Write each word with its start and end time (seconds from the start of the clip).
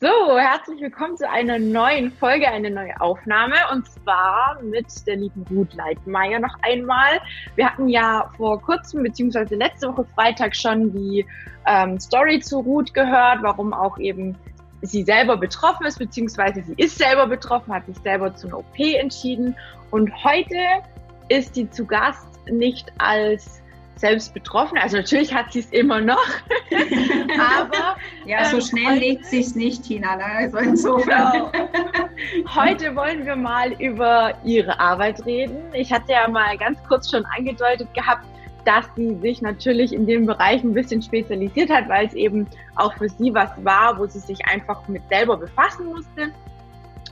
So, 0.00 0.36
herzlich 0.36 0.80
willkommen 0.80 1.16
zu 1.16 1.30
einer 1.30 1.56
neuen 1.60 2.10
Folge, 2.10 2.48
eine 2.48 2.68
neue 2.68 3.00
Aufnahme 3.00 3.54
und 3.70 3.88
zwar 3.88 4.60
mit 4.60 4.86
der 5.06 5.14
lieben 5.14 5.46
Ruth 5.48 5.72
Leitmeier 5.74 6.40
noch 6.40 6.56
einmal. 6.62 7.20
Wir 7.54 7.70
hatten 7.70 7.88
ja 7.88 8.28
vor 8.36 8.60
kurzem 8.60 9.04
beziehungsweise 9.04 9.54
letzte 9.54 9.86
Woche 9.86 10.04
Freitag 10.16 10.56
schon 10.56 10.92
die 10.92 11.24
ähm, 11.64 12.00
Story 12.00 12.40
zu 12.40 12.58
Ruth 12.58 12.92
gehört, 12.92 13.42
warum 13.42 13.72
auch 13.72 13.96
eben 13.98 14.36
sie 14.82 15.04
selber 15.04 15.36
betroffen 15.36 15.86
ist, 15.86 16.00
beziehungsweise 16.00 16.64
sie 16.64 16.74
ist 16.76 16.98
selber 16.98 17.28
betroffen, 17.28 17.72
hat 17.72 17.86
sich 17.86 17.96
selber 17.98 18.34
zu 18.34 18.48
einer 18.48 18.58
OP 18.58 18.78
entschieden 18.78 19.54
und 19.92 20.12
heute 20.24 20.58
ist 21.28 21.54
sie 21.54 21.70
zu 21.70 21.86
Gast 21.86 22.26
nicht 22.50 22.92
als 22.98 23.62
selbst 23.96 24.34
betroffen. 24.34 24.78
Also 24.78 24.96
natürlich 24.96 25.32
hat 25.32 25.52
sie 25.52 25.60
es 25.60 25.70
immer 25.70 26.00
noch. 26.00 26.26
Aber 27.38 27.96
ja, 28.26 28.44
so 28.46 28.56
ähm, 28.56 28.62
schnell 28.62 28.98
legt 28.98 29.26
sich 29.26 29.54
nicht, 29.54 29.84
Tina. 29.84 30.16
Ne? 30.16 30.24
Also 30.24 30.58
insofern. 30.58 31.32
Genau. 31.32 32.54
Heute 32.54 32.94
wollen 32.96 33.24
wir 33.24 33.36
mal 33.36 33.72
über 33.80 34.34
ihre 34.44 34.78
Arbeit 34.78 35.24
reden. 35.26 35.58
Ich 35.72 35.92
hatte 35.92 36.12
ja 36.12 36.28
mal 36.28 36.56
ganz 36.58 36.82
kurz 36.88 37.10
schon 37.10 37.24
angedeutet 37.36 37.92
gehabt, 37.94 38.24
dass 38.64 38.86
sie 38.96 39.14
sich 39.16 39.42
natürlich 39.42 39.92
in 39.92 40.06
dem 40.06 40.26
Bereich 40.26 40.62
ein 40.62 40.74
bisschen 40.74 41.02
spezialisiert 41.02 41.70
hat, 41.70 41.88
weil 41.88 42.06
es 42.06 42.14
eben 42.14 42.46
auch 42.76 42.94
für 42.94 43.08
sie 43.08 43.34
was 43.34 43.50
war, 43.64 43.98
wo 43.98 44.06
sie 44.06 44.20
sich 44.20 44.44
einfach 44.46 44.86
mit 44.88 45.02
selber 45.08 45.36
befassen 45.36 45.86
musste. 45.86 46.32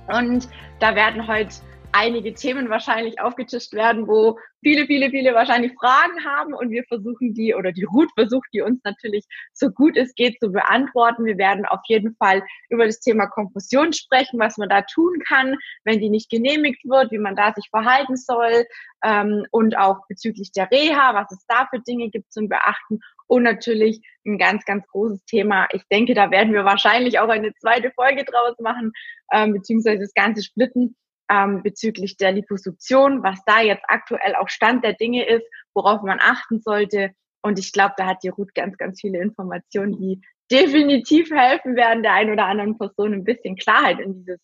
Und 0.08 0.48
da 0.80 0.94
werden 0.94 1.26
heute 1.26 1.50
einige 1.92 2.34
Themen 2.34 2.70
wahrscheinlich 2.70 3.20
aufgetischt 3.20 3.72
werden, 3.72 4.06
wo 4.08 4.38
viele, 4.62 4.86
viele, 4.86 5.10
viele 5.10 5.34
wahrscheinlich 5.34 5.72
Fragen 5.74 6.24
haben 6.24 6.54
und 6.54 6.70
wir 6.70 6.84
versuchen 6.84 7.34
die 7.34 7.54
oder 7.54 7.72
die 7.72 7.84
Ruth 7.84 8.10
versucht 8.14 8.48
die 8.52 8.62
uns 8.62 8.80
natürlich 8.84 9.24
so 9.52 9.70
gut 9.70 9.96
es 9.96 10.14
geht 10.14 10.38
zu 10.40 10.50
beantworten. 10.50 11.24
Wir 11.24 11.38
werden 11.38 11.66
auf 11.66 11.80
jeden 11.86 12.14
Fall 12.16 12.42
über 12.70 12.86
das 12.86 13.00
Thema 13.00 13.26
Konfusion 13.26 13.92
sprechen, 13.92 14.38
was 14.38 14.56
man 14.56 14.68
da 14.68 14.82
tun 14.82 15.18
kann, 15.26 15.56
wenn 15.84 16.00
die 16.00 16.10
nicht 16.10 16.30
genehmigt 16.30 16.84
wird, 16.84 17.10
wie 17.10 17.18
man 17.18 17.36
da 17.36 17.52
sich 17.52 17.68
verhalten 17.70 18.16
soll 18.16 18.66
ähm, 19.04 19.46
und 19.50 19.76
auch 19.76 19.98
bezüglich 20.08 20.52
der 20.52 20.70
Reha, 20.70 21.14
was 21.14 21.30
es 21.30 21.44
da 21.46 21.66
für 21.70 21.80
Dinge 21.80 22.10
gibt 22.10 22.32
zum 22.32 22.48
Beachten 22.48 23.00
und 23.26 23.42
natürlich 23.42 24.00
ein 24.26 24.38
ganz, 24.38 24.64
ganz 24.64 24.86
großes 24.88 25.24
Thema. 25.24 25.66
Ich 25.72 25.82
denke, 25.90 26.14
da 26.14 26.30
werden 26.30 26.52
wir 26.52 26.64
wahrscheinlich 26.64 27.18
auch 27.18 27.28
eine 27.28 27.54
zweite 27.54 27.90
Folge 27.92 28.24
draus 28.24 28.58
machen, 28.60 28.92
ähm, 29.32 29.52
beziehungsweise 29.52 30.00
das 30.00 30.14
Ganze 30.14 30.42
splitten 30.42 30.96
ähm, 31.30 31.62
bezüglich 31.62 32.16
der 32.16 32.32
Liposuktion, 32.32 33.22
was 33.22 33.38
da 33.46 33.60
jetzt 33.60 33.84
aktuell 33.88 34.34
auch 34.34 34.48
Stand 34.48 34.84
der 34.84 34.94
Dinge 34.94 35.26
ist, 35.26 35.46
worauf 35.74 36.02
man 36.02 36.18
achten 36.20 36.60
sollte. 36.60 37.12
Und 37.42 37.58
ich 37.58 37.72
glaube, 37.72 37.94
da 37.96 38.06
hat 38.06 38.22
die 38.22 38.28
Ruth 38.28 38.54
ganz, 38.54 38.76
ganz 38.76 39.00
viele 39.00 39.20
Informationen, 39.20 39.98
die 39.98 40.20
definitiv 40.50 41.30
helfen 41.30 41.76
werden, 41.76 42.02
der 42.02 42.12
einen 42.12 42.32
oder 42.32 42.46
anderen 42.46 42.78
Person 42.78 43.14
ein 43.14 43.24
bisschen 43.24 43.56
Klarheit 43.56 43.98
in 44.00 44.14
dieses 44.14 44.40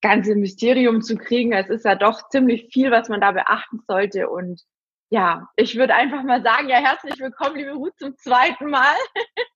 ganze 0.00 0.34
Mysterium 0.34 1.02
zu 1.02 1.16
kriegen. 1.16 1.52
Es 1.52 1.68
ist 1.68 1.84
ja 1.84 1.94
doch 1.94 2.28
ziemlich 2.28 2.68
viel, 2.72 2.90
was 2.90 3.08
man 3.08 3.20
da 3.20 3.32
beachten 3.32 3.80
sollte. 3.86 4.30
Und 4.30 4.62
ja, 5.10 5.48
ich 5.56 5.76
würde 5.76 5.94
einfach 5.94 6.22
mal 6.22 6.42
sagen, 6.42 6.68
ja, 6.68 6.76
herzlich 6.76 7.18
willkommen, 7.18 7.56
liebe 7.56 7.72
Ruth, 7.72 7.98
zum 7.98 8.16
zweiten 8.16 8.70
Mal. 8.70 8.94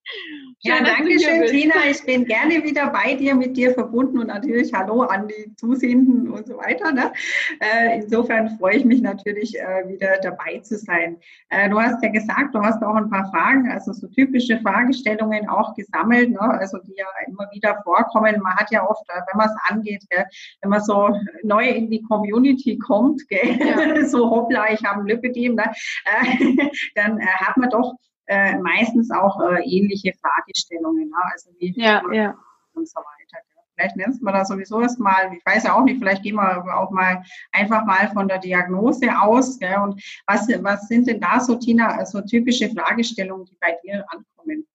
ja, 0.60 0.82
danke 0.82 1.18
schön, 1.18 1.46
Tina. 1.46 1.74
Ich 1.90 2.04
bin 2.04 2.24
gerne 2.24 2.62
wieder 2.62 2.90
bei 2.90 3.14
dir, 3.14 3.34
mit 3.34 3.56
dir 3.56 3.72
verbunden 3.72 4.18
und 4.18 4.26
natürlich 4.28 4.72
Hallo 4.72 5.02
an 5.02 5.28
die 5.28 5.54
Zusehenden 5.56 6.30
und 6.30 6.46
so 6.46 6.56
weiter. 6.56 6.92
Ne? 6.92 7.12
Äh, 7.60 8.00
insofern 8.00 8.56
freue 8.58 8.76
ich 8.76 8.84
mich 8.84 9.00
natürlich, 9.00 9.58
äh, 9.58 9.88
wieder 9.88 10.18
dabei 10.22 10.58
zu 10.60 10.76
sein. 10.76 11.18
Äh, 11.50 11.68
du 11.70 11.80
hast 11.80 12.02
ja 12.02 12.10
gesagt, 12.10 12.54
du 12.54 12.60
hast 12.60 12.82
auch 12.82 12.94
ein 12.94 13.08
paar 13.08 13.30
Fragen, 13.30 13.70
also 13.70 13.92
so 13.92 14.06
typische 14.08 14.58
Fragestellungen 14.60 15.48
auch 15.48 15.74
gesammelt, 15.74 16.30
ne? 16.30 16.40
also 16.40 16.78
die 16.78 16.94
ja 16.96 17.06
immer 17.26 17.48
wieder 17.52 17.80
vorkommen. 17.82 18.40
Man 18.42 18.56
hat 18.56 18.70
ja 18.70 18.88
oft, 18.88 19.02
wenn 19.08 19.38
man 19.38 19.48
es 19.48 19.72
angeht, 19.72 20.04
wenn 20.10 20.70
man 20.70 20.82
so 20.82 21.18
neu 21.42 21.66
in 21.68 21.90
die 21.90 22.02
Community 22.02 22.78
kommt? 22.78 23.22
Ja. 23.30 24.04
so 24.06 24.30
hoppla, 24.30 24.72
ich 24.72 24.84
habe 24.84 25.00
ein 25.00 25.06
Lipidem 25.06 25.54
ne? 25.54 25.64
Dann 26.94 27.20
hat 27.20 27.56
man 27.56 27.70
doch 27.70 27.94
äh, 28.26 28.56
meistens 28.58 29.10
auch 29.10 29.40
ähnliche 29.64 30.12
Fragestellungen. 30.20 31.08
Ne? 31.08 31.16
Also 31.32 31.50
wie 31.58 31.72
ja, 31.76 32.02
ja. 32.12 32.36
und 32.74 32.88
so 32.88 32.98
weiter. 32.98 33.44
Vielleicht 33.74 33.96
nennst 33.96 34.22
du 34.22 34.26
da 34.26 34.44
sowieso 34.44 34.80
erstmal, 34.80 35.34
ich 35.34 35.44
weiß 35.44 35.64
ja 35.64 35.74
auch 35.74 35.82
nicht, 35.82 35.98
vielleicht 35.98 36.22
gehen 36.22 36.36
wir 36.36 36.78
auch 36.78 36.90
mal 36.90 37.24
einfach 37.50 37.84
mal 37.84 38.08
von 38.12 38.28
der 38.28 38.38
Diagnose 38.38 39.08
aus. 39.20 39.58
Gell? 39.58 39.78
Und 39.82 40.00
was, 40.26 40.48
was 40.62 40.86
sind 40.86 41.08
denn 41.08 41.20
da 41.20 41.40
so, 41.40 41.56
Tina, 41.56 42.04
so 42.06 42.20
typische 42.20 42.70
Fragestellungen, 42.70 43.46
die 43.46 43.56
bei 43.60 43.76
dir 43.82 44.04
ankommen? 44.08 44.66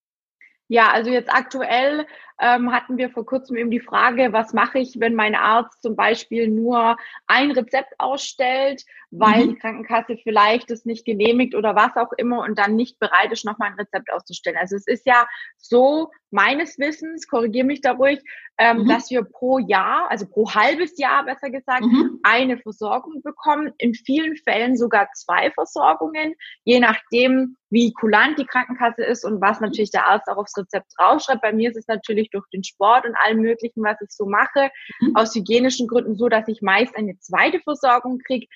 Ja, 0.68 0.92
also 0.92 1.10
jetzt 1.10 1.34
aktuell 1.34 2.06
ähm, 2.40 2.72
hatten 2.72 2.98
wir 2.98 3.10
vor 3.10 3.26
kurzem 3.26 3.58
eben 3.58 3.72
die 3.72 3.80
Frage, 3.80 4.32
was 4.32 4.54
mache 4.54 4.80
ich, 4.80 5.00
wenn 5.00 5.16
mein 5.16 5.36
Arzt 5.36 5.82
zum 5.82 5.96
Beispiel 5.96 6.48
nur 6.48 6.98
ein 7.28 7.52
Rezept 7.52 7.94
ausstellt, 7.98 8.84
weil 9.12 9.46
mhm. 9.46 9.50
die 9.50 9.56
Krankenkasse 9.56 10.18
vielleicht 10.24 10.72
es 10.72 10.86
nicht 10.86 11.06
genehmigt 11.06 11.56
oder 11.56 11.76
was 11.76 11.96
auch 11.96 12.12
immer 12.18 12.40
und 12.42 12.58
dann 12.58 12.76
nicht 12.76 13.00
bereit 13.00 13.32
ist, 13.32 13.46
nochmal 13.46 13.72
ein 13.72 13.80
Rezept 13.80 14.12
auszustellen. 14.12 14.58
Also 14.58 14.76
es 14.76 14.88
ist 14.88 15.06
ja 15.06 15.28
so 15.58 16.12
meines 16.32 16.78
Wissens, 16.78 17.28
korrigiere 17.28 17.66
mich 17.66 17.82
da 17.82 17.94
ruhig, 17.94 18.22
ähm, 18.58 18.84
mhm. 18.84 18.88
dass 18.88 19.10
wir 19.10 19.24
pro 19.24 19.58
Jahr, 19.58 20.10
also 20.12 20.28
pro 20.28 20.54
halbes 20.54 20.98
Jahr 21.00 21.26
besser 21.26 21.50
gesagt, 21.50 21.82
mhm. 21.82 22.20
eine 22.24 22.58
Versorgung 22.58 23.22
bekommen. 23.24 23.74
In 23.78 23.94
vielen 23.94 24.36
Fällen 24.36 24.78
sogar 24.78 25.10
zwei 25.14 25.52
Versorgungen, 25.52 26.36
je 26.64 26.80
nachdem, 26.80 27.56
wie 27.72 27.94
kulant 27.94 28.38
die 28.38 28.46
Krankenkasse 28.46 29.04
ist 29.04 29.26
und 29.26 29.42
was 29.42 29.60
natürlich 29.60 29.92
der 29.92 30.08
Arzt 30.08 30.28
auch 30.28 30.38
aufs 30.38 30.58
Rezept 30.58 30.92
draufschreibt. 30.98 31.42
Bei 31.42 31.54
mir 31.54 31.70
ist 31.70 31.78
es 31.78 31.88
natürlich 31.88 32.29
durch 32.32 32.46
den 32.54 32.64
Sport 32.64 33.06
und 33.06 33.16
allem 33.24 33.42
Möglichen, 33.42 33.84
was 33.84 34.00
ich 34.02 34.12
so 34.12 34.26
mache, 34.26 34.70
mhm. 35.00 35.16
aus 35.16 35.36
hygienischen 35.36 35.88
Gründen 35.88 36.16
so, 36.16 36.30
dass 36.30 36.48
ich 36.48 36.62
meist 36.62 36.96
eine 36.96 37.18
zweite 37.20 37.60
Versorgung 37.60 38.20
kriege. 38.20 38.48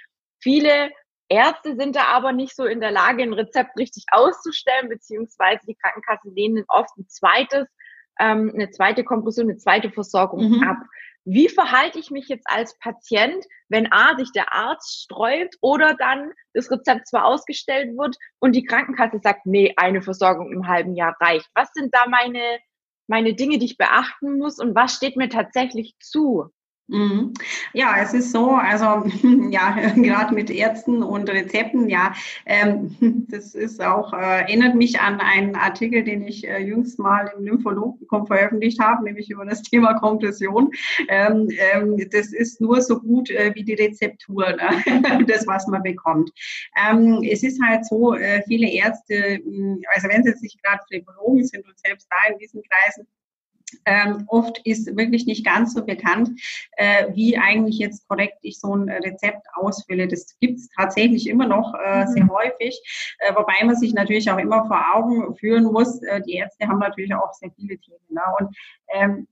Viele 0.42 0.92
Ärzte 1.30 1.76
sind 1.76 1.96
da 1.96 2.06
aber 2.06 2.32
nicht 2.32 2.56
so 2.56 2.66
in 2.66 2.80
der 2.80 2.92
Lage, 2.92 3.24
ein 3.24 3.34
Rezept 3.34 3.78
richtig 3.78 4.06
auszustellen, 4.12 4.90
beziehungsweise 4.90 5.62
die 5.68 5.76
Krankenkassen 5.76 6.36
lehnen 6.36 6.66
oft 6.68 6.96
ein 6.98 7.08
zweites, 7.08 7.68
ähm, 8.20 8.52
eine 8.54 8.70
zweite 8.70 9.04
Kompression, 9.04 9.50
eine 9.50 9.58
zweite 9.58 9.90
Versorgung 9.90 10.58
mhm. 10.58 10.64
ab. 10.64 10.78
Wie 11.26 11.48
verhalte 11.48 12.00
ich 12.00 12.12
mich 12.12 12.28
jetzt 12.28 12.46
als 12.50 12.78
Patient, 12.80 13.46
wenn 13.70 13.92
A, 13.92 14.18
sich 14.18 14.32
der 14.34 14.54
Arzt 14.54 15.04
sträubt 15.04 15.56
oder 15.62 15.96
dann 15.96 16.32
das 16.54 16.70
Rezept 16.70 17.08
zwar 17.08 17.26
ausgestellt 17.26 17.98
wird 17.98 18.18
und 18.40 18.54
die 18.54 18.66
Krankenkasse 18.66 19.20
sagt, 19.24 19.46
nee, 19.46 19.74
eine 19.78 20.02
Versorgung 20.02 20.52
im 20.52 20.68
halben 20.68 20.96
Jahr 20.96 21.16
reicht. 21.22 21.48
Was 21.56 21.72
sind 21.74 21.94
da 21.94 22.08
meine 22.10 22.60
meine 23.08 23.34
Dinge, 23.34 23.58
die 23.60 23.66
ich 23.66 23.78
beachten 23.78 24.38
muss 24.38 24.60
und 24.60 24.76
was 24.76 24.96
steht 24.96 25.16
mir 25.18 25.30
tatsächlich 25.30 25.96
zu? 26.00 26.50
Mhm. 26.88 27.34
Ja, 27.72 27.96
es 28.02 28.14
ist 28.14 28.34
so, 28.34 28.52
also 28.52 29.06
ja, 29.50 29.72
gerade 29.96 30.36
mit 30.36 30.50
Ärzten 30.50 31.02
und 31.02 31.30
Rezepten, 31.30 31.90
ja, 31.90 32.14
ähm, 32.46 32.96
das 33.30 33.56
ist 33.56 33.82
auch, 33.82 34.12
äh, 34.14 34.42
erinnert 34.42 34.76
mich 34.76 35.00
an 35.00 35.22
einen 35.22 35.56
Artikel, 35.56 36.04
den 36.04 36.28
ich 36.28 36.46
äh, 36.46 36.60
jüngst 36.60 37.00
mal 37.00 37.32
im 37.38 37.46
Lymphologen 37.46 38.06
veröffentlicht 38.28 38.80
habe, 38.82 39.06
nämlich 39.06 39.30
über 39.30 39.46
das 39.46 39.62
Thema 39.62 39.94
Kompression. 39.94 40.72
Ähm, 41.08 41.50
ähm, 41.74 41.98
das 42.12 42.34
ist 42.34 42.60
nur 42.60 42.82
so 42.82 43.00
gut 43.00 43.30
äh, 43.32 43.54
wie 43.56 43.64
die 43.64 43.76
Rezeptur, 43.76 44.46
ne? 44.52 45.26
das, 45.28 45.48
was 45.48 45.68
man 45.68 45.84
bekommt. 45.84 46.32
Ähm, 46.78 47.24
es 47.24 47.44
ist 47.44 47.62
halt 47.64 47.86
so, 47.86 48.14
äh, 48.14 48.42
viele 48.46 48.70
Ärzte, 48.70 49.40
also 49.94 50.10
wenn 50.10 50.24
sie 50.24 50.34
sich 50.34 50.58
gerade 50.62 50.82
Phlebologen 50.88 51.46
sind 51.46 51.66
und 51.66 51.80
selbst 51.80 52.08
da 52.10 52.32
in 52.32 52.38
diesen 52.40 52.62
Kreisen, 52.62 53.08
ähm, 53.86 54.24
oft 54.28 54.60
ist 54.66 54.96
wirklich 54.96 55.26
nicht 55.26 55.46
ganz 55.46 55.74
so 55.74 55.86
bekannt, 55.86 56.30
äh, 56.78 57.08
wie 57.14 57.38
eigentlich 57.38 57.78
jetzt 57.78 58.08
korrekt 58.08 58.38
ich 58.42 58.60
so 58.60 58.76
ein 58.76 58.90
Rezept 58.90 59.46
ausfülle. 59.56 60.08
Das 60.08 60.38
gibt 60.40 60.60
es 60.60 60.70
tatsächlich 60.70 61.28
immer 61.28 61.48
noch 61.48 61.74
äh, 61.74 62.06
mhm. 62.06 62.08
sehr 62.08 62.28
häufig, 62.30 63.16
äh, 63.20 63.34
wobei 63.36 63.64
man 63.64 63.76
sich 63.76 63.94
natürlich 63.94 64.30
auch 64.30 64.38
immer 64.38 64.66
vor 64.68 64.84
Augen 64.94 65.36
führen 65.36 65.66
muss. 65.66 66.02
Äh, 66.04 66.22
die 66.22 66.36
Ärzte 66.36 66.68
haben 66.68 66.80
natürlich 66.80 67.14
auch 67.14 67.34
sehr 67.34 67.52
viele 67.52 67.78
Themen. 67.78 68.00
Ne? 68.10 68.22
Und 68.40 68.56
ähm, 68.94 69.28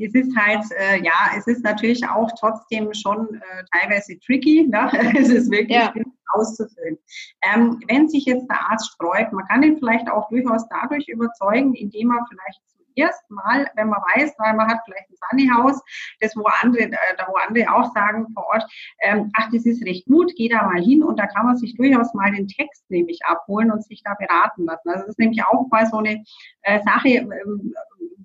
es 0.00 0.14
ist 0.14 0.36
halt, 0.36 0.64
äh, 0.78 1.02
ja, 1.02 1.32
es 1.36 1.46
ist 1.46 1.64
natürlich 1.64 2.06
auch 2.06 2.30
trotzdem 2.38 2.92
schon 2.94 3.34
äh, 3.34 3.64
teilweise 3.72 4.18
tricky. 4.20 4.68
Ne? 4.68 4.90
es 5.18 5.28
ist 5.28 5.50
wirklich 5.50 5.76
ja. 5.78 5.92
auszufüllen. 6.34 6.98
Ähm, 7.42 7.80
wenn 7.88 8.08
sich 8.08 8.26
jetzt 8.26 8.46
der 8.48 8.70
Arzt 8.70 8.92
sträubt, 8.94 9.32
man 9.32 9.46
kann 9.46 9.62
ihn 9.62 9.78
vielleicht 9.78 10.08
auch 10.08 10.28
durchaus 10.28 10.68
dadurch 10.68 11.08
überzeugen, 11.08 11.74
indem 11.74 12.10
er 12.10 12.24
vielleicht 12.28 12.60
erstmal, 12.96 13.70
wenn 13.74 13.88
man 13.88 14.00
weiß, 14.14 14.34
weil 14.38 14.54
man 14.54 14.68
hat 14.68 14.80
vielleicht 14.84 15.08
ein 15.10 15.16
Sunnyhaus, 15.30 15.80
das 16.20 16.36
wo 16.36 16.44
andere, 16.60 16.84
äh, 16.84 16.96
da 17.16 17.26
wo 17.28 17.36
andere 17.36 17.72
auch 17.72 17.92
sagen 17.92 18.26
vor 18.34 18.46
Ort, 18.46 18.64
ähm, 19.00 19.30
ach, 19.36 19.48
das 19.52 19.66
ist 19.66 19.84
recht 19.84 20.06
gut, 20.06 20.32
geh 20.36 20.48
da 20.48 20.62
mal 20.62 20.80
hin 20.80 21.02
und 21.02 21.18
da 21.18 21.26
kann 21.26 21.46
man 21.46 21.56
sich 21.56 21.76
durchaus 21.76 22.14
mal 22.14 22.32
den 22.32 22.48
Text 22.48 22.84
nämlich 22.90 23.20
abholen 23.24 23.70
und 23.70 23.84
sich 23.84 24.02
da 24.02 24.14
beraten 24.14 24.64
lassen. 24.64 24.88
Also 24.88 25.00
das 25.00 25.10
ist 25.10 25.18
nämlich 25.18 25.44
auch 25.44 25.66
mal 25.70 25.86
so 25.86 25.98
eine 25.98 26.22
äh, 26.62 26.80
Sache, 26.82 27.08
ähm, 27.08 27.74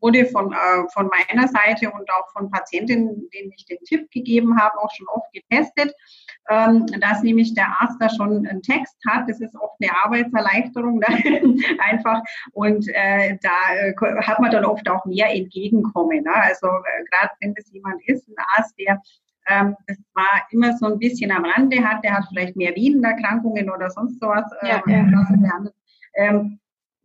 wurde 0.01 0.25
von, 0.25 0.51
äh, 0.53 0.89
von 0.93 1.09
meiner 1.09 1.47
Seite 1.47 1.91
und 1.91 2.09
auch 2.11 2.31
von 2.31 2.49
Patientinnen, 2.51 3.29
denen 3.33 3.51
ich 3.55 3.65
den 3.65 3.79
Tipp 3.79 4.09
gegeben 4.11 4.59
habe, 4.59 4.77
auch 4.79 4.91
schon 4.93 5.07
oft 5.07 5.31
getestet. 5.33 5.93
Ähm, 6.49 6.85
dass 7.01 7.23
nämlich 7.23 7.53
der 7.53 7.67
Arzt 7.79 7.97
da 7.99 8.09
schon 8.09 8.47
einen 8.47 8.61
Text 8.61 8.95
hat. 9.07 9.29
Das 9.29 9.39
ist 9.39 9.55
oft 9.55 9.75
eine 9.81 9.91
Arbeitserleichterung 10.03 11.01
einfach. 11.79 12.21
Und 12.53 12.87
äh, 12.89 13.37
da 13.41 13.75
äh, 13.75 14.21
hat 14.21 14.39
man 14.39 14.51
dann 14.51 14.65
oft 14.65 14.89
auch 14.89 15.05
mehr 15.05 15.33
Entgegenkommen. 15.33 16.23
Ne? 16.23 16.33
Also 16.33 16.67
äh, 16.67 17.03
gerade 17.11 17.31
wenn 17.41 17.53
das 17.53 17.71
jemand 17.71 18.01
ist, 18.07 18.27
ein 18.27 18.35
Arzt, 18.55 18.75
der 18.79 19.01
ähm, 19.49 19.75
das 19.87 19.97
war 20.13 20.45
immer 20.51 20.75
so 20.77 20.87
ein 20.87 20.99
bisschen 20.99 21.31
am 21.31 21.45
Rande 21.45 21.81
hat, 21.83 22.03
der 22.03 22.17
hat 22.17 22.25
vielleicht 22.29 22.55
mehr 22.57 22.75
Venenerkrankungen 22.75 23.69
oder 23.69 23.89
sonst 23.89 24.19
sowas. 24.19 24.43
Äh, 24.61 24.69
ja, 24.69 24.83
ja. 24.85 25.65
Ähm, 26.15 26.59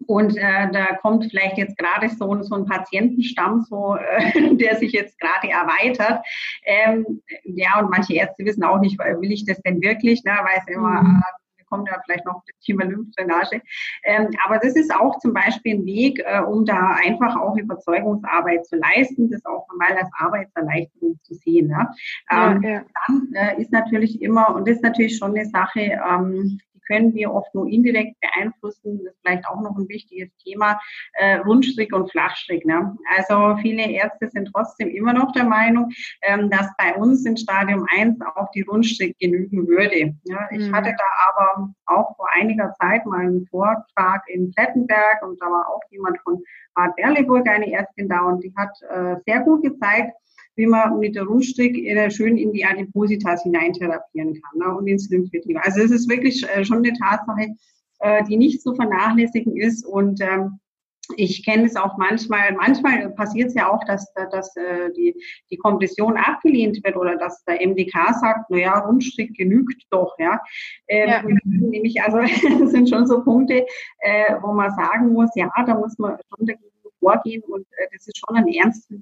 und 0.07 0.37
äh, 0.37 0.71
da 0.73 0.97
kommt 0.97 1.25
vielleicht 1.31 1.59
jetzt 1.59 1.77
gerade 1.77 2.09
so, 2.09 2.43
so 2.43 2.55
ein 2.55 2.67
Patientenstamm, 2.67 3.61
so, 3.69 3.97
äh, 3.97 4.55
der 4.57 4.77
sich 4.77 4.93
jetzt 4.93 5.19
gerade 5.19 5.49
erweitert. 5.49 6.25
Ähm, 6.65 7.23
ja, 7.45 7.81
und 7.81 7.91
manche 7.91 8.15
Ärzte 8.15 8.45
wissen 8.45 8.65
auch 8.65 8.81
nicht, 8.81 8.99
will 8.99 9.33
ich 9.33 9.45
das 9.45 9.61
denn 9.63 9.81
wirklich, 9.81 10.25
ne, 10.25 10.33
weil 10.43 10.59
es 10.59 10.75
immer 10.75 11.03
mhm. 11.03 11.17
äh, 11.17 11.43
kommt 11.73 11.89
ja 11.89 11.99
vielleicht 12.05 12.27
noch 12.27 12.43
das 12.47 12.59
Thema 12.61 12.85
Lymphdrainage. 12.85 13.63
Ähm, 14.05 14.29
aber 14.45 14.59
das 14.59 14.77
ist 14.77 14.95
auch 14.95 15.19
zum 15.21 15.33
Beispiel 15.33 15.77
ein 15.77 15.87
Weg, 15.87 16.23
äh, 16.27 16.41
um 16.41 16.67
da 16.67 16.97
einfach 17.03 17.35
auch 17.35 17.57
Überzeugungsarbeit 17.57 18.67
zu 18.67 18.77
leisten, 18.77 19.31
das 19.31 19.43
auch 19.47 19.67
mal 19.79 19.97
als 19.97 20.11
Arbeitserleichterung 20.19 21.19
zu 21.23 21.35
sehen. 21.35 21.69
Ne? 21.69 21.89
Ähm, 22.31 22.63
ja, 22.63 22.71
ja. 22.71 22.83
Dann 23.07 23.29
äh, 23.33 23.63
ist 23.63 23.73
natürlich 23.73 24.21
immer, 24.21 24.55
und 24.55 24.69
das 24.69 24.77
ist 24.77 24.83
natürlich 24.83 25.17
schon 25.17 25.31
eine 25.31 25.47
Sache, 25.47 25.81
ähm, 25.81 26.61
können 26.87 27.15
wir 27.15 27.33
oft 27.33 27.55
nur 27.55 27.69
indirekt 27.69 28.17
beeinflussen. 28.21 28.99
Das 29.05 29.15
ist 29.15 29.21
vielleicht 29.23 29.47
auch 29.47 29.61
noch 29.61 29.77
ein 29.77 29.89
wichtiges 29.89 30.31
Thema, 30.39 30.81
äh, 31.15 31.37
Rundstrick 31.37 31.95
und 31.95 32.11
Flachstrick. 32.11 32.65
Ne? 32.65 32.97
Also 33.17 33.57
viele 33.61 33.91
Ärzte 33.91 34.29
sind 34.29 34.51
trotzdem 34.53 34.89
immer 34.89 35.13
noch 35.13 35.33
der 35.33 35.45
Meinung, 35.45 35.91
ähm, 36.23 36.51
dass 36.51 36.69
bei 36.79 36.95
uns 36.95 37.25
in 37.27 37.37
Stadium 37.37 37.87
1 37.95 38.19
auch 38.37 38.51
die 38.53 38.63
Rundstrick 38.63 39.19
genügen 39.19 39.67
würde. 39.67 40.15
Ja, 40.25 40.49
ich 40.51 40.69
mhm. 40.69 40.75
hatte 40.75 40.95
da 40.97 41.05
aber 41.31 41.75
auch 41.87 42.17
vor 42.17 42.27
einiger 42.35 42.75
Zeit 42.81 43.05
mal 43.07 43.21
einen 43.21 43.47
Vortrag 43.47 44.23
in 44.29 44.53
Plettenberg 44.53 45.23
und 45.23 45.41
da 45.41 45.47
war 45.47 45.69
auch 45.69 45.81
jemand 45.91 46.19
von 46.23 46.43
Bad 46.75 46.97
Berleburg, 46.97 47.49
eine 47.49 47.71
Ärztin 47.73 48.09
da 48.09 48.21
und 48.21 48.43
die 48.43 48.53
hat 48.57 48.71
äh, 48.89 49.17
sehr 49.27 49.41
gut 49.41 49.63
gezeigt, 49.63 50.13
wie 50.57 50.67
man 50.67 50.99
mit 50.99 51.15
der 51.15 51.25
Rundstrick 51.25 51.77
schön 52.13 52.37
in 52.37 52.53
die 52.53 52.65
Adipositas 52.65 53.43
hineintherapieren 53.43 54.35
kann 54.35 54.59
ne, 54.59 54.77
und 54.77 54.87
ins 54.87 55.09
Lymphedema. 55.11 55.61
Also 55.61 55.83
es 55.83 55.91
ist 55.91 56.09
wirklich 56.09 56.45
äh, 56.49 56.65
schon 56.65 56.79
eine 56.79 56.93
Tatsache, 56.93 57.49
äh, 58.01 58.25
die 58.25 58.37
nicht 58.37 58.63
zu 58.63 58.75
vernachlässigen 58.75 59.57
ist 59.57 59.87
und 59.87 60.21
ähm, 60.21 60.59
ich 61.17 61.45
kenne 61.45 61.67
es 61.67 61.77
auch 61.77 61.97
manchmal, 61.99 62.53
manchmal 62.53 63.11
passiert 63.11 63.49
es 63.49 63.55
ja 63.55 63.71
auch, 63.71 63.83
dass, 63.85 64.13
dass 64.31 64.57
äh, 64.57 64.91
die, 64.97 65.15
die 65.51 65.57
Kompression 65.57 66.17
abgelehnt 66.17 66.83
wird 66.85 66.97
oder 66.97 67.17
dass 67.17 67.45
der 67.45 67.67
MDK 67.67 68.15
sagt, 68.15 68.51
naja, 68.51 68.79
Rundstrick 68.79 69.35
genügt 69.37 69.83
doch. 69.91 70.15
Ja. 70.19 70.41
Ähm, 70.89 71.09
ja. 71.09 71.23
Nämlich, 71.45 72.01
also 72.01 72.19
das 72.61 72.71
sind 72.71 72.89
schon 72.89 73.07
so 73.07 73.23
Punkte, 73.23 73.67
äh, 73.99 74.35
wo 74.43 74.53
man 74.53 74.71
sagen 74.75 75.13
muss, 75.13 75.31
ja, 75.35 75.51
da 75.67 75.75
muss 75.75 75.99
man 75.99 76.17
schon 76.29 76.47
dagegen 76.47 76.71
vorgehen 77.01 77.43
und 77.43 77.63
äh, 77.63 77.87
das 77.93 78.07
ist 78.07 78.19
schon 78.19 78.37
ein 78.37 78.49
ernstes 78.49 79.01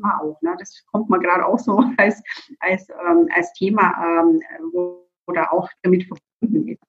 Thema 0.00 0.20
auch. 0.20 0.40
Ne? 0.42 0.56
Das 0.58 0.84
kommt 0.92 1.10
mir 1.10 1.20
gerade 1.20 1.46
auch 1.46 1.58
so 1.58 1.78
als, 1.96 2.22
als, 2.60 2.88
ähm, 2.90 3.28
als 3.34 3.52
Thema, 3.52 3.92
ähm, 4.20 4.40
wo, 4.72 5.06
da 5.32 5.48
auch 5.50 5.68
damit 5.82 6.08
verbunden 6.08 6.68
ist. 6.68 6.82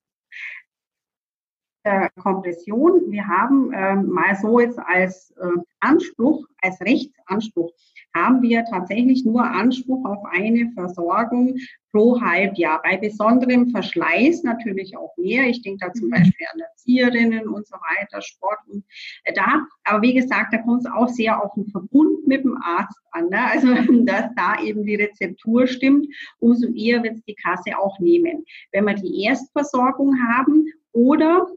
Äh, 1.84 2.10
Kompression, 2.20 3.12
wir 3.12 3.28
haben 3.28 3.72
ähm, 3.74 4.08
mal 4.08 4.36
so 4.36 4.60
jetzt 4.60 4.80
als 4.80 5.32
äh, 5.38 5.60
Anspruch, 5.80 6.46
als 6.62 6.80
Rechtsanspruch, 6.82 7.72
haben 8.14 8.42
wir 8.42 8.66
tatsächlich 8.66 9.26
nur 9.26 9.44
Anspruch 9.44 10.06
auf 10.06 10.24
eine 10.26 10.72
Versorgung 10.74 11.56
pro 11.92 12.20
Halbjahr. 12.22 12.82
Bei 12.84 12.98
besonderem 12.98 13.70
Verschleiß 13.70 14.44
natürlich 14.44 14.98
auch 14.98 15.16
mehr. 15.18 15.48
Ich 15.48 15.62
denke 15.62 15.86
da 15.86 15.94
zum 15.94 16.08
mhm. 16.08 16.12
Beispiel 16.12 16.48
an 16.54 16.60
Erzieherinnen 16.60 17.48
und 17.48 17.68
so 17.68 17.76
weiter, 17.76 18.22
Sport 18.22 18.60
und 18.68 18.84
äh, 19.24 19.34
da. 19.34 19.66
Aber 19.84 20.02
wie 20.02 20.14
gesagt, 20.14 20.54
da 20.54 20.58
kommt 20.60 20.86
es 20.86 20.92
auch 20.92 21.10
sehr 21.10 21.42
auf 21.42 21.54
den 21.54 21.68
Verbund 21.68 22.28
mit 22.28 22.44
dem 22.44 22.58
Arzt 22.62 22.98
an. 23.12 23.30
Ne? 23.30 23.40
Also, 23.52 23.68
dass 24.06 24.26
da 24.36 24.62
eben 24.62 24.86
die 24.86 24.96
Rezeptur 24.96 25.68
stimmt, 25.68 26.08
umso 26.40 26.68
eher 26.68 27.04
wird 27.04 27.16
es 27.16 27.24
die 27.24 27.36
Kasse 27.36 27.78
auch 27.78 28.00
nehmen. 28.00 28.44
Wenn 28.72 28.86
wir 28.86 28.96
die 28.96 29.24
Erstversorgung 29.24 30.16
haben 30.34 30.66
oder 30.94 31.48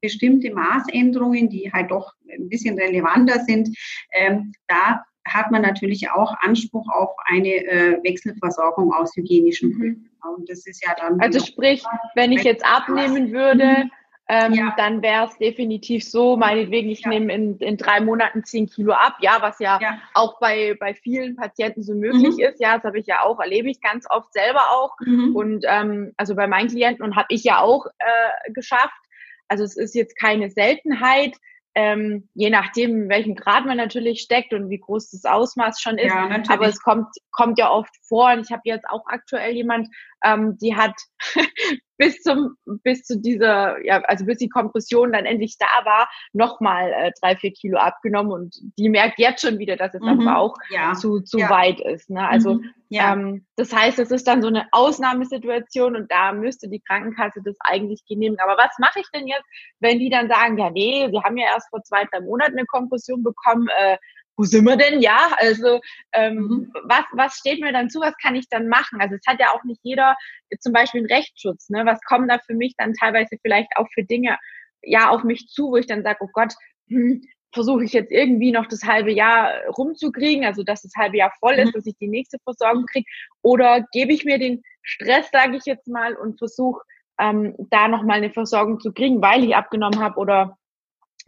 bestimmte 0.00 0.52
Maßänderungen, 0.52 1.48
die 1.48 1.72
halt 1.72 1.90
doch 1.90 2.12
ein 2.30 2.48
bisschen 2.48 2.78
relevanter 2.78 3.40
sind, 3.40 3.76
ähm, 4.12 4.52
da 4.68 5.02
hat 5.28 5.50
man 5.50 5.62
natürlich 5.62 6.10
auch 6.10 6.34
Anspruch 6.40 6.88
auf 6.88 7.10
eine 7.26 7.48
äh, 7.48 8.02
Wechselversorgung 8.02 8.92
aus 8.92 9.14
hygienischen 9.16 9.70
mhm. 9.70 9.78
Gründen. 9.78 10.10
Und 10.36 10.48
das 10.50 10.66
ist 10.66 10.84
ja 10.84 10.94
dann. 10.98 11.20
Also 11.20 11.40
sprich, 11.40 11.82
wenn 12.14 12.32
ich 12.32 12.42
jetzt 12.42 12.64
abnehmen 12.64 13.32
würde, 13.32 13.84
mhm. 13.84 13.90
ähm, 14.28 14.52
ja. 14.54 14.74
dann 14.76 15.02
wäre 15.02 15.26
es 15.26 15.38
definitiv 15.38 16.04
so, 16.04 16.36
meinetwegen, 16.36 16.90
ich 16.90 17.02
ja. 17.02 17.10
nehme 17.10 17.32
in, 17.32 17.58
in 17.58 17.76
drei 17.76 18.00
Monaten 18.00 18.44
zehn 18.44 18.66
Kilo 18.66 18.92
ab, 18.92 19.16
ja, 19.20 19.38
was 19.40 19.58
ja, 19.58 19.78
ja. 19.80 19.98
auch 20.14 20.38
bei, 20.40 20.76
bei 20.78 20.94
vielen 20.94 21.36
Patienten 21.36 21.82
so 21.82 21.94
möglich 21.94 22.36
mhm. 22.36 22.44
ist. 22.44 22.60
Ja, 22.60 22.76
das 22.76 22.84
habe 22.84 22.98
ich 22.98 23.06
ja 23.06 23.22
auch, 23.22 23.40
erlebe 23.40 23.70
ich 23.70 23.80
ganz 23.80 24.06
oft 24.10 24.32
selber 24.32 24.70
auch. 24.70 24.96
Mhm. 25.00 25.36
Und 25.36 25.64
ähm, 25.68 26.12
also 26.16 26.34
bei 26.34 26.46
meinen 26.46 26.68
Klienten 26.68 27.04
und 27.04 27.16
habe 27.16 27.28
ich 27.30 27.44
ja 27.44 27.60
auch 27.60 27.86
äh, 27.86 28.52
geschafft. 28.52 29.00
Also 29.48 29.64
es 29.64 29.76
ist 29.76 29.94
jetzt 29.94 30.18
keine 30.18 30.50
Seltenheit, 30.50 31.36
ähm, 31.74 32.28
je 32.34 32.50
nachdem, 32.50 33.02
in 33.02 33.08
welchem 33.08 33.34
Grad 33.34 33.66
man 33.66 33.76
natürlich 33.76 34.20
steckt 34.20 34.52
und 34.52 34.68
wie 34.70 34.78
groß 34.78 35.10
das 35.10 35.24
Ausmaß 35.24 35.80
schon 35.80 35.98
ist. 35.98 36.12
Ja, 36.12 36.42
Aber 36.48 36.66
es 36.66 36.80
kommt, 36.80 37.08
kommt 37.30 37.58
ja 37.58 37.70
oft 37.70 37.94
vor. 38.06 38.32
Und 38.32 38.40
ich 38.40 38.50
habe 38.50 38.62
jetzt 38.64 38.88
auch 38.88 39.04
aktuell 39.06 39.54
jemand, 39.54 39.88
ähm, 40.24 40.56
die 40.58 40.76
hat 40.76 40.94
bis 41.98 42.22
zum, 42.22 42.56
bis 42.84 43.02
zu 43.02 43.20
dieser, 43.20 43.84
ja, 43.84 44.00
also 44.02 44.24
bis 44.24 44.38
die 44.38 44.48
Kompression 44.48 45.12
dann 45.12 45.26
endlich 45.26 45.56
da 45.58 45.84
war, 45.84 46.08
nochmal 46.32 46.92
äh, 46.92 47.10
drei, 47.20 47.36
vier 47.36 47.52
Kilo 47.52 47.78
abgenommen 47.78 48.32
und 48.32 48.56
die 48.78 48.88
merkt 48.88 49.18
jetzt 49.18 49.42
schon 49.42 49.58
wieder, 49.58 49.76
dass 49.76 49.94
es 49.94 50.00
mhm. 50.00 50.08
einfach 50.08 50.36
auch 50.36 50.54
ja. 50.70 50.94
zu, 50.94 51.20
zu 51.20 51.38
ja. 51.38 51.50
weit 51.50 51.80
ist. 51.80 52.08
Ne? 52.08 52.26
Also 52.26 52.54
mhm. 52.54 52.70
ja. 52.88 53.12
ähm, 53.12 53.46
das 53.56 53.74
heißt, 53.74 53.98
es 53.98 54.12
ist 54.12 54.28
dann 54.28 54.42
so 54.42 54.48
eine 54.48 54.68
Ausnahmesituation 54.70 55.96
und 55.96 56.10
da 56.10 56.32
müsste 56.32 56.68
die 56.68 56.80
Krankenkasse 56.80 57.40
das 57.44 57.56
eigentlich 57.60 58.04
genehmigen. 58.06 58.42
Aber 58.42 58.56
was 58.56 58.70
mache 58.78 59.00
ich 59.00 59.06
denn 59.12 59.26
jetzt, 59.26 59.44
wenn 59.80 59.98
die 59.98 60.08
dann 60.08 60.28
sagen, 60.28 60.56
ja, 60.56 60.70
nee, 60.70 61.08
wir 61.10 61.24
haben 61.24 61.36
ja 61.36 61.46
erst 61.52 61.68
vor 61.70 61.82
zwei, 61.82 62.04
drei 62.04 62.20
Monaten 62.20 62.56
eine 62.56 62.66
Kompression 62.66 63.24
bekommen, 63.24 63.66
äh, 63.76 63.98
wo 64.38 64.44
sind 64.44 64.64
wir 64.64 64.76
denn? 64.76 65.00
Ja, 65.00 65.32
also 65.36 65.80
ähm, 66.12 66.36
mhm. 66.36 66.72
was, 66.84 67.04
was 67.12 67.34
steht 67.34 67.60
mir 67.60 67.72
dann 67.72 67.90
zu, 67.90 68.00
was 68.00 68.14
kann 68.22 68.36
ich 68.36 68.48
dann 68.48 68.68
machen? 68.68 69.00
Also 69.00 69.16
es 69.16 69.26
hat 69.26 69.40
ja 69.40 69.50
auch 69.50 69.64
nicht 69.64 69.80
jeder 69.82 70.16
zum 70.60 70.72
Beispiel 70.72 71.00
einen 71.00 71.12
Rechtsschutz. 71.12 71.68
Ne? 71.70 71.84
Was 71.84 72.00
kommen 72.02 72.28
da 72.28 72.38
für 72.38 72.54
mich 72.54 72.74
dann 72.78 72.94
teilweise 72.94 73.36
vielleicht 73.42 73.68
auch 73.76 73.88
für 73.92 74.04
Dinge 74.04 74.38
ja 74.82 75.10
auf 75.10 75.24
mich 75.24 75.48
zu, 75.48 75.72
wo 75.72 75.76
ich 75.76 75.86
dann 75.86 76.04
sage, 76.04 76.20
oh 76.20 76.28
Gott, 76.32 76.54
hm, 76.88 77.20
versuche 77.52 77.82
ich 77.82 77.92
jetzt 77.92 78.12
irgendwie 78.12 78.52
noch 78.52 78.66
das 78.66 78.84
halbe 78.84 79.10
Jahr 79.10 79.52
rumzukriegen, 79.76 80.44
also 80.44 80.62
dass 80.62 80.82
das 80.82 80.92
halbe 80.96 81.16
Jahr 81.16 81.32
voll 81.40 81.54
ist, 81.54 81.68
mhm. 81.68 81.72
dass 81.72 81.86
ich 81.86 81.96
die 81.98 82.08
nächste 82.08 82.38
Versorgung 82.44 82.86
kriege, 82.86 83.10
oder 83.42 83.84
gebe 83.90 84.12
ich 84.12 84.24
mir 84.24 84.38
den 84.38 84.62
Stress, 84.82 85.28
sage 85.32 85.56
ich 85.56 85.64
jetzt 85.64 85.88
mal, 85.88 86.14
und 86.14 86.38
versuche 86.38 86.80
ähm, 87.18 87.56
da 87.70 87.88
nochmal 87.88 88.18
eine 88.18 88.30
Versorgung 88.30 88.78
zu 88.78 88.92
kriegen, 88.92 89.20
weil 89.20 89.42
ich 89.42 89.56
abgenommen 89.56 90.00
habe 90.00 90.20
oder 90.20 90.56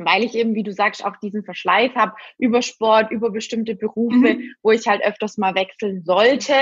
weil 0.05 0.25
ich 0.25 0.35
eben, 0.35 0.55
wie 0.55 0.63
du 0.63 0.73
sagst, 0.73 1.05
auch 1.05 1.17
diesen 1.17 1.45
Verschleiß 1.45 1.95
habe 1.95 2.15
über 2.39 2.63
Sport, 2.63 3.11
über 3.11 3.31
bestimmte 3.31 3.75
Berufe, 3.75 4.35
mhm. 4.35 4.55
wo 4.63 4.71
ich 4.71 4.87
halt 4.87 5.03
öfters 5.03 5.39
mal 5.39 5.55
wechseln 5.55 6.03
sollte. 6.05 6.55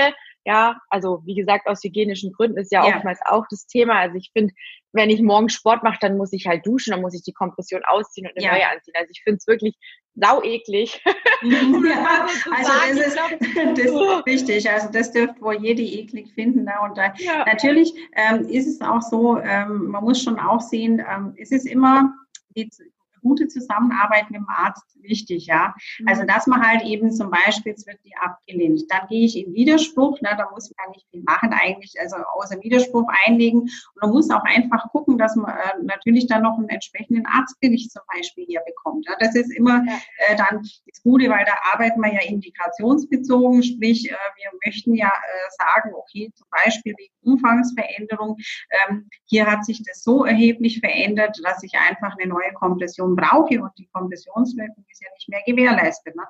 Ja, 0.45 0.79
also 0.89 1.21
wie 1.25 1.35
gesagt, 1.35 1.67
aus 1.67 1.83
hygienischen 1.83 2.31
Gründen 2.31 2.57
ist 2.57 2.71
ja, 2.71 2.87
ja. 2.87 2.95
oftmals 2.95 3.19
auch 3.25 3.45
das 3.49 3.67
Thema. 3.67 3.99
Also 3.99 4.15
ich 4.15 4.31
finde, 4.33 4.53
wenn 4.93 5.09
ich 5.09 5.21
morgen 5.21 5.49
Sport 5.49 5.83
mache, 5.83 5.97
dann 6.01 6.17
muss 6.17 6.33
ich 6.33 6.47
halt 6.47 6.65
duschen, 6.65 6.91
dann 6.91 7.01
muss 7.01 7.13
ich 7.13 7.23
die 7.23 7.33
Kompression 7.33 7.81
ausziehen 7.85 8.27
und 8.27 8.37
eine 8.37 8.45
ja. 8.45 8.53
neue 8.53 8.69
anziehen. 8.69 8.93
Also 8.95 9.09
ich 9.11 9.21
finde 9.23 9.37
es 9.37 9.47
wirklich 9.47 9.75
sau 10.15 10.41
eklig. 10.43 11.01
Ja, 11.41 12.27
also 12.51 12.99
das 12.99 13.07
ist, 13.07 13.17
das 13.55 13.85
ist 13.85 14.25
wichtig. 14.25 14.69
Also 14.69 14.89
das 14.91 15.13
dürft 15.13 15.41
wohl 15.41 15.57
jede 15.63 15.81
eklig 15.81 16.33
finden. 16.33 16.65
Ne? 16.65 16.73
Und 16.83 16.97
da, 16.97 17.13
ja. 17.17 17.45
natürlich 17.45 17.93
ähm, 18.13 18.45
ist 18.49 18.67
es 18.67 18.81
auch 18.81 19.01
so, 19.01 19.37
ähm, 19.37 19.87
man 19.87 20.03
muss 20.03 20.21
schon 20.21 20.37
auch 20.37 20.59
sehen, 20.59 21.01
ähm, 21.09 21.33
es 21.37 21.51
ist 21.51 21.65
immer 21.65 22.13
die 22.57 22.69
gute 23.21 23.47
Zusammenarbeit 23.47 24.29
mit 24.29 24.39
dem 24.39 24.49
Arzt 24.49 24.97
wichtig, 25.01 25.47
ja. 25.47 25.73
Mhm. 25.99 26.07
Also, 26.07 26.23
dass 26.25 26.47
man 26.47 26.65
halt 26.65 26.83
eben 26.83 27.11
zum 27.11 27.29
Beispiel, 27.29 27.73
es 27.73 27.85
wird 27.85 27.99
die 28.05 28.15
abgelehnt, 28.15 28.83
dann 28.89 29.07
gehe 29.07 29.25
ich 29.25 29.37
in 29.37 29.53
Widerspruch, 29.53 30.19
ne, 30.21 30.29
da 30.37 30.49
muss 30.51 30.71
man 30.77 30.91
nicht 30.91 31.07
viel 31.11 31.23
machen 31.23 31.53
eigentlich, 31.53 31.93
also 31.99 32.17
außer 32.35 32.61
Widerspruch 32.61 33.07
einlegen. 33.25 33.61
Und 33.61 34.01
man 34.01 34.11
muss 34.11 34.29
auch 34.29 34.43
einfach 34.43 34.89
gucken, 34.91 35.17
dass 35.17 35.35
man 35.35 35.55
äh, 35.55 35.83
natürlich 35.83 36.27
dann 36.27 36.43
noch 36.43 36.57
einen 36.57 36.69
entsprechenden 36.69 37.25
Arztbericht 37.25 37.91
zum 37.91 38.01
Beispiel 38.13 38.45
hier 38.45 38.61
bekommt. 38.65 39.05
Ja. 39.07 39.15
Das 39.19 39.35
ist 39.35 39.51
immer 39.55 39.83
äh, 40.27 40.35
dann 40.35 40.61
das 40.61 41.01
Gute, 41.03 41.29
weil 41.29 41.45
da 41.45 41.53
arbeiten 41.73 42.01
wir 42.01 42.13
ja 42.13 42.21
indikationsbezogen, 42.27 43.63
sprich, 43.63 44.09
äh, 44.09 44.13
wir 44.13 44.51
möchten 44.65 44.95
ja 44.95 45.07
äh, 45.07 45.49
sagen, 45.57 45.93
okay, 45.95 46.31
zum 46.35 46.47
Beispiel 46.51 46.93
wegen 46.97 47.13
Umfangsveränderung, 47.21 48.37
ähm, 48.87 49.09
hier 49.25 49.45
hat 49.45 49.65
sich 49.65 49.83
das 49.83 50.03
so 50.03 50.25
erheblich 50.25 50.79
verändert, 50.79 51.39
dass 51.43 51.63
ich 51.63 51.73
einfach 51.73 52.15
eine 52.17 52.29
neue 52.29 52.53
Kompression 52.53 53.08
Kompression 53.09 53.15
brauche 53.15 53.61
und 53.61 53.71
die 53.77 53.87
Kompressionswirkung 53.91 54.85
ist 54.89 55.01
ja 55.01 55.07
nicht 55.13 55.29
mehr 55.29 55.41
gewährleistet. 55.45 56.15
Ne? 56.15 56.23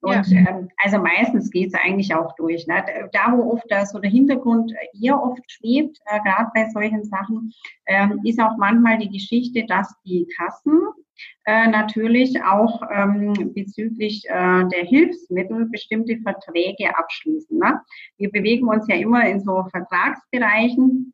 Und 0.00 0.26
ja. 0.28 0.50
ähm, 0.50 0.68
also 0.82 0.98
meistens 0.98 1.50
geht 1.50 1.68
es 1.68 1.74
eigentlich 1.74 2.14
auch 2.14 2.34
durch. 2.36 2.66
Ne? 2.66 2.84
Da, 3.12 3.32
wo 3.32 3.52
oft 3.52 3.70
äh, 3.70 3.84
so 3.86 3.98
der 3.98 4.10
Hintergrund 4.10 4.72
eher 5.00 5.22
oft 5.22 5.42
schwebt, 5.50 5.98
äh, 6.06 6.20
gerade 6.20 6.50
bei 6.54 6.68
solchen 6.70 7.04
Sachen, 7.04 7.52
ähm, 7.86 8.20
ist 8.24 8.40
auch 8.40 8.56
manchmal 8.58 8.98
die 8.98 9.10
Geschichte, 9.10 9.64
dass 9.66 9.94
die 10.04 10.26
Kassen 10.36 10.80
äh, 11.46 11.68
natürlich 11.68 12.42
auch 12.42 12.82
ähm, 12.92 13.52
bezüglich 13.54 14.24
äh, 14.28 14.64
der 14.66 14.84
Hilfsmittel 14.84 15.66
bestimmte 15.66 16.18
Verträge 16.18 16.96
abschließen. 16.98 17.58
Ne? 17.58 17.80
Wir 18.18 18.30
bewegen 18.30 18.68
uns 18.68 18.86
ja 18.88 18.96
immer 18.96 19.26
in 19.26 19.40
so 19.40 19.64
Vertragsbereichen 19.70 21.13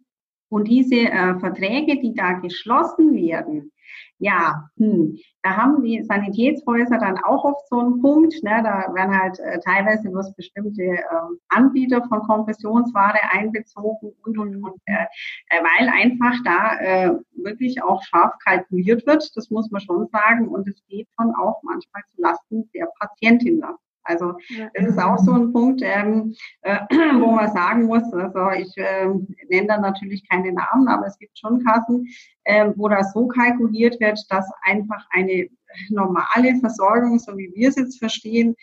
und 0.51 0.69
diese 0.69 0.97
äh, 0.97 1.39
Verträge, 1.39 2.01
die 2.01 2.13
da 2.15 2.35
geschlossen 2.35 3.15
werden, 3.15 3.73
ja, 4.19 4.69
hm, 4.77 5.19
da 5.43 5.57
haben 5.57 5.83
die 5.83 6.03
Sanitätshäuser 6.03 6.99
dann 6.99 7.17
auch 7.25 7.45
oft 7.45 7.67
so 7.69 7.79
einen 7.79 8.03
Punkt. 8.03 8.35
Ne, 8.43 8.61
da 8.63 8.93
werden 8.95 9.19
halt 9.19 9.39
äh, 9.39 9.59
teilweise 9.61 10.11
bloß 10.11 10.35
bestimmte 10.35 10.83
äh, 10.83 11.05
Anbieter 11.49 12.05
von 12.07 12.21
Kompressionsware 12.21 13.19
einbezogen 13.33 14.13
und 14.23 14.39
und 14.39 14.63
und, 14.63 14.81
äh, 14.85 15.07
äh, 15.49 15.63
weil 15.63 15.89
einfach 15.89 16.37
da 16.45 16.79
äh, 16.81 17.13
wirklich 17.33 17.83
auch 17.83 18.03
scharf 18.03 18.35
kalkuliert 18.45 19.07
wird. 19.07 19.31
Das 19.35 19.49
muss 19.51 19.71
man 19.71 19.81
schon 19.81 20.07
sagen 20.09 20.49
und 20.49 20.69
es 20.69 20.83
geht 20.89 21.09
schon 21.19 21.35
auch 21.35 21.63
manchmal 21.63 22.03
zu 22.15 22.21
Lasten 22.21 22.71
der 22.75 22.89
Patientin. 22.99 23.63
Also 24.05 24.35
das 24.75 24.87
ist 24.87 24.99
auch 24.99 25.19
so 25.19 25.33
ein 25.33 25.53
Punkt, 25.53 25.83
ähm, 25.85 26.35
äh, 26.63 26.79
wo 27.21 27.33
man 27.33 27.53
sagen 27.53 27.85
muss, 27.85 28.13
also 28.13 28.51
ich 28.59 28.77
äh, 28.77 29.07
nenne 29.49 29.67
da 29.67 29.79
natürlich 29.79 30.29
keine 30.29 30.53
Namen, 30.53 30.89
aber 30.89 31.07
es 31.07 31.19
gibt 31.19 31.39
schon 31.39 31.65
Kassen, 31.65 32.09
äh, 32.45 32.71
wo 32.77 32.89
das 32.89 33.13
so 33.13 33.27
kalkuliert 33.27 34.01
wird, 34.01 34.19
dass 34.31 34.51
einfach 34.63 35.07
eine 35.11 35.49
normale 35.91 36.57
Versorgung, 36.57 37.19
so 37.19 37.37
wie 37.37 37.53
wir 37.55 37.69
es 37.69 37.77
jetzt 37.77 37.99
verstehen, 37.99 38.55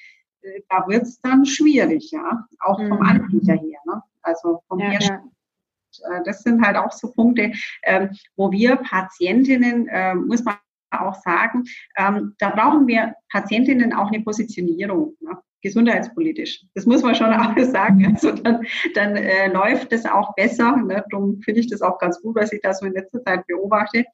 äh, 0.41 0.61
da 0.69 0.87
wird 0.87 1.03
es 1.03 1.21
dann 1.21 1.45
schwierig, 1.45 2.11
ja, 2.11 2.45
auch 2.59 2.79
vom 2.79 2.99
mhm. 2.99 3.05
Anbieter 3.05 3.53
her, 3.53 3.79
ne? 3.85 4.01
also 4.21 4.61
vom 4.67 4.79
ja, 4.79 4.89
Hersteller. 4.89 5.23
Ja. 5.23 6.17
Äh, 6.17 6.23
das 6.25 6.43
sind 6.43 6.65
halt 6.65 6.77
auch 6.77 6.91
so 6.91 7.11
Punkte, 7.11 7.53
ähm, 7.83 8.09
wo 8.35 8.51
wir 8.51 8.75
Patientinnen, 8.77 9.87
äh, 9.87 10.15
muss 10.15 10.43
man 10.43 10.55
auch 11.01 11.15
sagen, 11.15 11.63
ähm, 11.97 12.35
da 12.39 12.49
brauchen 12.49 12.87
wir 12.87 13.13
Patientinnen 13.31 13.93
auch 13.93 14.07
eine 14.11 14.23
Positionierung. 14.23 15.15
Ne? 15.21 15.37
gesundheitspolitisch. 15.61 16.63
Das 16.75 16.85
muss 16.85 17.01
man 17.01 17.15
schon 17.15 17.33
auch 17.33 17.57
sagen. 17.71 18.05
Also 18.13 18.31
dann, 18.31 18.65
dann 18.93 19.15
äh, 19.15 19.47
läuft 19.51 19.91
das 19.91 20.05
auch 20.05 20.33
besser. 20.35 20.77
Ne? 20.77 21.03
Darum 21.09 21.41
finde 21.41 21.61
ich 21.61 21.69
das 21.69 21.81
auch 21.81 21.97
ganz 21.99 22.21
gut, 22.21 22.35
was 22.35 22.51
ich 22.51 22.61
da 22.61 22.73
so 22.73 22.85
in 22.85 22.93
letzter 22.93 23.21
Zeit 23.23 23.45
beobachte. 23.47 24.05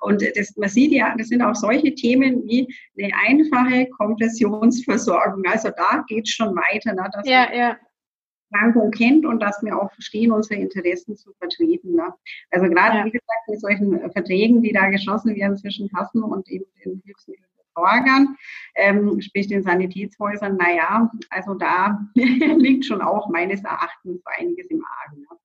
Und 0.00 0.22
das, 0.36 0.56
man 0.56 0.68
sieht 0.68 0.92
ja, 0.92 1.14
das 1.16 1.28
sind 1.28 1.42
auch 1.42 1.54
solche 1.54 1.94
Themen 1.94 2.44
wie 2.46 2.68
eine 2.98 3.12
einfache 3.26 3.88
Kompressionsversorgung. 3.96 5.42
Also 5.46 5.70
da 5.70 6.04
geht 6.06 6.28
es 6.28 6.34
schon 6.34 6.54
weiter. 6.54 6.92
Ne? 6.92 7.08
Dass 7.12 7.26
ja, 7.28 7.52
ja. 7.52 7.76
Erkrankung 8.50 8.90
kennt 8.90 9.26
und 9.26 9.40
dass 9.40 9.62
wir 9.62 9.80
auch 9.80 9.92
verstehen, 9.92 10.32
unsere 10.32 10.60
Interessen 10.60 11.16
zu 11.16 11.32
vertreten. 11.34 11.94
Ne? 11.94 12.12
Also 12.50 12.68
gerade, 12.68 12.98
ja. 12.98 13.04
wie 13.04 13.10
gesagt, 13.10 13.48
mit 13.48 13.60
solchen 13.60 14.10
Verträgen, 14.12 14.62
die 14.62 14.72
da 14.72 14.88
geschlossen 14.88 15.34
werden 15.34 15.56
zwischen 15.56 15.90
Kassen 15.90 16.22
und 16.22 16.48
eben 16.48 16.64
den 16.84 17.02
Hilfsmittelversorgern, 17.04 18.36
ähm, 18.74 19.20
sprich 19.20 19.48
den 19.48 19.62
Sanitätshäusern, 19.62 20.56
naja, 20.56 21.10
also 21.30 21.54
da 21.54 22.00
liegt 22.14 22.84
schon 22.84 23.02
auch 23.02 23.28
meines 23.28 23.62
Erachtens 23.62 24.22
einiges 24.38 24.66
im 24.70 24.84
Argen. 24.84 25.20
Ne? 25.20 25.36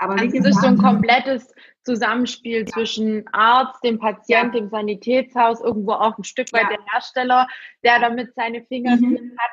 Aber 0.00 0.14
also 0.14 0.34
es 0.34 0.46
ist 0.46 0.60
so 0.62 0.66
ein 0.66 0.78
komplettes 0.78 1.54
Zusammenspiel 1.84 2.60
ja. 2.60 2.66
zwischen 2.66 3.28
Arzt, 3.32 3.84
dem 3.84 3.98
Patient, 3.98 4.54
ja. 4.54 4.60
dem 4.60 4.70
Sanitätshaus, 4.70 5.60
irgendwo 5.60 5.92
auch 5.92 6.16
ein 6.16 6.24
Stück 6.24 6.50
weit 6.54 6.70
der 6.70 6.78
Hersteller, 6.90 7.46
der 7.84 8.00
damit 8.00 8.34
seine 8.34 8.64
Finger 8.64 8.96
mhm. 8.96 9.36
hat. 9.36 9.50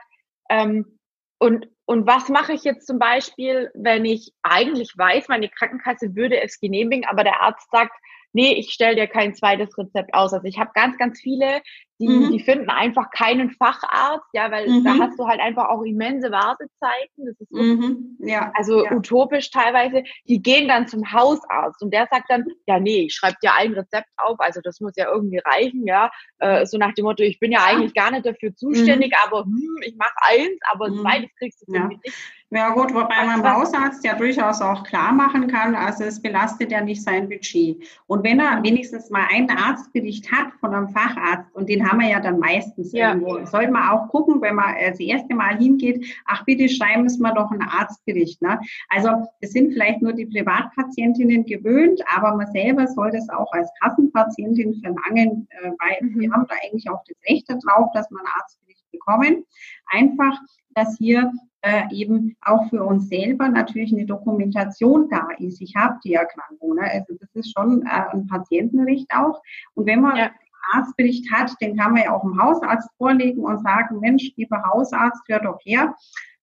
Ähm, 0.49 0.99
und, 1.39 1.67
und 1.87 2.05
was 2.05 2.27
mache 2.27 2.51
ich 2.51 2.65
jetzt 2.65 2.85
zum 2.85 2.99
Beispiel, 2.99 3.71
wenn 3.73 4.03
ich 4.03 4.33
eigentlich 4.43 4.91
weiß, 4.97 5.29
meine 5.29 5.47
Krankenkasse 5.47 6.15
würde 6.15 6.41
es 6.41 6.59
genehmigen, 6.59 7.05
aber 7.09 7.23
der 7.23 7.41
Arzt 7.41 7.71
sagt, 7.71 7.97
nee, 8.37 8.53
ich 8.53 8.71
stelle 8.71 8.95
dir 8.95 9.07
kein 9.07 9.33
zweites 9.33 9.75
Rezept 9.79 10.13
aus. 10.13 10.31
Also 10.31 10.45
ich 10.45 10.59
habe 10.59 10.69
ganz, 10.75 10.95
ganz 10.99 11.19
viele, 11.19 11.59
die, 11.99 12.07
mhm. 12.07 12.31
die 12.31 12.39
finden 12.39 12.69
einfach 12.69 13.09
keinen 13.09 13.49
Facharzt, 13.49 14.27
ja, 14.31 14.51
weil 14.51 14.69
mhm. 14.69 14.83
da 14.83 14.93
hast 14.99 15.17
du 15.17 15.27
halt 15.27 15.39
einfach 15.39 15.69
auch 15.69 15.81
immense 15.81 16.29
Wartezeiten. 16.29 17.25
Das 17.25 17.35
ist 17.39 17.51
mhm. 17.51 18.15
ja, 18.19 18.51
also 18.53 18.85
ja. 18.85 18.91
utopisch 18.91 19.49
teilweise. 19.49 20.03
Die 20.27 20.39
gehen 20.39 20.67
dann 20.67 20.87
zum 20.87 21.11
Hausarzt 21.11 21.81
und 21.81 21.91
der 21.91 22.07
sagt 22.11 22.29
dann, 22.29 22.45
ja, 22.67 22.79
nee, 22.79 23.05
ich 23.05 23.15
schreibe 23.15 23.37
dir 23.41 23.55
ein 23.55 23.73
Rezept 23.73 24.07
auf, 24.17 24.39
also 24.39 24.61
das 24.63 24.79
muss 24.81 24.93
ja 24.95 25.11
irgendwie 25.11 25.39
reichen, 25.43 25.87
ja. 25.87 26.11
Äh, 26.37 26.67
so 26.67 26.77
nach 26.77 26.93
dem 26.93 27.05
Motto, 27.05 27.23
ich 27.23 27.39
bin 27.39 27.51
ja 27.51 27.65
eigentlich 27.65 27.95
gar 27.95 28.11
nicht 28.11 28.27
dafür 28.27 28.55
zuständig, 28.55 29.13
mhm. 29.13 29.27
aber 29.27 29.45
hm, 29.45 29.81
ich 29.81 29.95
mache 29.95 30.13
eins, 30.21 30.59
aber 30.71 30.85
ein 30.85 30.93
mhm. 30.93 31.01
zweites 31.01 31.35
kriegst 31.39 31.67
du 31.67 31.73
ja. 31.73 31.87
nicht. 31.87 32.01
Ja 32.49 32.69
gut, 32.69 32.93
wobei 32.93 33.25
man 33.25 33.43
Hausarzt 33.43 34.05
ja 34.05 34.15
durchaus 34.15 34.61
auch 34.61 34.83
klar 34.83 35.11
machen 35.11 35.47
kann, 35.47 35.75
also 35.75 36.05
es 36.05 36.21
belastet 36.21 36.71
ja 36.71 36.79
nicht 36.79 37.03
sein 37.03 37.27
Budget. 37.27 37.85
Und 38.07 38.23
wenn 38.23 38.39
er 38.39 38.63
wenigstens 38.63 39.09
mal 39.09 39.27
einen 39.29 39.49
Arztbericht 39.49 40.31
hat 40.31 40.53
von 40.61 40.73
einem 40.73 40.87
Facharzt, 40.87 41.53
und 41.53 41.67
den 41.67 41.85
haben 41.85 41.99
wir 41.99 42.07
ja 42.07 42.21
dann 42.21 42.39
meistens 42.39 42.93
ja. 42.93 43.09
irgendwo, 43.09 43.45
sollte 43.45 43.71
man 43.71 43.89
auch 43.89 44.07
gucken, 44.07 44.41
wenn 44.41 44.55
man 44.55 44.75
das 44.79 44.97
erste 44.97 45.35
Mal 45.35 45.57
hingeht, 45.57 46.05
ach 46.25 46.45
bitte 46.45 46.69
schreiben 46.69 47.09
Sie 47.09 47.19
mal 47.19 47.33
doch 47.33 47.51
einen 47.51 47.63
Arztbericht. 47.63 48.41
Ne? 48.41 48.57
Also 48.87 49.09
es 49.41 49.51
sind 49.51 49.73
vielleicht 49.73 50.01
nur 50.01 50.13
die 50.13 50.27
Privatpatientinnen 50.27 51.45
gewöhnt, 51.45 52.01
aber 52.15 52.33
man 52.33 52.47
selber 52.53 52.87
soll 52.87 53.11
das 53.11 53.27
auch 53.27 53.51
als 53.51 53.69
Kassenpatientin 53.81 54.81
verlangen, 54.81 55.49
äh, 55.49 55.71
weil 55.79 55.97
mhm. 55.99 56.19
wir 56.21 56.31
haben 56.31 56.45
da 56.47 56.55
eigentlich 56.63 56.89
auch 56.89 57.03
das 57.05 57.17
Recht 57.29 57.49
darauf, 57.49 57.91
dass 57.93 58.09
man 58.09 58.21
einen 58.21 58.31
Arztbericht 58.39 58.89
bekommen. 58.89 59.43
Einfach, 59.91 60.39
dass 60.75 60.95
hier 60.97 61.29
äh, 61.61 61.83
eben 61.91 62.35
auch 62.41 62.69
für 62.69 62.83
uns 62.83 63.09
selber 63.09 63.49
natürlich 63.49 63.91
eine 63.91 64.05
Dokumentation 64.05 65.09
da 65.09 65.27
ist. 65.39 65.61
Ich 65.61 65.75
habe 65.75 65.99
die 66.03 66.13
Erkrankung. 66.13 66.75
Ne? 66.75 66.83
Also 66.83 67.15
das 67.19 67.29
ist 67.33 67.53
schon 67.57 67.83
äh, 67.83 68.11
ein 68.11 68.27
Patientenrecht 68.27 69.07
auch. 69.13 69.41
Und 69.73 69.85
wenn 69.87 70.01
man 70.01 70.17
ja. 70.17 70.31
Arztbericht 70.73 71.31
hat, 71.31 71.51
den 71.61 71.77
kann 71.77 71.93
man 71.93 72.03
ja 72.03 72.13
auch 72.13 72.21
dem 72.21 72.41
Hausarzt 72.41 72.89
vorlegen 72.97 73.41
und 73.41 73.63
sagen, 73.63 73.99
Mensch, 73.99 74.31
lieber 74.35 74.61
Hausarzt, 74.71 75.21
hör 75.27 75.39
doch 75.39 75.59
her. 75.63 75.95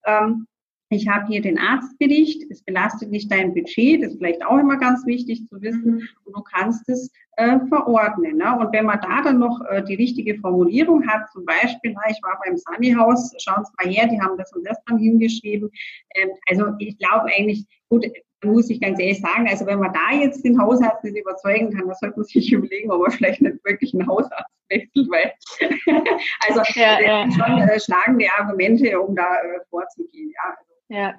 Ähm, 0.06 0.46
ich 0.90 1.08
habe 1.08 1.26
hier 1.26 1.40
den 1.40 1.58
Arztbericht, 1.58 2.44
es 2.50 2.62
belastet 2.62 3.10
nicht 3.10 3.30
dein 3.30 3.54
Budget, 3.54 4.02
das 4.02 4.12
ist 4.12 4.18
vielleicht 4.18 4.44
auch 4.44 4.58
immer 4.58 4.76
ganz 4.76 5.04
wichtig 5.06 5.46
zu 5.46 5.60
wissen, 5.60 5.94
mhm. 5.96 6.08
und 6.24 6.36
du 6.36 6.42
kannst 6.42 6.88
es 6.88 7.10
äh, 7.36 7.58
verordnen. 7.68 8.36
Ne? 8.36 8.58
Und 8.58 8.72
wenn 8.72 8.86
man 8.86 9.00
da 9.00 9.22
dann 9.22 9.38
noch 9.38 9.60
äh, 9.68 9.82
die 9.82 9.94
richtige 9.94 10.38
Formulierung 10.38 11.06
hat, 11.06 11.30
zum 11.32 11.44
Beispiel, 11.44 11.94
ich 12.08 12.20
war 12.22 12.40
beim 12.44 12.56
Sunnyhaus, 12.56 13.32
schauen 13.38 13.64
Sie 13.64 13.72
mal 13.82 13.92
her, 13.92 14.08
die 14.08 14.20
haben 14.20 14.36
das 14.38 14.52
und 14.52 14.66
das 14.66 14.78
dann 14.86 14.98
hingeschrieben. 14.98 15.70
Ähm, 16.14 16.30
also 16.48 16.66
ich 16.78 16.98
glaube 16.98 17.28
eigentlich, 17.36 17.64
gut, 17.88 18.06
muss 18.44 18.70
ich 18.70 18.80
ganz 18.80 19.00
ehrlich 19.00 19.20
sagen, 19.20 19.48
also 19.48 19.66
wenn 19.66 19.78
man 19.78 19.92
da 19.92 20.16
jetzt 20.16 20.44
den 20.44 20.60
Hausarzt 20.60 21.02
nicht 21.04 21.16
überzeugen 21.16 21.70
kann, 21.70 21.86
dann 21.86 21.96
sollte 21.96 22.16
man 22.18 22.24
sich 22.26 22.52
überlegen, 22.52 22.90
ob 22.90 23.06
er 23.06 23.10
vielleicht 23.10 23.40
nicht 23.40 23.64
wirklich 23.64 23.94
einen 23.94 24.06
Hausarzt 24.06 24.52
wechselt, 24.68 25.08
weil 25.10 25.32
also 26.48 26.60
ja, 26.74 27.00
ja. 27.00 27.30
schon 27.30 27.58
äh, 27.58 27.80
schlagende 27.80 28.26
Argumente, 28.38 29.00
um 29.00 29.14
da 29.14 29.24
äh, 29.24 29.60
vorzugehen. 29.70 30.30
Ja, 30.30 30.54
also, 30.58 30.73
ja, 30.88 31.14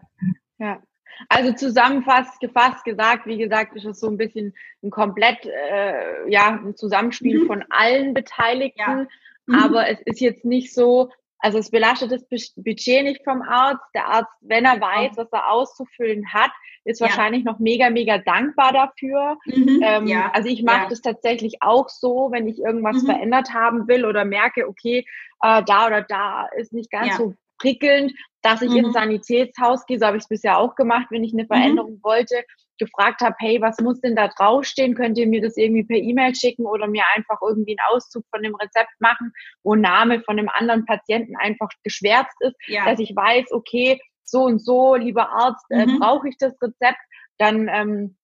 ja. 0.57 0.81
Also 1.29 1.53
zusammenfasst, 1.53 2.39
gefasst 2.39 2.83
gesagt, 2.83 3.25
wie 3.25 3.37
gesagt, 3.37 3.75
ist 3.75 3.85
es 3.85 3.99
so 3.99 4.07
ein 4.07 4.17
bisschen 4.17 4.53
ein 4.83 4.89
komplett, 4.89 5.45
äh, 5.45 6.29
ja, 6.29 6.59
ein 6.61 6.75
Zusammenspiel 6.75 7.43
mhm. 7.43 7.47
von 7.47 7.65
allen 7.69 8.13
Beteiligten. 8.13 8.79
Ja. 8.79 9.07
Mhm. 9.45 9.55
Aber 9.55 9.87
es 9.87 10.01
ist 10.01 10.19
jetzt 10.19 10.43
nicht 10.43 10.73
so, 10.73 11.09
also 11.39 11.57
es 11.57 11.69
belastet 11.69 12.11
das 12.11 12.27
Budget 12.27 13.03
nicht 13.03 13.23
vom 13.23 13.41
Arzt. 13.41 13.83
Der 13.93 14.07
Arzt, 14.07 14.31
wenn 14.41 14.65
er 14.65 14.81
weiß, 14.81 15.11
was 15.15 15.31
er 15.31 15.51
auszufüllen 15.51 16.33
hat, 16.33 16.51
ist 16.83 16.99
ja. 16.99 17.07
wahrscheinlich 17.07 17.43
noch 17.43 17.59
mega, 17.59 17.89
mega 17.89 18.17
dankbar 18.17 18.73
dafür. 18.73 19.37
Mhm. 19.45 19.81
Ähm, 19.83 20.07
ja. 20.07 20.31
Also 20.33 20.49
ich 20.49 20.63
mache 20.63 20.83
ja. 20.83 20.89
das 20.89 21.01
tatsächlich 21.01 21.61
auch 21.61 21.89
so, 21.89 22.29
wenn 22.31 22.47
ich 22.47 22.59
irgendwas 22.59 23.03
mhm. 23.03 23.07
verändert 23.07 23.53
haben 23.53 23.87
will 23.87 24.05
oder 24.05 24.25
merke, 24.25 24.67
okay, 24.67 25.05
äh, 25.41 25.63
da 25.63 25.87
oder 25.87 26.01
da 26.01 26.47
ist 26.57 26.73
nicht 26.73 26.91
ganz 26.91 27.17
so 27.17 27.35
prickelnd, 27.57 28.13
dass 28.41 28.61
ich 28.61 28.69
mhm. 28.69 28.77
ins 28.77 28.93
Sanitätshaus 28.93 29.85
gehe. 29.85 29.99
So 29.99 30.05
habe 30.05 30.17
ich 30.17 30.23
es 30.23 30.29
bisher 30.29 30.57
auch 30.57 30.75
gemacht, 30.75 31.07
wenn 31.09 31.23
ich 31.23 31.33
eine 31.33 31.43
mhm. 31.43 31.47
Veränderung 31.47 31.93
mhm. 31.93 32.03
wollte, 32.03 32.43
gefragt 32.77 33.21
habe, 33.21 33.35
hey, 33.39 33.61
was 33.61 33.79
muss 33.79 34.01
denn 34.01 34.15
da 34.15 34.27
draufstehen? 34.27 34.95
Könnt 34.95 35.17
ihr 35.17 35.27
mir 35.27 35.41
das 35.41 35.57
irgendwie 35.57 35.83
per 35.83 35.97
E-Mail 35.97 36.35
schicken 36.35 36.65
oder 36.65 36.87
mir 36.87 37.03
einfach 37.15 37.37
irgendwie 37.41 37.77
einen 37.77 37.95
Auszug 37.95 38.23
von 38.29 38.43
dem 38.43 38.55
Rezept 38.55 38.91
machen, 38.99 39.31
wo 39.63 39.75
Name 39.75 40.21
von 40.21 40.37
einem 40.37 40.49
anderen 40.49 40.85
Patienten 40.85 41.35
einfach 41.37 41.69
geschwärzt 41.83 42.35
ist, 42.41 42.55
ja. 42.67 42.85
dass 42.85 42.99
ich 42.99 43.15
weiß, 43.15 43.51
okay, 43.51 43.99
so 44.23 44.43
und 44.43 44.59
so, 44.59 44.95
lieber 44.95 45.29
Arzt, 45.29 45.65
äh, 45.69 45.85
mhm. 45.85 45.99
brauche 45.99 46.27
ich 46.27 46.35
das 46.37 46.53
Rezept, 46.61 46.99
dann 47.37 47.67
ähm, 47.69 48.17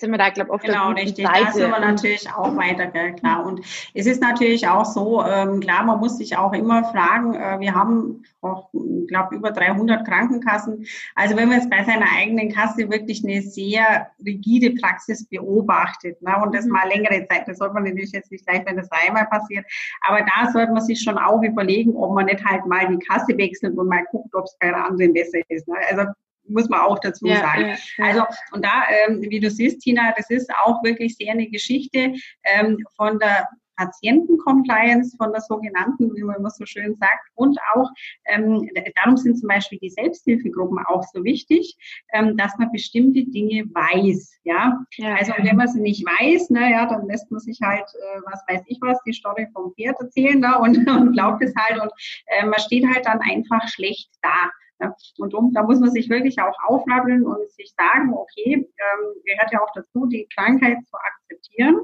sind 0.00 0.12
wir 0.12 0.18
da, 0.18 0.30
glaube 0.30 0.50
ich, 0.50 0.54
auf 0.54 0.62
genau, 0.62 0.92
der 0.92 1.04
richtig. 1.04 1.26
Seite. 1.26 1.44
Da 1.44 1.52
sind 1.52 1.70
wir 1.70 1.80
natürlich 1.80 2.30
auch 2.30 2.56
weiter, 2.56 2.86
gell, 2.86 3.14
klar. 3.14 3.44
Und 3.44 3.60
es 3.94 4.06
ist 4.06 4.22
natürlich 4.22 4.68
auch 4.68 4.84
so, 4.84 5.24
ähm, 5.24 5.60
klar, 5.60 5.84
man 5.84 5.98
muss 5.98 6.18
sich 6.18 6.36
auch 6.36 6.52
immer 6.52 6.84
fragen, 6.84 7.34
äh, 7.34 7.58
wir 7.58 7.74
haben 7.74 8.22
auch, 8.40 8.70
ich 8.72 9.08
glaube, 9.08 9.34
über 9.34 9.50
300 9.50 10.06
Krankenkassen. 10.06 10.86
Also 11.14 11.36
wenn 11.36 11.48
man 11.48 11.58
jetzt 11.58 11.70
bei 11.70 11.82
seiner 11.82 12.06
eigenen 12.16 12.52
Kasse 12.52 12.88
wirklich 12.90 13.24
eine 13.24 13.42
sehr 13.42 14.08
rigide 14.24 14.70
Praxis 14.80 15.26
beobachtet 15.26 16.22
ne, 16.22 16.40
und 16.42 16.54
das 16.54 16.64
mhm. 16.64 16.72
mal 16.72 16.88
längere 16.88 17.26
Zeit, 17.26 17.48
das 17.48 17.58
sollte 17.58 17.74
man 17.74 17.84
natürlich 17.84 18.12
jetzt 18.12 18.30
nicht 18.30 18.46
gleich, 18.46 18.64
wenn 18.66 18.76
das 18.76 18.88
einmal 18.92 19.26
passiert, 19.26 19.66
aber 20.02 20.20
da 20.20 20.50
sollte 20.52 20.72
man 20.72 20.82
sich 20.82 21.02
schon 21.02 21.18
auch 21.18 21.42
überlegen, 21.42 21.96
ob 21.96 22.14
man 22.14 22.26
nicht 22.26 22.44
halt 22.44 22.64
mal 22.66 22.86
die 22.86 23.04
Kasse 23.04 23.36
wechselt 23.36 23.76
und 23.76 23.88
mal 23.88 24.04
guckt, 24.10 24.32
ob 24.34 24.44
es 24.44 24.56
bei 24.60 24.68
der 24.68 24.84
anderen 24.84 25.12
besser 25.12 25.38
ist. 25.48 25.66
Ne? 25.66 25.74
Also 25.90 26.04
muss 26.48 26.68
man 26.68 26.80
auch 26.80 26.98
dazu 26.98 27.26
ja, 27.26 27.40
sagen. 27.40 27.68
Ja, 27.68 27.76
ja. 27.98 28.04
Also 28.04 28.22
und 28.52 28.64
da, 28.64 28.84
ähm, 29.06 29.22
wie 29.22 29.40
du 29.40 29.50
siehst, 29.50 29.80
Tina, 29.80 30.12
das 30.16 30.30
ist 30.30 30.50
auch 30.64 30.82
wirklich 30.82 31.16
sehr 31.16 31.32
eine 31.32 31.48
Geschichte 31.48 32.14
ähm, 32.44 32.84
von 32.96 33.18
der 33.18 33.48
Patientencompliance, 33.78 35.16
von 35.16 35.32
der 35.32 35.40
sogenannten, 35.40 36.14
wie 36.14 36.22
man 36.22 36.36
immer 36.36 36.50
so 36.50 36.66
schön 36.66 36.96
sagt. 36.96 37.30
Und 37.34 37.58
auch, 37.74 37.88
ähm, 38.26 38.68
darum 38.96 39.16
sind 39.16 39.38
zum 39.38 39.48
Beispiel 39.48 39.78
die 39.78 39.90
Selbsthilfegruppen 39.90 40.78
auch 40.86 41.04
so 41.14 41.24
wichtig, 41.24 41.76
ähm, 42.12 42.36
dass 42.36 42.56
man 42.58 42.72
bestimmte 42.72 43.24
Dinge 43.24 43.64
weiß. 43.72 44.40
Ja, 44.44 44.78
ja 44.96 45.14
also 45.14 45.32
wenn 45.38 45.56
man 45.56 45.68
sie 45.68 45.80
nicht 45.80 46.04
weiß, 46.04 46.50
na 46.50 46.68
ja, 46.68 46.86
dann 46.86 47.06
lässt 47.06 47.30
man 47.30 47.40
sich 47.40 47.58
halt, 47.62 47.86
äh, 47.94 48.20
was 48.26 48.42
weiß 48.48 48.62
ich 48.66 48.78
was, 48.82 48.98
die 49.06 49.12
Story 49.12 49.46
vom 49.52 49.72
Pferd 49.74 49.96
erzählen 50.00 50.42
da 50.42 50.56
und, 50.56 50.76
und 50.88 51.12
glaubt 51.12 51.42
es 51.42 51.54
halt 51.56 51.80
und 51.80 51.92
äh, 52.26 52.44
man 52.44 52.58
steht 52.58 52.84
halt 52.92 53.06
dann 53.06 53.20
einfach 53.20 53.66
schlecht 53.68 54.10
da. 54.22 54.50
Ja. 54.80 54.94
Und 55.18 55.34
um, 55.34 55.52
da 55.52 55.62
muss 55.62 55.80
man 55.80 55.90
sich 55.90 56.08
wirklich 56.08 56.40
auch 56.40 56.54
aufrappeln 56.66 57.26
und 57.26 57.50
sich 57.50 57.72
sagen, 57.76 58.14
okay, 58.14 58.54
ähm, 58.54 59.22
gehört 59.24 59.52
ja 59.52 59.60
auch 59.60 59.72
dazu, 59.74 60.06
die 60.06 60.28
Krankheit 60.34 60.78
zu 60.86 60.96
akzeptieren 60.96 61.80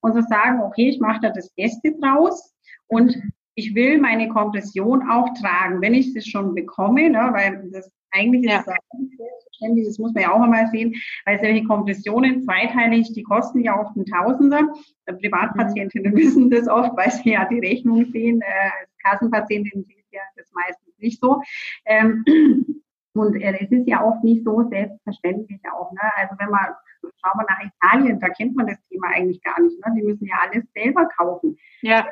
und 0.00 0.14
zu 0.14 0.22
sagen, 0.22 0.62
okay, 0.62 0.88
ich 0.88 1.00
mache 1.00 1.20
da 1.22 1.30
das 1.30 1.50
Beste 1.54 1.92
draus 2.00 2.54
und 2.86 3.16
ich 3.56 3.74
will 3.74 3.98
meine 3.98 4.28
Kompression 4.28 5.08
auch 5.10 5.28
tragen, 5.40 5.80
wenn 5.80 5.94
ich 5.94 6.12
sie 6.12 6.20
schon 6.20 6.54
bekomme, 6.54 7.08
ne, 7.10 7.30
weil 7.32 7.70
das 7.72 7.90
eigentlich 8.12 8.50
ja. 8.50 8.58
ist 8.58 8.66
selbstverständlich, 8.66 9.86
das 9.86 9.98
muss 9.98 10.14
man 10.14 10.22
ja 10.22 10.32
auch 10.32 10.40
einmal 10.40 10.68
sehen, 10.68 10.94
weil 11.24 11.40
solche 11.40 11.64
Kompressionen 11.64 12.42
zweiteilig, 12.42 13.12
die 13.12 13.22
kosten 13.22 13.62
ja 13.62 13.78
oft 13.78 13.96
ein 13.96 14.06
Tausender. 14.06 14.62
Privatpatientinnen 15.06 16.12
mhm. 16.12 16.16
wissen 16.18 16.50
das 16.50 16.68
oft, 16.68 16.96
weil 16.96 17.10
sie 17.10 17.30
ja 17.30 17.46
die 17.48 17.58
Rechnung 17.58 18.04
sehen. 18.06 18.40
Äh, 18.40 18.70
als 18.80 18.90
Kassenpatientin 19.04 19.84
sieht 19.84 20.06
ja 20.10 20.20
das 20.36 20.50
meistens 20.52 20.85
nicht 20.98 21.20
so. 21.20 21.42
Ähm, 21.84 22.24
und 23.14 23.36
äh, 23.36 23.58
es 23.60 23.70
ist 23.70 23.88
ja 23.88 24.02
auch 24.02 24.22
nicht 24.22 24.44
so 24.44 24.68
selbstverständlich 24.68 25.60
auch. 25.72 25.92
Ne? 25.92 26.00
Also 26.16 26.34
wenn 26.38 26.50
man, 26.50 26.74
schauen 27.02 27.38
wir 27.38 27.46
nach 27.48 27.60
Italien, 27.62 28.20
da 28.20 28.28
kennt 28.28 28.56
man 28.56 28.66
das 28.66 28.78
Thema 28.88 29.08
eigentlich 29.08 29.42
gar 29.42 29.60
nicht. 29.60 29.78
Ne? 29.84 29.94
Die 29.96 30.02
müssen 30.02 30.26
ja 30.26 30.36
alles 30.42 30.64
selber 30.74 31.06
kaufen. 31.16 31.56
Ja. 31.82 32.06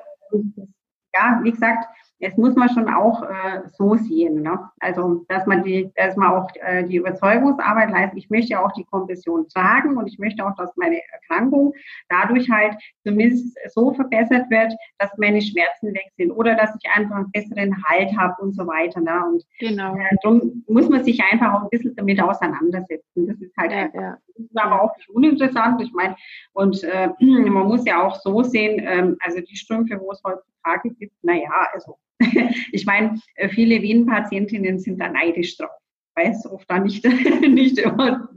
Ja, 1.14 1.40
wie 1.44 1.52
gesagt, 1.52 1.86
es 2.24 2.36
muss 2.36 2.54
man 2.54 2.68
schon 2.70 2.88
auch 2.88 3.22
äh, 3.22 3.62
so 3.76 3.96
sehen. 3.96 4.42
Ne? 4.42 4.58
Also, 4.80 5.24
dass 5.28 5.46
man 5.46 5.62
die, 5.62 5.90
dass 5.94 6.16
man 6.16 6.32
auch 6.32 6.48
äh, 6.62 6.84
die 6.84 6.96
Überzeugungsarbeit 6.96 7.90
leistet. 7.90 8.18
Ich 8.18 8.30
möchte 8.30 8.58
auch 8.58 8.72
die 8.72 8.84
Kompression 8.84 9.46
tragen 9.48 9.96
und 9.96 10.06
ich 10.06 10.18
möchte 10.18 10.44
auch, 10.44 10.54
dass 10.56 10.74
meine 10.76 11.00
Erkrankung 11.12 11.74
dadurch 12.08 12.50
halt 12.50 12.76
zumindest 13.06 13.58
so 13.72 13.92
verbessert 13.92 14.50
wird, 14.50 14.72
dass 14.98 15.10
meine 15.18 15.42
Schmerzen 15.42 15.92
weg 15.92 16.10
sind 16.16 16.30
oder 16.30 16.54
dass 16.54 16.74
ich 16.80 16.90
einfach 16.90 17.16
einen 17.16 17.30
besseren 17.30 17.82
Halt 17.84 18.16
habe 18.16 18.34
und 18.40 18.54
so 18.54 18.66
weiter. 18.66 19.00
Ne? 19.00 19.24
Und 19.26 19.44
genau. 19.58 19.94
äh, 19.94 20.16
darum 20.22 20.64
muss 20.66 20.88
man 20.88 21.04
sich 21.04 21.22
einfach 21.30 21.52
auch 21.52 21.62
ein 21.64 21.70
bisschen 21.70 21.94
damit 21.94 22.22
auseinandersetzen. 22.22 23.26
Das 23.26 23.38
ist 23.40 23.56
halt 23.56 23.72
ja, 23.72 23.78
einfach, 23.78 24.00
ja. 24.00 24.18
Das 24.36 24.46
ist 24.46 24.58
aber 24.58 24.82
auch 24.82 24.96
nicht 24.96 25.10
uninteressant. 25.10 25.80
Ich 25.82 25.92
meine, 25.92 26.16
und 26.52 26.82
äh, 26.84 27.08
man 27.20 27.68
muss 27.68 27.84
ja 27.84 28.02
auch 28.02 28.16
so 28.16 28.42
sehen, 28.42 28.82
ähm, 28.84 29.16
also 29.20 29.40
die 29.40 29.56
Strümpfe, 29.56 30.00
wo 30.00 30.10
es 30.12 30.22
heutzutage 30.24 30.90
gibt, 30.90 31.12
naja, 31.22 31.50
also 31.72 31.98
ich 32.72 32.86
meine, 32.86 33.20
äh, 33.36 33.48
viele 33.48 33.82
Venenpatientinnen 33.82 34.78
sind 34.78 35.00
da 35.00 35.08
neidisch 35.08 35.56
drauf, 35.56 35.70
weil 36.14 36.30
es 36.30 36.46
oft 36.46 36.68
da 36.70 36.78
nicht, 36.78 37.04
nicht 37.40 37.78
immer 37.78 38.28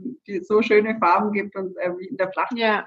so 0.42 0.62
schöne 0.62 0.98
Farben 0.98 1.32
gibt 1.32 1.56
und 1.56 1.76
äh, 1.78 1.96
wie 1.98 2.06
in 2.06 2.16
der 2.16 2.30
Flaschen. 2.30 2.56
Ja, 2.56 2.86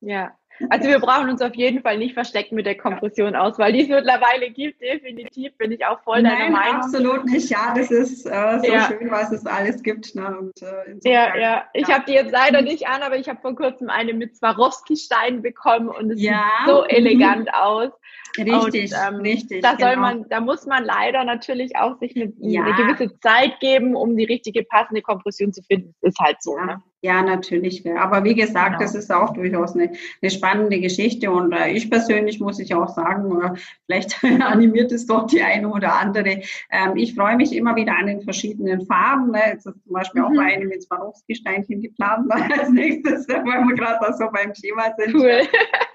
ja. 0.00 0.36
Also 0.70 0.88
wir 0.88 1.00
brauchen 1.00 1.28
uns 1.28 1.42
auf 1.42 1.54
jeden 1.54 1.82
Fall 1.82 1.98
nicht 1.98 2.14
verstecken 2.14 2.54
mit 2.54 2.66
der 2.66 2.76
Kompression 2.76 3.36
aus, 3.36 3.58
weil 3.58 3.72
die 3.72 3.82
es 3.82 3.88
mittlerweile 3.88 4.50
gibt, 4.50 4.80
definitiv 4.80 5.56
bin 5.58 5.72
ich 5.72 5.84
auch 5.84 6.00
voll 6.02 6.22
Nein, 6.22 6.38
deiner 6.38 6.50
Meinung. 6.50 6.76
absolut 6.76 7.24
nicht. 7.26 7.50
Ja, 7.50 7.74
das 7.74 7.90
ist 7.90 8.24
äh, 8.26 8.58
so 8.62 8.72
ja. 8.72 8.88
schön, 8.88 9.10
was 9.10 9.32
es 9.32 9.44
alles 9.44 9.82
gibt. 9.82 10.14
Ne? 10.14 10.38
Und, 10.38 10.62
äh, 10.62 11.10
ja, 11.10 11.36
ja. 11.36 11.64
Ich 11.74 11.88
ja. 11.88 11.96
habe 11.96 12.04
die 12.06 12.14
jetzt 12.14 12.32
leider 12.32 12.62
nicht 12.62 12.86
an, 12.88 13.02
aber 13.02 13.18
ich 13.18 13.28
habe 13.28 13.40
vor 13.40 13.54
kurzem 13.54 13.90
eine 13.90 14.14
mit 14.14 14.36
Swarovski-Steinen 14.36 15.42
bekommen 15.42 15.88
und 15.88 16.10
es 16.10 16.22
ja. 16.22 16.42
sieht 16.64 16.74
so 16.74 16.84
elegant 16.84 17.52
aus. 17.52 17.90
Richtig, 18.38 18.92
und, 18.92 19.14
ähm, 19.14 19.20
richtig. 19.20 19.62
Da 19.62 19.76
soll 19.78 19.90
genau. 19.90 20.00
man, 20.00 20.28
da 20.28 20.40
muss 20.40 20.66
man 20.66 20.84
leider 20.84 21.24
natürlich 21.24 21.76
auch 21.76 21.98
sich 21.98 22.14
eine, 22.16 22.32
ja. 22.38 22.62
eine, 22.62 22.74
gewisse 22.74 23.18
Zeit 23.20 23.58
geben, 23.60 23.96
um 23.96 24.16
die 24.16 24.24
richtige 24.24 24.64
passende 24.64 25.02
Kompression 25.02 25.52
zu 25.52 25.62
finden. 25.62 25.94
Ist 26.02 26.18
halt 26.18 26.36
so. 26.40 26.56
Ja, 26.56 26.66
ne? 26.66 26.82
ja 27.02 27.22
natürlich. 27.22 27.84
Aber 27.96 28.24
wie 28.24 28.34
gesagt, 28.34 28.78
genau. 28.78 28.78
das 28.80 28.94
ist 28.94 29.12
auch 29.12 29.32
durchaus 29.32 29.74
eine, 29.74 29.92
eine 30.22 30.30
spannende 30.30 30.80
Geschichte. 30.80 31.30
Und 31.30 31.52
äh, 31.52 31.70
ich 31.70 31.90
persönlich 31.90 32.40
muss 32.40 32.58
ich 32.58 32.74
auch 32.74 32.88
sagen, 32.88 33.40
äh, 33.42 33.58
vielleicht 33.86 34.22
animiert 34.42 34.92
es 34.92 35.06
doch 35.06 35.26
die 35.26 35.42
eine 35.42 35.68
oder 35.68 35.94
andere. 35.94 36.42
Ähm, 36.70 36.96
ich 36.96 37.14
freue 37.14 37.36
mich 37.36 37.54
immer 37.54 37.76
wieder 37.76 37.96
an 37.96 38.06
den 38.06 38.22
verschiedenen 38.22 38.86
Farben. 38.86 39.30
Ne? 39.30 39.40
Jetzt 39.52 39.66
ist 39.66 39.82
zum 39.84 39.92
Beispiel 39.92 40.22
mhm. 40.22 40.26
auch 40.26 40.42
eine 40.42 40.64
mit 40.66 40.82
Swarovski-Steinchen 40.82 41.80
geplant 41.80 42.30
als 42.30 42.70
nächstes, 42.70 43.28
weil 43.28 43.44
wir 43.44 43.74
gerade 43.74 44.14
so 44.16 44.26
beim 44.32 44.52
Thema 44.52 44.94
sind. 44.96 45.14
Cool. 45.14 45.42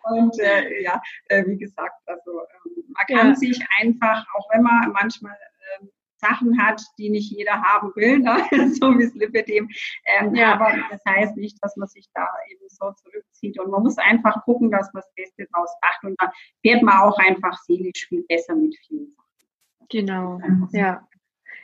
Und 0.04 0.40
äh, 0.40 0.82
ja, 0.82 1.02
äh, 1.30 1.46
wie 1.46 1.58
gesagt, 1.58 2.02
also 2.06 2.32
ähm, 2.32 2.84
man 2.88 3.18
kann 3.18 3.30
ja. 3.30 3.36
sich 3.36 3.60
einfach, 3.80 4.26
auch 4.36 4.48
wenn 4.52 4.64
man 4.64 4.92
manchmal 4.92 5.38
ähm, 5.80 5.90
Sachen 6.22 6.62
hat, 6.62 6.82
die 6.98 7.10
nicht 7.10 7.32
jeder 7.32 7.62
haben 7.62 7.92
will, 7.96 8.20
ne? 8.20 8.46
so 8.80 8.98
wie 8.98 9.06
das 9.06 9.16
Lipidem. 9.16 9.68
Ähm, 10.06 10.36
ja. 10.36 10.54
Aber 10.54 10.72
das 10.90 11.02
heißt 11.06 11.36
nicht, 11.36 11.58
dass 11.62 11.76
man 11.76 11.88
sich 11.88 12.08
da 12.14 12.28
eben 12.50 12.66
so 12.70 12.92
zurückzieht. 12.92 13.60
Und 13.60 13.72
man 13.72 13.84
muss 13.84 13.98
einfach 13.98 14.44
gucken, 14.44 14.72
dass 14.72 14.94
man 14.94 15.02
das 15.02 15.14
Beste 15.16 15.48
draus 15.52 15.72
macht. 15.82 16.04
Und 16.04 16.16
da 16.22 16.32
fährt 16.62 16.84
man 16.84 17.00
auch 17.00 17.18
einfach 17.18 17.58
seelisch 17.64 18.06
viel 18.08 18.24
besser 18.28 18.56
mit 18.56 18.76
vielen 18.88 19.08
Sachen. 19.08 19.88
Genau, 19.90 20.40
ja. 20.72 21.06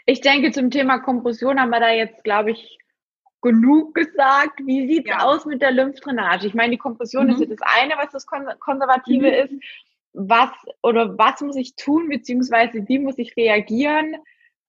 Ich 0.05 0.21
denke, 0.21 0.51
zum 0.51 0.71
Thema 0.71 0.99
Kompression 0.99 1.59
haben 1.59 1.69
wir 1.69 1.79
da 1.79 1.91
jetzt, 1.91 2.23
glaube 2.23 2.51
ich, 2.51 2.77
genug 3.41 3.93
gesagt. 3.93 4.59
Wie 4.65 4.87
sieht 4.87 5.05
es 5.05 5.11
ja. 5.11 5.23
aus 5.23 5.45
mit 5.45 5.61
der 5.61 5.71
Lymphdrainage? 5.71 6.47
Ich 6.47 6.53
meine, 6.53 6.71
die 6.71 6.77
Kompression 6.77 7.27
mhm. 7.27 7.33
ist 7.33 7.39
ja 7.41 7.45
das 7.47 7.59
eine, 7.61 7.93
was 7.97 8.11
das 8.11 8.25
Konservative 8.25 9.27
mhm. 9.27 9.33
ist. 9.33 9.53
Was 10.13 10.49
oder 10.81 11.17
was 11.17 11.41
muss 11.41 11.55
ich 11.55 11.75
tun, 11.75 12.09
beziehungsweise 12.09 12.87
wie 12.87 12.97
muss 12.97 13.19
ich 13.19 13.37
reagieren, 13.37 14.15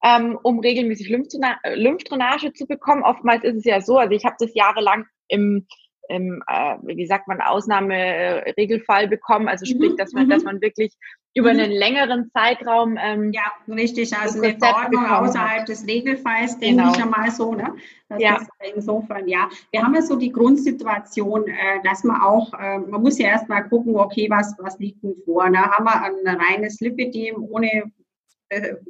ähm, 0.02 0.38
um 0.42 0.58
regelmäßig 0.60 1.08
Lymphdrainage 1.08 2.52
zu 2.52 2.66
bekommen? 2.66 3.02
Oftmals 3.02 3.44
ist 3.44 3.56
es 3.56 3.64
ja 3.64 3.80
so, 3.80 3.96
also 3.96 4.12
ich 4.14 4.26
habe 4.26 4.36
das 4.38 4.54
jahrelang 4.54 5.06
im 5.28 5.66
im, 6.08 6.42
äh, 6.46 6.76
wie 6.82 7.06
sagt 7.06 7.28
man, 7.28 7.40
Ausnahmeregelfall 7.40 9.08
bekommen. 9.08 9.48
Also 9.48 9.66
sprich, 9.66 9.92
mhm, 9.92 9.96
dass 9.96 10.12
man, 10.12 10.28
dass 10.28 10.42
mhm. 10.42 10.46
man 10.46 10.60
wirklich 10.60 10.94
über 11.34 11.52
mhm. 11.52 11.60
einen 11.60 11.72
längeren 11.72 12.30
Zeitraum. 12.32 12.98
Ähm, 13.00 13.32
ja, 13.32 13.52
richtig. 13.68 14.16
Also 14.16 14.42
eine 14.42 14.58
Verordnung 14.58 15.06
außerhalb 15.06 15.66
des 15.66 15.86
Regelfalls, 15.86 16.58
denke 16.58 16.82
genau. 16.82 16.92
ich 16.92 16.98
ja 16.98 17.06
mal 17.06 17.30
so. 17.30 17.54
Ne? 17.54 17.74
Das 18.08 18.20
ja. 18.20 18.38
insofern, 18.74 19.28
ja. 19.28 19.48
Wir 19.70 19.82
haben 19.82 19.94
ja 19.94 20.02
so 20.02 20.16
die 20.16 20.32
Grundsituation, 20.32 21.46
äh, 21.46 21.82
dass 21.84 22.04
man 22.04 22.20
auch, 22.20 22.52
äh, 22.54 22.78
man 22.78 23.02
muss 23.02 23.18
ja 23.18 23.28
erstmal 23.28 23.68
gucken, 23.68 23.96
okay, 23.96 24.28
was, 24.30 24.54
was 24.58 24.78
liegt 24.78 25.02
denn 25.02 25.14
vor? 25.24 25.48
Da 25.50 25.70
haben 25.70 25.84
wir 25.84 26.02
ein 26.02 26.40
reines 26.40 26.80
Lipidem 26.80 27.44
ohne 27.50 27.92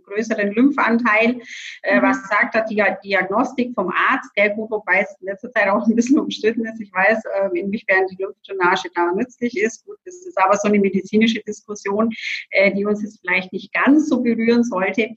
größeren 0.05 0.53
Lymphanteil. 0.53 1.41
Äh, 1.83 1.99
mhm. 1.99 2.03
Was 2.03 2.29
sagt 2.29 2.55
da 2.55 2.61
die 2.63 2.83
Diagnostik 3.05 3.75
vom 3.75 3.91
Arzt? 3.91 4.33
Gell, 4.35 4.51
gut, 4.55 4.71
wobei 4.71 5.01
es 5.01 5.17
in 5.21 5.27
letzter 5.27 5.51
Zeit 5.53 5.69
auch 5.69 5.87
ein 5.87 5.95
bisschen 5.95 6.19
umstritten 6.19 6.65
ist. 6.65 6.81
Ich 6.81 6.93
weiß, 6.93 7.23
äh, 7.25 7.59
inwiefern 7.59 8.07
die 8.11 8.23
Lymphdrainage 8.23 8.91
da 8.95 9.13
nützlich 9.13 9.57
ist. 9.59 9.85
Gut, 9.85 9.99
das 10.05 10.15
ist 10.15 10.39
aber 10.39 10.57
so 10.57 10.69
eine 10.69 10.79
medizinische 10.79 11.41
Diskussion, 11.41 12.13
äh, 12.51 12.73
die 12.75 12.85
uns 12.85 13.03
jetzt 13.03 13.21
vielleicht 13.21 13.53
nicht 13.53 13.73
ganz 13.73 14.09
so 14.09 14.23
berühren 14.23 14.65
sollte. 14.65 15.11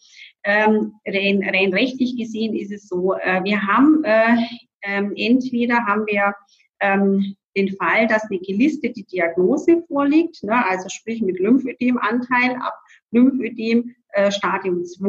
Ähm, 0.44 0.94
rein, 1.06 1.44
rein 1.44 1.74
rechtlich 1.74 2.18
gesehen 2.18 2.56
ist 2.56 2.72
es 2.72 2.88
so, 2.88 3.14
äh, 3.14 3.44
wir 3.44 3.62
haben 3.62 4.04
äh, 4.04 4.38
ähm, 4.84 5.14
entweder 5.16 5.86
haben 5.86 6.06
wir 6.08 6.34
ähm, 6.80 7.36
den 7.56 7.76
Fall, 7.76 8.08
dass 8.08 8.30
eine 8.30 8.40
gelistete 8.40 9.04
Diagnose 9.04 9.84
vorliegt, 9.88 10.44
ne, 10.44 10.66
also 10.66 10.88
sprich 10.90 11.22
mit 11.22 11.40
Lymphödemanteil 11.40 12.56
ab 12.56 12.74
Lymphödem 13.12 13.94
äh, 14.14 14.32
Stadium 14.32 14.84
2 14.84 15.08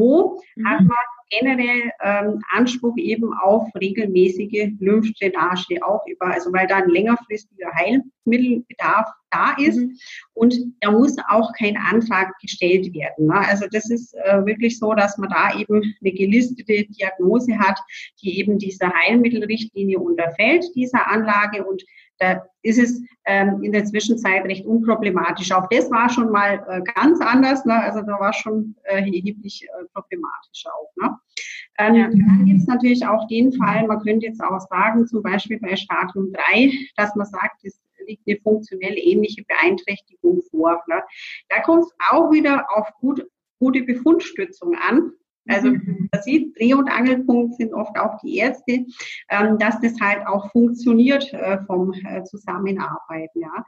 mhm. 0.57 0.69
hat 0.69 0.81
man 0.81 0.97
generell 1.33 1.91
ähm, 2.03 2.43
Anspruch 2.51 2.97
eben 2.99 3.33
auf 3.33 3.67
regelmäßige 3.81 4.73
Lymphdrainage 4.79 5.83
auch 5.83 6.07
über, 6.07 6.27
also 6.27 6.53
weil 6.53 6.67
da 6.67 6.77
ein 6.77 6.91
längerfristiger 6.91 7.73
Heilmittelbedarf 7.75 9.09
da 9.31 9.55
ist 9.59 9.79
mhm. 9.79 9.97
und 10.35 10.55
da 10.81 10.91
muss 10.91 11.17
auch 11.29 11.53
kein 11.59 11.77
Antrag 11.79 12.39
gestellt 12.41 12.93
werden. 12.93 13.29
Ne? 13.29 13.39
Also 13.49 13.67
das 13.73 13.89
ist 13.89 14.15
äh, 14.15 14.45
wirklich 14.45 14.79
so, 14.79 14.93
dass 14.93 15.17
man 15.17 15.31
da 15.31 15.59
eben 15.59 15.95
eine 16.01 16.13
gelistete 16.13 16.85
Diagnose 16.85 17.59
hat, 17.59 17.79
die 18.23 18.39
eben 18.39 18.59
dieser 18.59 18.93
Heilmittelrichtlinie 18.93 19.99
unterfällt, 19.99 20.67
dieser 20.75 21.11
Anlage 21.11 21.65
und 21.65 21.83
da 22.23 22.47
ist 22.63 22.79
es 22.79 23.03
ähm, 23.25 23.63
in 23.63 23.73
der 23.73 23.85
Zwischenzeit 23.85 24.45
recht 24.45 24.65
unproblematisch. 24.65 25.51
Auch 25.53 25.69
das 25.69 25.91
war 25.91 26.09
schon 26.09 26.31
mal 26.31 26.65
äh, 26.69 26.81
ganz 26.95 27.21
anders, 27.21 27.65
ne? 27.65 27.75
also 27.75 28.01
da 28.03 28.19
war 28.21 28.33
schon 28.33 28.77
äh, 28.85 28.99
erheblich 28.99 29.65
äh, 29.65 29.85
problematisch 29.93 30.65
auch. 30.67 31.03
Ne? 31.03 31.19
Ähm, 31.79 31.95
ja. 31.95 32.09
Dann 32.09 32.45
gibt 32.47 32.61
es 32.61 32.67
natürlich 32.67 33.05
auch 33.05 33.27
den 33.27 33.53
Fall, 33.53 33.87
man 33.87 34.01
könnte 34.01 34.27
jetzt 34.27 34.41
auch 34.41 34.61
sagen, 34.61 35.07
zum 35.07 35.23
Beispiel 35.23 35.59
bei 35.59 35.75
Stadium 35.75 36.33
3, 36.33 36.73
dass 36.97 37.15
man 37.17 37.27
sagt, 37.27 37.65
es 37.65 37.81
liegt 38.07 38.27
eine 38.27 38.39
funktionell 38.41 38.95
ähnliche 38.97 39.45
Beeinträchtigung 39.45 40.43
vor. 40.51 40.83
Ne? 40.87 41.03
Da 41.49 41.61
kommt 41.63 41.85
es 41.85 41.93
auch 42.11 42.31
wieder 42.31 42.67
auf 42.77 42.89
gut, 43.01 43.27
gute 43.59 43.83
Befundstützung 43.83 44.77
an. 44.77 45.13
Also 45.49 45.69
mhm. 45.69 46.09
man 46.13 46.23
sieht, 46.23 46.57
Dreh- 46.59 46.75
und 46.75 46.89
Angelpunkt 46.89 47.57
sind 47.57 47.73
oft 47.75 47.99
auch 47.99 48.19
die 48.23 48.37
Ärzte, 48.37 48.85
ähm, 49.29 49.59
dass 49.59 49.81
das 49.81 50.01
halt 50.01 50.27
auch 50.27 50.51
funktioniert 50.53 51.33
äh, 51.33 51.59
vom 51.67 51.93
äh, 51.93 52.23
Zusammenarbeiten. 52.25 53.41
Ja. 53.41 53.65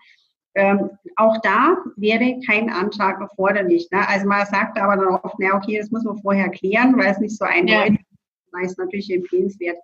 Ähm, 0.57 0.91
auch 1.17 1.39
da 1.43 1.77
wäre 1.97 2.39
kein 2.47 2.71
Antrag 2.71 3.21
erforderlich. 3.21 3.89
Ne? 3.91 4.09
Also 4.09 4.27
man 4.27 4.47
sagt 4.47 4.79
aber 4.79 4.97
dann 4.97 5.15
oft, 5.15 5.35
na 5.39 5.57
okay, 5.57 5.79
das 5.79 5.91
muss 5.91 6.05
man 6.05 6.19
vorher 6.19 6.49
klären, 6.51 6.97
weil 6.97 7.11
es 7.11 7.19
nicht 7.19 7.37
so 7.37 7.45
eindeutig 7.45 7.99
ist. 7.99 8.19
Da 8.53 8.61
ist 8.61 8.79
natürlich 8.79 9.13
empfehlenswert, 9.13 9.79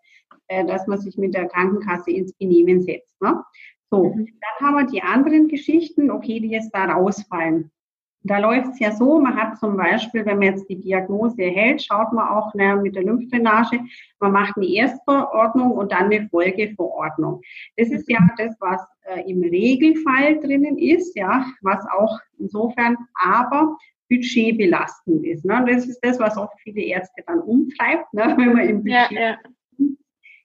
äh, 0.46 0.64
dass 0.64 0.86
man 0.86 1.00
sich 1.00 1.18
mit 1.18 1.34
der 1.34 1.48
Krankenkasse 1.48 2.12
ins 2.12 2.32
Benehmen 2.34 2.82
setzt. 2.82 3.20
Ne? 3.20 3.42
So, 3.90 4.14
mhm. 4.14 4.26
dann 4.26 4.68
haben 4.68 4.76
wir 4.76 4.86
die 4.86 5.02
anderen 5.02 5.48
Geschichten, 5.48 6.10
okay, 6.10 6.38
die 6.38 6.50
jetzt 6.50 6.70
da 6.72 6.84
rausfallen. 6.84 7.72
Da 8.22 8.38
läuft 8.38 8.72
es 8.72 8.78
ja 8.78 8.92
so, 8.92 9.18
man 9.18 9.34
hat 9.34 9.58
zum 9.58 9.76
Beispiel, 9.76 10.26
wenn 10.26 10.38
man 10.38 10.48
jetzt 10.48 10.68
die 10.68 10.78
Diagnose 10.78 11.42
erhält, 11.42 11.82
schaut 11.82 12.12
man 12.12 12.28
auch 12.28 12.52
ne, 12.54 12.76
mit 12.76 12.94
der 12.94 13.02
Lymphdrainage, 13.02 13.80
man 14.18 14.32
macht 14.32 14.56
eine 14.56 14.66
Erstverordnung 14.66 15.72
und 15.72 15.92
dann 15.92 16.04
eine 16.04 16.28
Folgeverordnung. 16.28 17.40
Das 17.76 17.88
ist 17.88 18.10
ja 18.10 18.18
das, 18.36 18.54
was 18.60 18.82
äh, 19.02 19.30
im 19.30 19.42
Regelfall 19.42 20.38
drinnen 20.40 20.76
ist, 20.76 21.16
ja, 21.16 21.46
was 21.62 21.82
auch 21.90 22.18
insofern 22.38 22.96
aber 23.14 23.76
budgetbelastend 24.10 25.24
ist. 25.24 25.44
Ne? 25.44 25.64
Das 25.66 25.86
ist 25.86 26.00
das, 26.00 26.18
was 26.18 26.36
oft 26.36 26.58
viele 26.60 26.82
Ärzte 26.82 27.22
dann 27.26 27.40
umtreibt, 27.40 28.12
ne? 28.12 28.34
wenn 28.36 28.52
man 28.52 28.68
im 28.68 28.82
Budget 28.82 29.10
ja, 29.12 29.20
ja. 29.20 29.38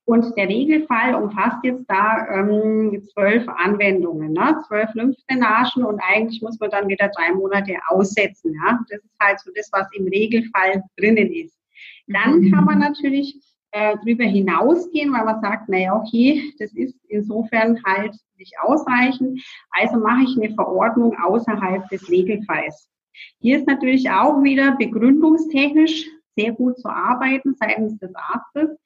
Und 0.05 0.37
der 0.37 0.47
Regelfall 0.47 1.15
umfasst 1.15 1.57
jetzt 1.63 1.85
da 1.87 2.27
ähm, 2.27 3.01
zwölf 3.11 3.47
Anwendungen, 3.47 4.33
ne? 4.33 4.59
zwölf 4.67 4.93
Lymphdrainagen 4.93 5.83
und 5.83 5.99
eigentlich 5.99 6.43
muss 6.43 6.59
man 6.59 6.69
dann 6.69 6.87
wieder 6.87 7.09
drei 7.09 7.33
Monate 7.33 7.75
aussetzen. 7.87 8.53
Ja? 8.53 8.79
Das 8.89 9.03
ist 9.03 9.19
halt 9.19 9.39
so 9.39 9.51
das, 9.55 9.69
was 9.71 9.87
im 9.93 10.07
Regelfall 10.07 10.83
drinnen 10.97 11.31
ist. 11.33 11.57
Dann 12.07 12.39
mhm. 12.39 12.51
kann 12.51 12.65
man 12.65 12.79
natürlich 12.79 13.35
äh, 13.71 13.97
drüber 13.97 14.25
hinausgehen, 14.25 15.11
weil 15.11 15.25
man 15.25 15.41
sagt, 15.41 15.69
naja, 15.69 15.95
okay, 15.95 16.53
das 16.59 16.71
ist 16.73 16.95
insofern 17.09 17.81
halt 17.83 18.15
nicht 18.37 18.53
ausreichend. 18.61 19.41
Also 19.71 19.97
mache 19.97 20.23
ich 20.23 20.37
eine 20.37 20.53
Verordnung 20.53 21.17
außerhalb 21.17 21.87
des 21.89 22.09
Regelfalls. 22.09 22.89
Hier 23.39 23.57
ist 23.57 23.67
natürlich 23.67 24.09
auch 24.09 24.43
wieder 24.43 24.75
begründungstechnisch 24.77 26.07
sehr 26.37 26.51
gut 26.51 26.77
zu 26.77 26.89
arbeiten 26.89 27.55
seitens 27.59 27.97
des 27.97 28.13
Arztes. 28.15 28.77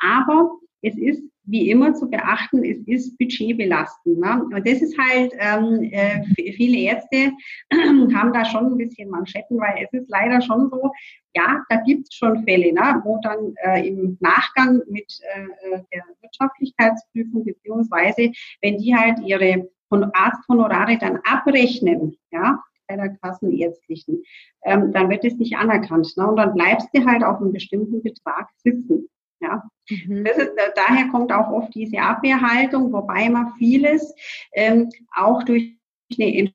Aber 0.00 0.50
es 0.82 0.96
ist 0.96 1.22
wie 1.44 1.70
immer 1.70 1.94
zu 1.94 2.08
beachten, 2.10 2.62
es 2.62 2.78
ist 2.86 3.16
budgetbelastend. 3.18 4.18
Ne? 4.18 4.44
Und 4.44 4.68
das 4.68 4.82
ist 4.82 4.98
halt, 4.98 5.32
ähm, 5.38 5.82
äh, 5.90 6.22
viele 6.52 6.78
Ärzte 6.78 7.32
haben 8.14 8.32
da 8.32 8.44
schon 8.44 8.66
ein 8.66 8.76
bisschen 8.76 9.08
Manschetten, 9.08 9.58
weil 9.58 9.84
es 9.84 9.92
ist 9.98 10.10
leider 10.10 10.42
schon 10.42 10.68
so, 10.68 10.92
ja, 11.34 11.62
da 11.70 11.76
gibt 11.86 12.08
es 12.08 12.14
schon 12.14 12.44
Fälle, 12.44 12.72
ne, 12.72 13.00
wo 13.04 13.18
dann 13.22 13.54
äh, 13.64 13.88
im 13.88 14.18
Nachgang 14.20 14.82
mit 14.88 15.10
äh, 15.34 15.78
der 15.92 16.04
Wirtschaftlichkeitsprüfung 16.20 17.44
beziehungsweise, 17.44 18.30
wenn 18.60 18.76
die 18.76 18.94
halt 18.94 19.18
ihre 19.20 19.68
Arzthonorare 19.90 20.98
dann 20.98 21.18
abrechnen, 21.24 22.16
ja, 22.30 22.62
bei 22.88 22.96
der 22.96 23.16
Kassenärztlichen, 23.16 24.22
ähm, 24.64 24.92
dann 24.92 25.08
wird 25.10 25.24
es 25.24 25.36
nicht 25.36 25.56
anerkannt. 25.56 26.14
Ne? 26.16 26.26
Und 26.26 26.36
dann 26.36 26.54
bleibst 26.54 26.88
du 26.92 27.04
halt 27.04 27.22
auf 27.22 27.40
einem 27.40 27.52
bestimmten 27.52 28.02
Betrag 28.02 28.48
sitzen. 28.56 29.08
Ja, 29.40 29.62
mhm. 29.88 30.24
das 30.24 30.36
ist, 30.36 30.52
daher 30.74 31.08
kommt 31.10 31.32
auch 31.32 31.50
oft 31.50 31.74
diese 31.74 32.00
Abwehrhaltung, 32.00 32.92
wobei 32.92 33.28
man 33.28 33.54
vieles 33.54 34.14
ähm, 34.52 34.90
auch 35.14 35.44
durch 35.44 35.76
eine 36.18 36.50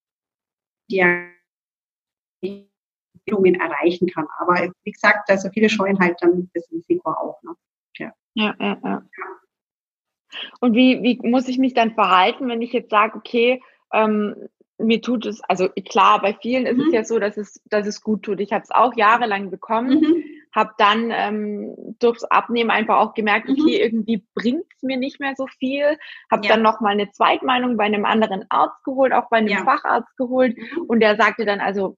Entwicklungen 2.41 3.55
erreichen 3.55 4.07
kann. 4.07 4.27
Aber 4.39 4.69
wie 4.83 4.91
gesagt, 4.91 5.29
also 5.29 5.49
viele 5.49 5.69
scheuen 5.69 5.99
halt 5.99 6.17
dann 6.21 6.49
das 6.53 6.69
Risiko 6.71 7.11
auch. 7.11 7.41
Ne? 7.43 7.55
Ja. 7.97 8.13
Ja, 8.33 8.55
ja, 8.59 8.77
ja. 8.83 9.03
Und 10.59 10.73
wie, 10.73 11.01
wie 11.03 11.19
muss 11.27 11.47
ich 11.47 11.59
mich 11.59 11.73
dann 11.73 11.93
verhalten, 11.93 12.49
wenn 12.49 12.61
ich 12.61 12.73
jetzt 12.73 12.89
sage, 12.89 13.15
okay, 13.15 13.61
ähm, 13.93 14.49
mir 14.79 15.01
tut 15.01 15.27
es, 15.27 15.41
also 15.43 15.69
klar, 15.87 16.19
bei 16.19 16.33
vielen 16.33 16.65
ist 16.65 16.79
es 16.79 16.87
mhm. 16.87 16.93
ja 16.93 17.03
so, 17.05 17.19
dass 17.19 17.37
es, 17.37 17.61
dass 17.65 17.87
es 17.87 18.01
gut 18.01 18.23
tut. 18.23 18.41
Ich 18.41 18.51
habe 18.51 18.63
es 18.63 18.71
auch 18.71 18.93
jahrelang 18.97 19.51
bekommen. 19.51 20.01
Mhm 20.01 20.32
habe 20.55 20.71
dann 20.77 21.11
ähm, 21.11 21.75
durchs 21.99 22.23
Abnehmen 22.23 22.69
einfach 22.69 22.97
auch 22.99 23.13
gemerkt, 23.13 23.49
okay, 23.49 23.61
mhm. 23.61 23.67
irgendwie 23.67 24.23
bringt 24.35 24.65
es 24.75 24.83
mir 24.83 24.97
nicht 24.97 25.19
mehr 25.19 25.33
so 25.35 25.47
viel. 25.47 25.97
Habe 26.31 26.45
ja. 26.45 26.53
dann 26.53 26.61
nochmal 26.61 26.93
eine 26.93 27.11
Zweitmeinung 27.11 27.77
bei 27.77 27.85
einem 27.85 28.05
anderen 28.05 28.45
Arzt 28.49 28.83
geholt, 28.83 29.13
auch 29.13 29.29
bei 29.29 29.37
einem 29.37 29.49
ja. 29.49 29.63
Facharzt 29.63 30.15
geholt. 30.17 30.57
Mhm. 30.57 30.83
Und 30.87 30.99
der 30.99 31.15
sagte 31.15 31.45
dann 31.45 31.59
also, 31.59 31.97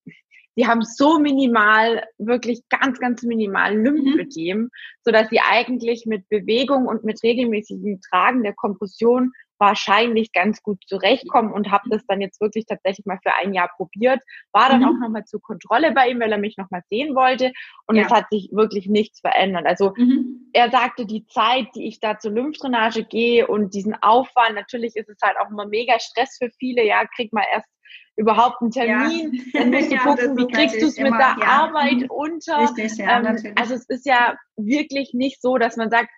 die 0.57 0.67
haben 0.67 0.83
so 0.83 1.19
minimal, 1.19 2.05
wirklich 2.17 2.61
ganz, 2.69 2.99
ganz 2.99 3.23
minimal 3.23 3.75
Lymphödem, 3.75 4.57
mhm. 4.59 4.69
so 5.03 5.11
dass 5.11 5.29
sie 5.29 5.41
eigentlich 5.41 6.05
mit 6.05 6.29
Bewegung 6.29 6.85
und 6.87 7.03
mit 7.03 7.21
regelmäßigem 7.23 7.99
Tragen 8.09 8.43
der 8.43 8.53
Kompression 8.53 9.33
wahrscheinlich 9.65 10.31
ganz 10.31 10.61
gut 10.61 10.81
zurechtkommen 10.87 11.51
und 11.51 11.71
habe 11.71 11.89
das 11.89 12.05
dann 12.07 12.21
jetzt 12.21 12.39
wirklich 12.39 12.65
tatsächlich 12.65 13.05
mal 13.05 13.19
für 13.21 13.35
ein 13.35 13.53
Jahr 13.53 13.69
probiert. 13.75 14.21
War 14.51 14.69
dann 14.69 14.81
mhm. 14.81 14.87
auch 14.87 14.99
nochmal 14.99 15.25
zur 15.25 15.41
Kontrolle 15.41 15.91
bei 15.91 16.09
ihm, 16.09 16.19
weil 16.19 16.31
er 16.31 16.37
mich 16.37 16.57
nochmal 16.57 16.81
sehen 16.89 17.15
wollte 17.15 17.51
und 17.87 17.95
ja. 17.95 18.03
es 18.03 18.11
hat 18.11 18.25
sich 18.29 18.49
wirklich 18.51 18.87
nichts 18.87 19.19
verändert. 19.19 19.65
Also 19.65 19.93
mhm. 19.97 20.49
er 20.53 20.69
sagte, 20.69 21.05
die 21.05 21.25
Zeit, 21.27 21.67
die 21.75 21.87
ich 21.87 21.99
da 21.99 22.19
zur 22.19 22.31
Lymphdrainage 22.31 23.03
gehe 23.03 23.47
und 23.47 23.73
diesen 23.73 23.95
Aufwand, 24.01 24.55
natürlich 24.55 24.95
ist 24.95 25.09
es 25.09 25.17
halt 25.21 25.37
auch 25.37 25.49
immer 25.49 25.67
mega 25.67 25.99
Stress 25.99 26.37
für 26.37 26.49
viele, 26.59 26.85
ja, 26.85 27.03
krieg 27.15 27.33
mal 27.33 27.45
erst 27.51 27.69
überhaupt 28.17 28.61
einen 28.61 28.71
Termin, 28.71 29.33
ja. 29.33 29.41
dann 29.59 29.71
musst 29.71 29.91
du 29.91 29.97
gucken, 29.97 30.37
wie 30.37 30.47
kriegst 30.47 30.81
du 30.81 30.87
es 30.87 30.97
mit 30.97 31.11
der 31.13 31.37
ja. 31.39 31.47
Arbeit 31.47 32.01
mhm. 32.01 32.09
unter. 32.09 32.59
Richtig, 32.61 32.97
ja, 32.97 33.19
ähm, 33.19 33.53
also 33.55 33.73
es 33.73 33.89
ist 33.89 34.05
ja 34.05 34.37
wirklich 34.55 35.13
nicht 35.13 35.41
so, 35.41 35.57
dass 35.57 35.75
man 35.75 35.89
sagt, 35.89 36.09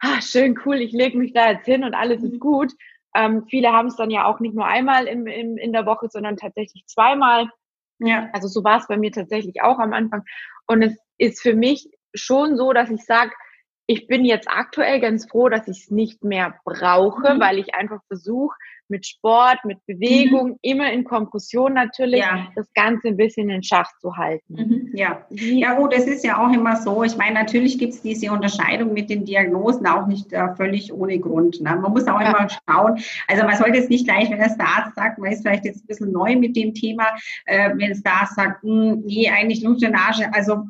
ah, 0.00 0.20
schön 0.20 0.58
cool, 0.64 0.76
ich 0.76 0.92
lege 0.92 1.16
mich 1.16 1.32
da 1.32 1.52
jetzt 1.52 1.66
hin 1.66 1.84
und 1.84 1.94
alles 1.94 2.22
ist 2.22 2.34
mhm. 2.34 2.40
gut. 2.40 2.72
Ähm, 3.14 3.44
viele 3.48 3.72
haben 3.72 3.88
es 3.88 3.96
dann 3.96 4.10
ja 4.10 4.24
auch 4.24 4.40
nicht 4.40 4.54
nur 4.54 4.66
einmal 4.66 5.06
im, 5.06 5.26
im, 5.26 5.56
in 5.56 5.72
der 5.72 5.86
Woche, 5.86 6.08
sondern 6.10 6.36
tatsächlich 6.36 6.84
zweimal. 6.86 7.48
Ja. 8.00 8.28
Also 8.32 8.48
so 8.48 8.64
war 8.64 8.78
es 8.78 8.88
bei 8.88 8.96
mir 8.96 9.12
tatsächlich 9.12 9.62
auch 9.62 9.78
am 9.78 9.92
Anfang. 9.92 10.24
Und 10.66 10.82
es 10.82 10.98
ist 11.18 11.40
für 11.40 11.54
mich 11.54 11.88
schon 12.14 12.56
so, 12.56 12.72
dass 12.72 12.90
ich 12.90 13.04
sage, 13.04 13.32
ich 13.86 14.06
bin 14.06 14.24
jetzt 14.24 14.48
aktuell 14.48 15.00
ganz 15.00 15.28
froh, 15.30 15.48
dass 15.48 15.68
ich 15.68 15.84
es 15.84 15.90
nicht 15.90 16.24
mehr 16.24 16.58
brauche, 16.64 17.34
mhm. 17.34 17.40
weil 17.40 17.58
ich 17.58 17.74
einfach 17.74 18.00
versuche, 18.08 18.56
mit 18.88 19.06
Sport, 19.06 19.58
mit 19.64 19.78
Bewegung, 19.86 20.50
mhm. 20.50 20.58
immer 20.62 20.92
in 20.92 21.04
Kompression 21.04 21.72
natürlich, 21.74 22.20
ja. 22.20 22.48
das 22.54 22.72
Ganze 22.74 23.08
ein 23.08 23.16
bisschen 23.16 23.48
in 23.50 23.62
Schach 23.62 23.90
zu 24.00 24.16
halten. 24.16 24.54
Mhm. 24.54 24.90
Ja. 24.94 25.26
ja, 25.30 25.74
gut, 25.74 25.92
es 25.94 26.06
ist 26.06 26.24
ja 26.24 26.44
auch 26.44 26.52
immer 26.52 26.76
so. 26.76 27.02
Ich 27.02 27.16
meine, 27.16 27.34
natürlich 27.34 27.78
gibt 27.78 27.94
es 27.94 28.02
diese 28.02 28.30
Unterscheidung 28.32 28.92
mit 28.92 29.10
den 29.10 29.24
Diagnosen 29.24 29.86
auch 29.86 30.06
nicht 30.06 30.32
äh, 30.32 30.54
völlig 30.56 30.92
ohne 30.92 31.18
Grund. 31.18 31.60
Ne? 31.60 31.76
Man 31.76 31.92
muss 31.92 32.06
auch 32.06 32.20
ja. 32.20 32.28
immer 32.28 32.48
schauen. 32.48 32.98
Also 33.28 33.44
man 33.44 33.56
sollte 33.56 33.78
jetzt 33.78 33.90
nicht 33.90 34.06
gleich, 34.06 34.30
wenn 34.30 34.38
das 34.38 34.56
der 34.56 34.66
Arzt 34.66 34.94
sagt, 34.94 35.18
man 35.18 35.32
ist 35.32 35.42
vielleicht 35.42 35.64
jetzt 35.64 35.84
ein 35.84 35.86
bisschen 35.86 36.12
neu 36.12 36.36
mit 36.36 36.56
dem 36.56 36.74
Thema, 36.74 37.06
äh, 37.46 37.70
wenn 37.74 37.90
es 37.90 38.02
der 38.02 38.12
Arzt 38.12 38.36
sagt, 38.36 38.64
mh, 38.64 38.92
hm, 38.92 39.02
nee, 39.06 39.28
eigentlich 39.30 39.62
Lymphdrainage, 39.62 40.32
also 40.32 40.64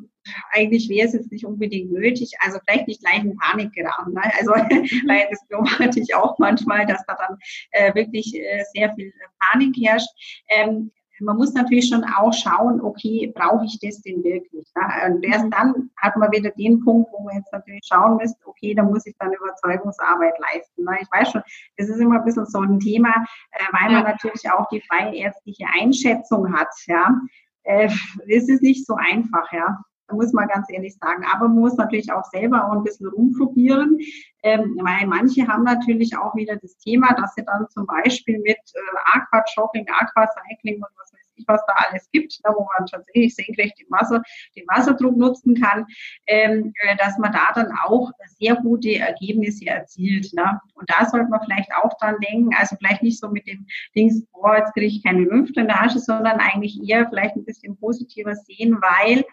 eigentlich 0.51 0.89
wäre 0.89 1.07
es 1.07 1.13
jetzt 1.13 1.31
nicht 1.31 1.45
unbedingt 1.45 1.91
nötig, 1.91 2.33
also 2.39 2.59
vielleicht 2.65 2.87
nicht 2.87 3.01
gleich 3.01 3.23
in 3.23 3.37
Panik 3.37 3.73
geraten. 3.73 4.13
Ne? 4.13 4.21
Also, 4.37 4.51
weil 5.07 5.27
das 5.29 5.45
beobachte 5.47 5.99
ich 5.99 6.15
auch 6.15 6.37
manchmal, 6.39 6.85
dass 6.85 7.05
da 7.05 7.15
dann 7.15 7.37
äh, 7.71 7.93
wirklich 7.95 8.35
äh, 8.35 8.63
sehr 8.73 8.93
viel 8.95 9.13
Panik 9.39 9.75
herrscht. 9.77 10.09
Ähm, 10.49 10.91
man 11.19 11.37
muss 11.37 11.53
natürlich 11.53 11.87
schon 11.87 12.03
auch 12.03 12.33
schauen, 12.33 12.81
okay, 12.81 13.31
brauche 13.33 13.65
ich 13.65 13.79
das 13.79 14.01
denn 14.01 14.23
wirklich? 14.23 14.67
Ne? 14.75 15.15
Und 15.15 15.23
erst 15.23 15.45
dann 15.51 15.89
hat 15.97 16.17
man 16.17 16.31
wieder 16.31 16.51
den 16.51 16.83
Punkt, 16.83 17.09
wo 17.13 17.23
man 17.23 17.37
jetzt 17.37 17.51
natürlich 17.53 17.85
schauen 17.85 18.17
müsste, 18.17 18.37
okay, 18.45 18.73
da 18.73 18.83
muss 18.83 19.05
ich 19.05 19.15
dann 19.19 19.31
Überzeugungsarbeit 19.33 20.33
leisten. 20.39 20.83
Ne? 20.83 20.97
Ich 21.01 21.07
weiß 21.11 21.31
schon, 21.31 21.41
das 21.77 21.87
ist 21.87 21.99
immer 21.99 22.19
ein 22.19 22.25
bisschen 22.25 22.45
so 22.45 22.59
ein 22.59 22.79
Thema, 22.79 23.13
äh, 23.51 23.63
weil 23.71 23.91
man 23.91 24.03
natürlich 24.03 24.49
auch 24.51 24.67
die 24.69 24.81
freie 24.81 25.15
ärztliche 25.15 25.65
Einschätzung 25.79 26.53
hat. 26.53 26.69
Ja, 26.87 27.17
äh, 27.63 27.89
es 28.27 28.49
ist 28.49 28.61
nicht 28.61 28.85
so 28.85 28.95
einfach, 28.95 29.51
ja 29.53 29.79
muss 30.11 30.33
man 30.33 30.47
ganz 30.47 30.67
ehrlich 30.69 30.95
sagen. 30.97 31.25
Aber 31.33 31.47
man 31.47 31.59
muss 31.59 31.75
natürlich 31.75 32.11
auch 32.11 32.25
selber 32.25 32.65
auch 32.65 32.73
ein 32.73 32.83
bisschen 32.83 33.07
rumprobieren, 33.07 33.97
ähm, 34.43 34.77
weil 34.81 35.07
manche 35.07 35.47
haben 35.47 35.63
natürlich 35.63 36.17
auch 36.17 36.35
wieder 36.35 36.55
das 36.57 36.77
Thema, 36.77 37.13
dass 37.13 37.33
sie 37.35 37.43
dann 37.43 37.67
zum 37.69 37.85
Beispiel 37.87 38.39
mit 38.39 38.57
äh, 38.57 39.17
Aquajogging, 39.17 39.87
Aquacycling 39.89 40.75
und 40.75 40.89
was 40.97 41.11
nicht, 41.37 41.47
was 41.47 41.61
da 41.67 41.73
alles 41.87 42.09
gibt, 42.11 42.39
ne, 42.43 42.53
wo 42.55 42.67
man 42.77 42.87
tatsächlich 42.87 43.35
senkrecht 43.35 43.79
den, 43.79 43.87
Wasser, 43.89 44.21
den 44.55 44.65
Wasserdruck 44.67 45.17
nutzen 45.17 45.59
kann, 45.59 45.85
ähm, 46.27 46.73
äh, 46.81 46.95
dass 46.97 47.17
man 47.17 47.31
da 47.31 47.51
dann 47.53 47.71
auch 47.83 48.11
sehr 48.39 48.55
gute 48.55 48.95
Ergebnisse 48.95 49.67
erzielt. 49.67 50.33
Ne? 50.33 50.59
Und 50.73 50.89
da 50.89 51.05
sollte 51.05 51.29
man 51.29 51.41
vielleicht 51.43 51.69
auch 51.73 51.97
dran 51.99 52.15
denken, 52.19 52.49
also 52.57 52.75
vielleicht 52.77 53.03
nicht 53.03 53.19
so 53.19 53.29
mit 53.29 53.47
dem 53.47 53.65
Dings, 53.95 54.25
boah, 54.33 54.57
jetzt 54.57 54.73
kriege 54.73 54.87
ich 54.87 55.03
keine 55.03 55.21
Lymphdrainage, 55.21 55.99
sondern 55.99 56.39
eigentlich 56.39 56.79
eher 56.87 57.07
vielleicht 57.09 57.35
ein 57.35 57.45
bisschen 57.45 57.77
positiver 57.77 58.35
sehen, 58.35 58.77
weil 58.81 59.23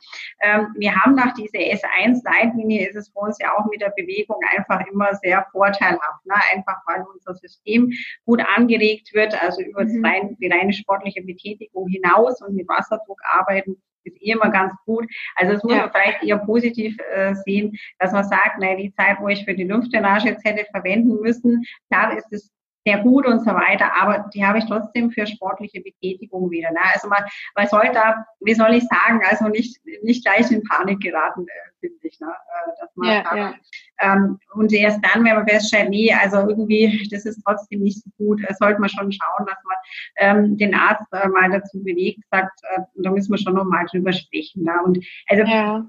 ähm, 0.40 0.68
wir 0.76 0.94
haben 0.94 1.14
nach 1.14 1.34
dieser 1.34 1.58
S1-Leitlinie 1.58 2.88
ist 2.88 2.96
es 2.96 3.08
für 3.08 3.20
uns 3.20 3.38
ja 3.40 3.52
auch 3.56 3.66
mit 3.70 3.80
der 3.80 3.92
Bewegung 3.96 4.38
einfach 4.56 4.84
immer 4.92 5.14
sehr 5.16 5.46
vorteilhaft. 5.52 6.24
Ne? 6.24 6.34
Einfach 6.52 6.78
weil 6.86 7.04
unser 7.12 7.34
System 7.34 7.92
gut 8.24 8.42
angeregt 8.56 9.12
wird, 9.14 9.40
also 9.42 9.62
über 9.62 9.84
mhm. 9.84 10.04
rein, 10.04 10.36
die 10.40 10.48
reine 10.48 10.72
sportliche 10.72 11.22
Betätigung 11.22 11.88
hinaus 11.92 12.40
und 12.42 12.54
mit 12.54 12.68
Wasserdruck 12.68 13.20
arbeiten 13.24 13.76
ist 14.04 14.20
eh 14.20 14.32
immer 14.32 14.50
ganz 14.50 14.72
gut. 14.84 15.06
Also 15.36 15.52
das 15.52 15.62
muss 15.62 15.74
ja. 15.74 15.82
man 15.82 15.90
vielleicht 15.92 16.22
eher 16.24 16.38
positiv 16.38 16.96
äh, 17.14 17.34
sehen, 17.34 17.76
dass 17.98 18.12
man 18.12 18.24
sagt, 18.24 18.58
naja, 18.58 18.76
die 18.76 18.92
Zeit, 18.92 19.18
wo 19.20 19.28
ich 19.28 19.44
für 19.44 19.54
die 19.54 19.64
Lymphdrainage 19.64 20.28
jetzt 20.28 20.44
hätte 20.44 20.66
verwenden 20.70 21.20
müssen, 21.20 21.62
klar 21.88 22.16
ist 22.16 22.32
es 22.32 22.50
sehr 22.84 22.98
gut 22.98 23.26
und 23.26 23.40
so 23.40 23.52
weiter, 23.54 23.92
aber 24.00 24.28
die 24.34 24.44
habe 24.44 24.58
ich 24.58 24.66
trotzdem 24.66 25.10
für 25.12 25.26
sportliche 25.26 25.80
Betätigung 25.80 26.50
wieder. 26.50 26.70
Ne? 26.72 26.80
Also 26.92 27.08
man, 27.08 27.22
man 27.54 27.68
sollte 27.68 27.92
da, 27.92 28.26
wie 28.40 28.54
soll 28.54 28.74
ich 28.74 28.84
sagen, 28.84 29.20
also 29.24 29.48
nicht, 29.48 29.80
nicht 30.02 30.24
gleich 30.24 30.50
in 30.50 30.64
Panik 30.64 31.00
geraten, 31.00 31.46
äh, 31.46 31.71
finde 31.82 31.98
ich. 32.02 32.18
Ne? 32.20 32.28
Äh, 32.28 32.70
dass 32.80 32.96
man 32.96 33.08
ja, 33.08 33.22
kann, 33.22 33.38
ja. 33.38 33.54
Ähm, 34.00 34.38
und 34.54 34.72
erst 34.72 35.00
dann, 35.02 35.24
wenn 35.24 35.34
man 35.34 35.46
feststellt, 35.46 35.90
nee, 35.90 36.12
also 36.12 36.38
irgendwie, 36.38 37.08
das 37.10 37.26
ist 37.26 37.42
trotzdem 37.44 37.80
nicht 37.80 38.02
so 38.02 38.10
gut, 38.16 38.40
äh, 38.44 38.54
sollte 38.54 38.80
man 38.80 38.88
schon 38.88 39.12
schauen, 39.12 39.46
dass 39.46 39.58
man 39.64 39.76
ähm, 40.16 40.56
den 40.56 40.74
Arzt 40.74 41.06
äh, 41.12 41.28
mal 41.28 41.50
dazu 41.50 41.82
bewegt, 41.82 42.20
sagt, 42.30 42.60
äh, 42.70 42.80
da 42.96 43.10
müssen 43.10 43.32
wir 43.32 43.38
schon 43.38 43.54
nochmal 43.54 43.86
drüber 43.90 44.12
sprechen. 44.12 44.64
Ne? 44.64 44.72
Und 44.84 45.04
also 45.28 45.42
ja 45.44 45.86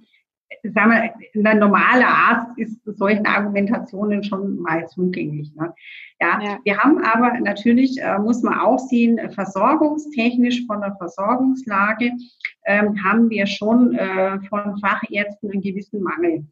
sagen 0.63 0.91
wir, 0.91 1.51
ein 1.51 1.59
normaler 1.59 2.07
Arzt 2.07 2.57
ist 2.57 2.79
solchen 2.85 3.25
Argumentationen 3.25 4.23
schon 4.23 4.59
mal 4.59 4.87
zugänglich. 4.87 5.53
Ne? 5.55 5.73
Ja, 6.21 6.39
ja, 6.41 6.59
wir 6.63 6.77
haben 6.77 7.03
aber 7.03 7.39
natürlich, 7.39 8.01
äh, 8.01 8.17
muss 8.19 8.43
man 8.43 8.59
auch 8.59 8.79
sehen, 8.79 9.19
versorgungstechnisch 9.31 10.65
von 10.65 10.81
der 10.81 10.95
Versorgungslage 10.95 12.11
ähm, 12.65 13.03
haben 13.03 13.29
wir 13.29 13.45
schon 13.45 13.93
äh, 13.93 14.39
von 14.49 14.77
Fachärzten 14.79 15.51
einen 15.51 15.61
gewissen 15.61 16.01
Mangel. 16.01 16.45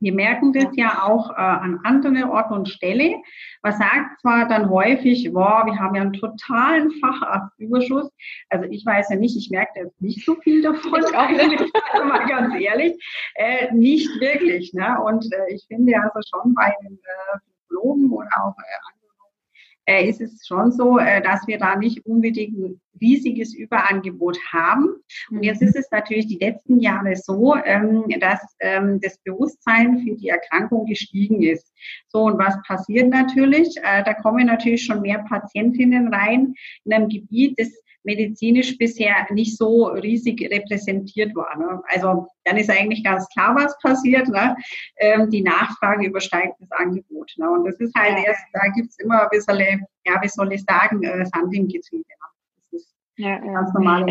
Wir 0.00 0.12
merken 0.12 0.52
das 0.52 0.68
ja 0.76 1.02
auch 1.02 1.30
äh, 1.30 1.34
an 1.34 1.80
anderen 1.84 2.24
Orten 2.24 2.54
und 2.54 2.68
Stelle. 2.68 3.16
Man 3.62 3.72
sagt 3.72 4.20
zwar 4.20 4.48
dann 4.48 4.70
häufig, 4.70 5.28
wow, 5.32 5.64
wir 5.66 5.78
haben 5.78 5.94
ja 5.94 6.02
einen 6.02 6.12
totalen 6.12 6.90
Facharztüberschuss. 7.00 8.10
Also 8.48 8.66
ich 8.70 8.86
weiß 8.86 9.10
ja 9.10 9.16
nicht, 9.16 9.36
ich 9.36 9.50
merke 9.50 9.80
jetzt 9.80 10.00
nicht 10.00 10.24
so 10.24 10.36
viel 10.36 10.62
davon. 10.62 11.00
Ich 11.00 11.16
auch 11.16 11.28
nicht. 11.28 11.72
mal 12.04 12.26
ganz 12.26 12.54
ehrlich, 12.60 12.94
äh, 13.34 13.72
nicht 13.74 14.08
wirklich. 14.20 14.72
Ne? 14.72 14.98
Und 15.04 15.26
äh, 15.32 15.54
ich 15.54 15.64
finde 15.66 15.94
also 15.96 16.20
schon 16.30 16.54
bei 16.54 16.74
den 16.82 16.94
äh, 16.94 17.38
Psychologen 17.68 18.10
oder 18.10 18.28
auch 18.42 18.56
äh, 18.58 18.97
ist 19.96 20.20
es 20.20 20.46
schon 20.46 20.70
so, 20.70 20.98
äh, 20.98 21.22
dass 21.22 21.46
wir 21.46 21.58
da 21.58 21.76
nicht 21.76 22.04
unbedingt 22.04 22.58
ein 22.58 22.80
riesiges 23.00 23.54
Überangebot 23.54 24.38
haben. 24.52 24.88
Und 25.30 25.42
jetzt 25.42 25.62
ist 25.62 25.76
es 25.76 25.90
natürlich 25.90 26.26
die 26.26 26.38
letzten 26.38 26.80
Jahre 26.80 27.16
so, 27.16 27.54
ähm, 27.56 28.04
dass 28.20 28.40
ähm, 28.60 29.00
das 29.00 29.18
Bewusstsein 29.18 30.00
für 30.00 30.14
die 30.16 30.28
Erkrankung 30.28 30.86
gestiegen 30.86 31.42
ist. 31.42 31.72
So, 32.08 32.24
und 32.24 32.38
was 32.38 32.56
passiert 32.66 33.08
natürlich? 33.08 33.76
Äh, 33.78 34.04
da 34.04 34.14
kommen 34.14 34.46
natürlich 34.46 34.84
schon 34.84 35.02
mehr 35.02 35.24
Patientinnen 35.28 36.12
rein 36.12 36.54
in 36.84 36.92
einem 36.92 37.08
Gebiet, 37.08 37.58
das 37.58 37.68
medizinisch 38.04 38.76
bisher 38.78 39.26
nicht 39.30 39.56
so 39.56 39.86
riesig 39.86 40.40
repräsentiert 40.50 41.34
war. 41.34 41.56
Ne? 41.58 41.82
Also 41.88 42.26
dann 42.44 42.56
ist 42.56 42.70
eigentlich 42.70 43.04
ganz 43.04 43.28
klar, 43.28 43.54
was 43.56 43.76
passiert. 43.80 44.28
Ne? 44.28 44.56
Ähm, 44.96 45.30
die 45.30 45.42
Nachfrage 45.42 46.06
übersteigt 46.06 46.54
das 46.60 46.70
Angebot. 46.72 47.32
Ne? 47.36 47.50
Und 47.50 47.64
das 47.64 47.78
ist 47.80 47.94
halt 47.96 48.24
erst, 48.24 48.42
da 48.52 48.68
gibt 48.68 48.90
es 48.90 48.98
immer 48.98 49.22
ein 49.22 49.28
bisschen, 49.30 49.84
ja, 50.06 50.22
wie 50.22 50.28
soll 50.28 50.52
ich 50.52 50.62
sagen, 50.64 51.02
äh, 51.02 51.26
Sand 51.26 51.54
im 51.54 51.68
Getriebe. 51.68 52.04
Das 52.70 52.82
ist 52.82 52.94
ja, 53.16 53.38
ganz 53.38 53.72
normal. 53.74 54.06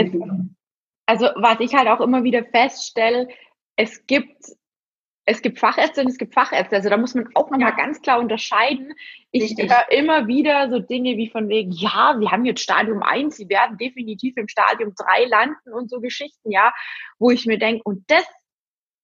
Also 1.06 1.28
was 1.36 1.60
ich 1.60 1.74
halt 1.74 1.88
auch 1.88 2.02
immer 2.02 2.24
wieder 2.24 2.44
feststelle, 2.44 3.30
es 3.78 4.06
gibt 4.08 4.58
es 5.30 5.42
gibt 5.42 5.60
Fachärzte 5.60 6.02
und 6.02 6.08
es 6.08 6.18
gibt 6.18 6.34
Fachärzte. 6.34 6.78
Also 6.78 6.90
da 6.90 6.96
muss 6.96 7.14
man 7.14 7.28
auch 7.36 7.52
nochmal 7.52 7.72
ja. 7.72 7.76
ganz 7.76 8.02
klar 8.02 8.20
unterscheiden. 8.20 8.94
Ich 9.32 9.58
höre 9.58 9.92
immer 9.92 10.28
wieder 10.28 10.70
so 10.70 10.80
Dinge 10.80 11.18
wie 11.18 11.30
von 11.30 11.50
wegen, 11.50 11.72
ja, 11.72 12.16
wir 12.18 12.32
haben 12.32 12.46
jetzt 12.46 12.62
Stadium 12.62 13.04
1, 13.04 13.36
sie 13.36 13.50
werden 13.50 13.78
definitiv 13.78 14.38
im 14.38 14.48
Stadium 14.48 14.94
3 14.96 15.26
landen 15.26 15.74
und 15.74 15.90
so 15.90 16.00
Geschichten, 16.00 16.50
ja, 16.50 16.74
wo 17.20 17.30
ich 17.30 17.46
mir 17.46 17.60
denke, 17.60 17.82
und 17.84 18.10
das 18.10 18.26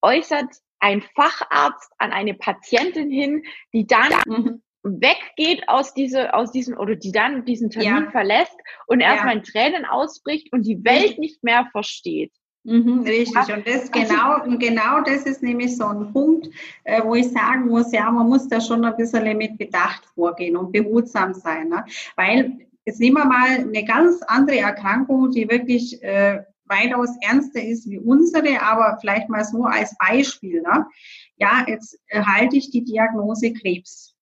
äußert 0.01 0.47
ein 0.79 1.01
Facharzt 1.13 1.91
an 1.97 2.13
eine 2.13 2.33
Patientin 2.35 3.11
hin, 3.11 3.43
die 3.73 3.85
dann 3.85 4.13
mhm. 4.25 4.63
weggeht 4.81 5.67
aus 5.67 5.93
diese, 5.93 6.33
aus 6.33 6.53
diesem, 6.53 6.77
oder 6.77 6.95
die 6.95 7.11
dann 7.11 7.43
diesen 7.43 7.69
Termin 7.69 8.05
ja. 8.05 8.11
verlässt 8.11 8.57
und 8.87 9.01
erstmal 9.01 9.33
ja. 9.33 9.39
in 9.39 9.43
Tränen 9.43 9.85
ausbricht 9.85 10.53
und 10.53 10.65
die 10.65 10.85
Welt 10.85 11.19
nicht 11.19 11.43
mehr 11.43 11.67
versteht. 11.73 12.31
Mhm, 12.63 13.01
richtig. 13.01 13.53
Und 13.53 13.67
das 13.67 13.91
genau, 13.91 14.41
genau 14.57 15.01
das 15.01 15.23
ist 15.23 15.43
nämlich 15.43 15.75
so 15.75 15.85
ein 15.85 16.13
Punkt, 16.13 16.49
äh, 16.85 17.03
wo 17.03 17.13
ich 17.15 17.29
sagen 17.29 17.67
muss, 17.67 17.91
ja, 17.91 18.09
man 18.09 18.27
muss 18.29 18.47
da 18.47 18.61
schon 18.61 18.85
ein 18.85 18.95
bisschen 18.95 19.37
mit 19.37 19.57
Bedacht 19.57 20.05
vorgehen 20.15 20.55
und 20.55 20.71
behutsam 20.71 21.33
sein. 21.33 21.69
Ne? 21.69 21.83
Weil 22.15 22.57
jetzt 22.85 22.99
nehmen 22.99 23.17
wir 23.17 23.25
mal 23.25 23.59
eine 23.59 23.83
ganz 23.83 24.21
andere 24.23 24.59
Erkrankung, 24.59 25.31
die 25.31 25.49
wirklich 25.49 26.01
äh, 26.03 26.43
weitaus 26.65 27.09
ernster 27.21 27.61
ist 27.61 27.89
wie 27.89 27.99
unsere, 27.99 28.61
aber 28.61 28.97
vielleicht 29.01 29.27
mal 29.27 29.43
so 29.43 29.65
als 29.65 29.95
Beispiel. 29.97 30.61
Ne? 30.61 30.85
Ja, 31.37 31.65
jetzt 31.67 31.99
erhalte 32.07 32.55
ich 32.55 32.71
die 32.71 32.85
Diagnose 32.85 33.51
Krebs. 33.51 34.12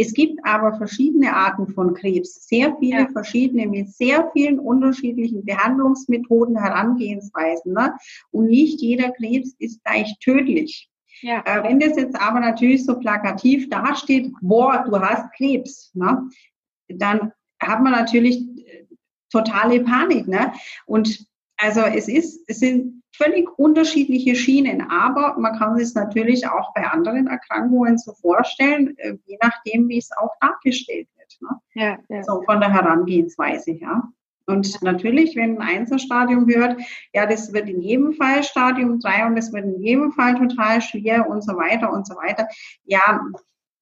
Es 0.00 0.14
gibt 0.14 0.40
aber 0.44 0.78
verschiedene 0.78 1.36
Arten 1.36 1.68
von 1.68 1.92
Krebs, 1.92 2.48
sehr 2.48 2.74
viele 2.78 3.00
ja. 3.00 3.08
verschiedene 3.08 3.66
mit 3.66 3.90
sehr 3.90 4.30
vielen 4.32 4.58
unterschiedlichen 4.58 5.44
Behandlungsmethoden, 5.44 6.56
Herangehensweisen. 6.56 7.74
Ne? 7.74 7.92
Und 8.30 8.46
nicht 8.46 8.80
jeder 8.80 9.10
Krebs 9.10 9.54
ist 9.58 9.84
gleich 9.84 10.16
tödlich. 10.20 10.88
Ja. 11.20 11.42
Äh, 11.44 11.64
wenn 11.64 11.80
das 11.80 11.96
jetzt 11.96 12.18
aber 12.18 12.40
natürlich 12.40 12.86
so 12.86 12.98
plakativ 12.98 13.68
dasteht, 13.68 14.32
boah, 14.40 14.86
du 14.88 14.98
hast 14.98 15.30
Krebs, 15.36 15.90
ne? 15.92 16.30
dann 16.88 17.32
hat 17.60 17.82
man 17.82 17.92
natürlich 17.92 18.38
äh, 18.38 18.86
totale 19.30 19.80
Panik. 19.80 20.26
Ne? 20.26 20.54
Und 20.86 21.26
also 21.58 21.80
es 21.82 22.08
ist, 22.08 22.42
es 22.46 22.60
sind 22.60 22.99
völlig 23.12 23.48
unterschiedliche 23.58 24.34
Schienen, 24.34 24.82
aber 24.90 25.36
man 25.38 25.58
kann 25.58 25.76
sich 25.76 25.94
natürlich 25.94 26.46
auch 26.48 26.72
bei 26.74 26.86
anderen 26.86 27.26
Erkrankungen 27.26 27.98
so 27.98 28.12
vorstellen, 28.12 28.96
äh, 28.98 29.16
je 29.26 29.38
nachdem, 29.42 29.88
wie 29.88 29.98
es 29.98 30.10
auch 30.16 30.30
dargestellt 30.40 31.08
wird. 31.16 31.38
Ne? 31.40 31.60
Ja, 31.74 31.98
ja. 32.08 32.22
So 32.22 32.42
von 32.42 32.60
der 32.60 32.72
Herangehensweise, 32.72 33.72
ja. 33.72 34.04
Und 34.46 34.82
natürlich, 34.82 35.36
wenn 35.36 35.60
ein 35.60 35.78
Einzelstadium 35.78 36.48
hört, 36.48 36.80
ja, 37.12 37.26
das 37.26 37.52
wird 37.52 37.68
in 37.68 37.80
jedem 37.80 38.14
Fall 38.14 38.42
Stadium 38.42 38.98
3 38.98 39.26
und 39.26 39.36
das 39.36 39.52
wird 39.52 39.64
in 39.64 39.80
jedem 39.80 40.12
Fall 40.12 40.34
total 40.34 40.80
schwer 40.80 41.28
und 41.28 41.42
so 41.42 41.56
weiter 41.56 41.92
und 41.92 42.06
so 42.06 42.16
weiter. 42.16 42.48
Ja, 42.84 43.20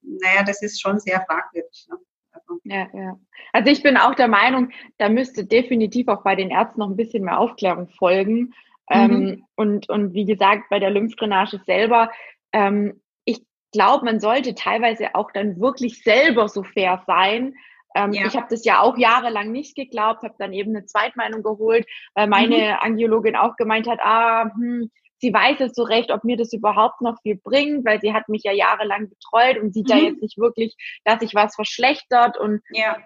naja, 0.03 0.43
das 0.45 0.63
ist 0.63 0.81
schon 0.81 1.01
sehr 1.01 1.25
fragwürdig. 1.27 1.87
Ne? 1.91 1.97
Also. 2.33 2.61
Ja, 2.65 2.87
ja. 2.93 3.19
Also 3.53 3.71
ich 3.71 3.83
bin 3.83 3.97
auch 3.97 4.15
der 4.15 4.29
Meinung, 4.29 4.71
da 4.99 5.09
müsste 5.09 5.45
definitiv 5.45 6.09
auch 6.09 6.23
bei 6.23 6.37
den 6.37 6.51
Ärzten 6.51 6.81
noch 6.81 6.91
ein 6.91 6.97
bisschen 6.97 7.25
mehr 7.25 7.39
Aufklärung 7.39 7.89
folgen. 7.89 8.53
Mhm. 8.91 8.97
Ähm, 8.97 9.47
und, 9.57 9.89
und 9.89 10.15
wie 10.15 10.25
gesagt, 10.25 10.65
bei 10.71 10.79
der 10.79 10.91
Lymphdrainage 10.91 11.61
selber, 11.67 12.11
ähm, 12.53 13.01
ich 13.25 13.41
glaube, 13.73 14.05
man 14.05 14.21
sollte 14.21 14.55
teilweise 14.55 15.15
auch 15.15 15.31
dann 15.33 15.61
wirklich 15.61 16.03
selber 16.03 16.49
so 16.49 16.63
fair 16.63 17.03
sein. 17.07 17.55
Ähm, 17.95 18.13
ja. 18.13 18.27
Ich 18.27 18.37
habe 18.37 18.47
das 18.51 18.65
ja 18.65 18.81
auch 18.81 18.97
jahrelang 18.97 19.51
nicht 19.51 19.75
geglaubt, 19.75 20.23
habe 20.23 20.35
dann 20.39 20.53
eben 20.53 20.75
eine 20.75 20.87
Zweitmeinung 20.87 21.43
geholt, 21.43 21.87
weil 22.15 22.29
meine 22.29 22.57
mhm. 22.57 22.77
Angiologin 22.81 23.37
auch 23.37 23.57
gemeint 23.57 23.89
hat, 23.89 24.01
ah, 24.03 24.51
hm, 24.55 24.91
sie 25.21 25.33
weiß 25.33 25.61
es 25.61 25.75
so 25.75 25.83
recht, 25.83 26.13
ob 26.13 26.23
mir 26.25 26.37
das 26.37 26.53
überhaupt 26.53 27.01
noch 27.01 27.21
viel 27.23 27.37
bringt, 27.37 27.85
weil 27.85 28.01
sie 28.01 28.13
hat 28.13 28.29
mich 28.29 28.43
ja 28.45 28.53
jahrelang 28.53 29.09
betreut 29.09 29.59
und 29.59 29.75
sieht 29.75 29.89
mhm. 29.89 29.93
da 29.93 29.97
jetzt 29.97 30.23
nicht 30.23 30.39
wirklich, 30.39 30.77
dass 31.05 31.21
sich 31.21 31.35
was 31.35 31.55
verschlechtert 31.55 32.39
und 32.39 32.61
ja 32.71 32.97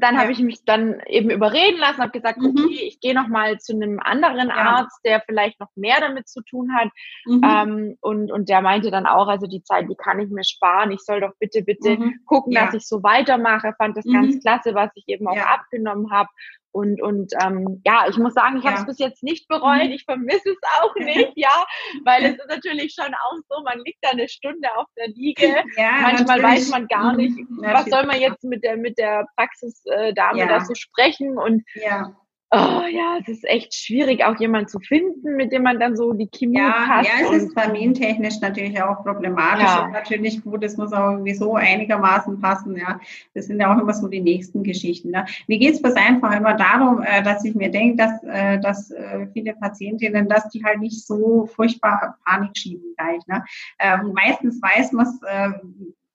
dann 0.00 0.14
ja. 0.14 0.22
habe 0.22 0.32
ich 0.32 0.38
mich 0.40 0.64
dann 0.64 1.00
eben 1.06 1.30
überreden 1.30 1.78
lassen, 1.78 2.00
habe 2.00 2.12
gesagt, 2.12 2.38
mhm. 2.38 2.56
okay, 2.56 2.80
ich 2.88 3.00
gehe 3.00 3.14
noch 3.14 3.28
mal 3.28 3.58
zu 3.58 3.74
einem 3.74 4.00
anderen 4.00 4.48
ja. 4.48 4.54
Arzt, 4.54 5.00
der 5.04 5.20
vielleicht 5.20 5.60
noch 5.60 5.68
mehr 5.74 6.00
damit 6.00 6.28
zu 6.28 6.42
tun 6.42 6.74
hat. 6.74 6.88
Mhm. 7.26 7.42
Ähm, 7.44 7.98
und, 8.00 8.32
und 8.32 8.48
der 8.48 8.62
meinte 8.62 8.90
dann 8.90 9.06
auch, 9.06 9.28
also 9.28 9.46
die 9.46 9.62
Zeit, 9.62 9.88
die 9.90 9.96
kann 9.96 10.20
ich 10.20 10.30
mir 10.30 10.44
sparen. 10.44 10.90
Ich 10.90 11.00
soll 11.00 11.20
doch 11.20 11.32
bitte, 11.38 11.62
bitte 11.62 11.98
mhm. 11.98 12.20
gucken, 12.24 12.52
ja. 12.52 12.64
dass 12.64 12.74
ich 12.74 12.86
so 12.86 13.02
weitermache. 13.02 13.74
Fand 13.76 13.96
das 13.96 14.04
ganz 14.04 14.36
mhm. 14.36 14.40
klasse, 14.40 14.74
was 14.74 14.90
ich 14.94 15.04
eben 15.08 15.28
auch 15.28 15.36
abgenommen 15.36 16.10
habe. 16.10 16.30
Und, 16.74 17.00
und 17.00 17.32
ähm, 17.40 17.80
ja, 17.86 18.06
ich 18.08 18.16
muss 18.18 18.34
sagen, 18.34 18.58
ich 18.58 18.64
ja. 18.64 18.72
habe 18.72 18.80
es 18.80 18.86
bis 18.86 18.98
jetzt 18.98 19.22
nicht 19.22 19.46
bereut. 19.46 19.84
Mhm. 19.84 19.92
Ich 19.92 20.04
vermisse 20.04 20.50
es 20.50 20.58
auch 20.80 20.92
nicht, 20.98 21.30
ja, 21.36 21.64
weil 22.04 22.24
es 22.24 22.32
ist 22.32 22.48
natürlich 22.48 22.92
schon 22.92 23.14
auch 23.14 23.38
so, 23.48 23.62
man 23.62 23.78
liegt 23.84 23.98
da 24.02 24.10
eine 24.10 24.28
Stunde 24.28 24.68
auf 24.76 24.88
der 24.96 25.08
Liege. 25.08 25.44
Ja, 25.76 25.92
Manchmal 26.02 26.40
natürlich. 26.40 26.44
weiß 26.44 26.70
man 26.70 26.86
gar 26.88 27.14
nicht, 27.14 27.36
mhm. 27.36 27.62
was 27.62 27.86
soll 27.86 28.04
man 28.06 28.20
jetzt 28.20 28.42
mit 28.44 28.62
der 28.64 28.76
mit 28.76 28.98
der 28.98 29.26
Praxisdame 29.36 30.38
äh, 30.38 30.40
ja. 30.40 30.46
da 30.46 30.60
so 30.60 30.74
sprechen 30.74 31.38
und 31.38 31.62
ja. 31.74 32.14
Oh 32.54 32.86
ja, 32.86 33.18
es 33.20 33.28
ist 33.28 33.44
echt 33.44 33.74
schwierig, 33.74 34.24
auch 34.24 34.38
jemanden 34.38 34.68
zu 34.68 34.78
finden, 34.78 35.36
mit 35.36 35.52
dem 35.52 35.62
man 35.62 35.80
dann 35.80 35.96
so 35.96 36.12
die 36.12 36.28
Chemie 36.28 36.58
ja, 36.58 36.84
passt. 36.86 37.08
Ja, 37.08 37.26
es 37.26 37.42
ist 37.42 37.56
termintechnisch 37.56 38.40
natürlich 38.40 38.80
auch 38.80 39.02
problematisch 39.02 39.64
ja. 39.64 39.84
und 39.84 39.92
natürlich 39.92 40.42
gut, 40.42 40.62
es 40.62 40.76
muss 40.76 40.92
auch 40.92 41.12
irgendwie 41.12 41.34
so 41.34 41.54
einigermaßen 41.54 42.40
passen. 42.40 42.76
Ja, 42.76 43.00
das 43.34 43.46
sind 43.46 43.60
ja 43.60 43.74
auch 43.74 43.80
immer 43.80 43.92
so 43.92 44.08
die 44.08 44.20
nächsten 44.20 44.62
Geschichten. 44.62 45.10
Ne? 45.10 45.24
Mir 45.48 45.58
geht 45.58 45.74
es 45.74 45.96
einfach 45.96 46.34
immer 46.36 46.54
darum, 46.54 47.02
äh, 47.02 47.22
dass 47.22 47.44
ich 47.44 47.54
mir 47.54 47.70
denke, 47.70 47.96
dass, 47.96 48.22
äh, 48.22 48.60
dass 48.60 48.90
äh, 48.90 49.26
viele 49.32 49.54
Patientinnen, 49.54 50.28
dass 50.28 50.48
die 50.50 50.64
halt 50.64 50.80
nicht 50.80 51.04
so 51.04 51.46
furchtbar 51.46 52.18
Panik 52.24 52.56
schieben 52.56 52.94
gleich. 52.96 53.26
Ne? 53.26 53.44
Ähm, 53.80 54.12
meistens 54.14 54.60
weiß 54.62 54.92
man 54.92 55.06
es, 55.06 55.20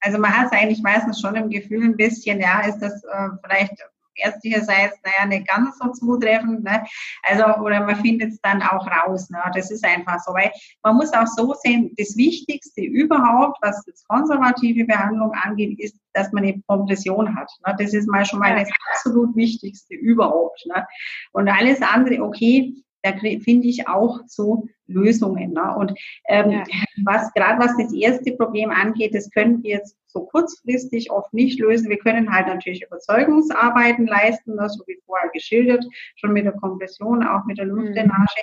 also 0.01 0.17
man 0.17 0.35
hat 0.35 0.47
es 0.47 0.51
eigentlich 0.53 0.81
meistens 0.81 1.19
schon 1.19 1.35
im 1.35 1.49
Gefühl 1.49 1.83
ein 1.83 1.97
bisschen, 1.97 2.39
ja, 2.39 2.61
ist 2.61 2.79
das 2.79 3.03
vielleicht 3.43 3.75
ärztlicherseits, 4.23 4.97
naja, 5.03 5.25
nicht 5.27 5.47
ganz 5.47 5.77
so 5.77 5.91
zutreffend. 5.91 6.63
Ne? 6.63 6.83
Also, 7.23 7.45
oder 7.61 7.85
man 7.85 7.95
findet 7.97 8.33
es 8.33 8.41
dann 8.41 8.61
auch 8.61 8.85
raus. 8.87 9.29
Ne? 9.29 9.39
Das 9.53 9.71
ist 9.71 9.85
einfach 9.85 10.19
so, 10.19 10.33
weil 10.33 10.51
man 10.83 10.95
muss 10.95 11.13
auch 11.13 11.27
so 11.27 11.53
sehen, 11.53 11.93
das 11.97 12.15
Wichtigste 12.17 12.81
überhaupt, 12.81 13.57
was 13.61 13.83
das 13.85 14.03
konservative 14.07 14.85
Behandlung 14.85 15.31
angeht, 15.33 15.79
ist, 15.79 15.97
dass 16.13 16.31
man 16.31 16.43
eine 16.43 16.61
Kompression 16.67 17.35
hat. 17.35 17.51
Ne? 17.65 17.75
Das 17.77 17.93
ist 17.93 18.07
mal 18.07 18.25
schon 18.25 18.39
mal 18.39 18.55
das 18.55 18.69
absolut 18.91 19.35
Wichtigste 19.35 19.95
überhaupt. 19.95 20.65
Ne? 20.67 20.85
Und 21.31 21.47
alles 21.47 21.81
andere, 21.81 22.23
okay, 22.23 22.73
da 23.01 23.13
finde 23.13 23.67
ich 23.67 23.87
auch 23.87 24.19
so 24.27 24.67
Lösungen. 24.89 25.53
Ne? 25.53 25.75
Und 25.75 25.93
ähm, 26.27 26.51
ja. 26.51 26.63
was 27.05 27.31
gerade 27.33 27.59
was 27.59 27.75
das 27.77 27.93
erste 27.93 28.33
Problem 28.33 28.71
angeht, 28.71 29.15
das 29.15 29.29
können 29.31 29.63
wir 29.63 29.71
jetzt 29.71 29.99
so 30.11 30.25
kurzfristig 30.25 31.11
oft 31.11 31.33
nicht 31.33 31.59
lösen. 31.59 31.89
Wir 31.89 31.99
können 31.99 32.33
halt 32.33 32.47
natürlich 32.47 32.83
Überzeugungsarbeiten 32.83 34.07
leisten, 34.07 34.55
ne, 34.55 34.67
so 34.69 34.83
wie 34.87 34.99
vorher 35.05 35.29
geschildert, 35.29 35.85
schon 36.15 36.33
mit 36.33 36.45
der 36.45 36.53
Kompression, 36.53 37.23
auch 37.23 37.45
mit 37.45 37.57
der 37.57 37.65
mhm. 37.65 37.75
Luftdrainage. 37.75 38.41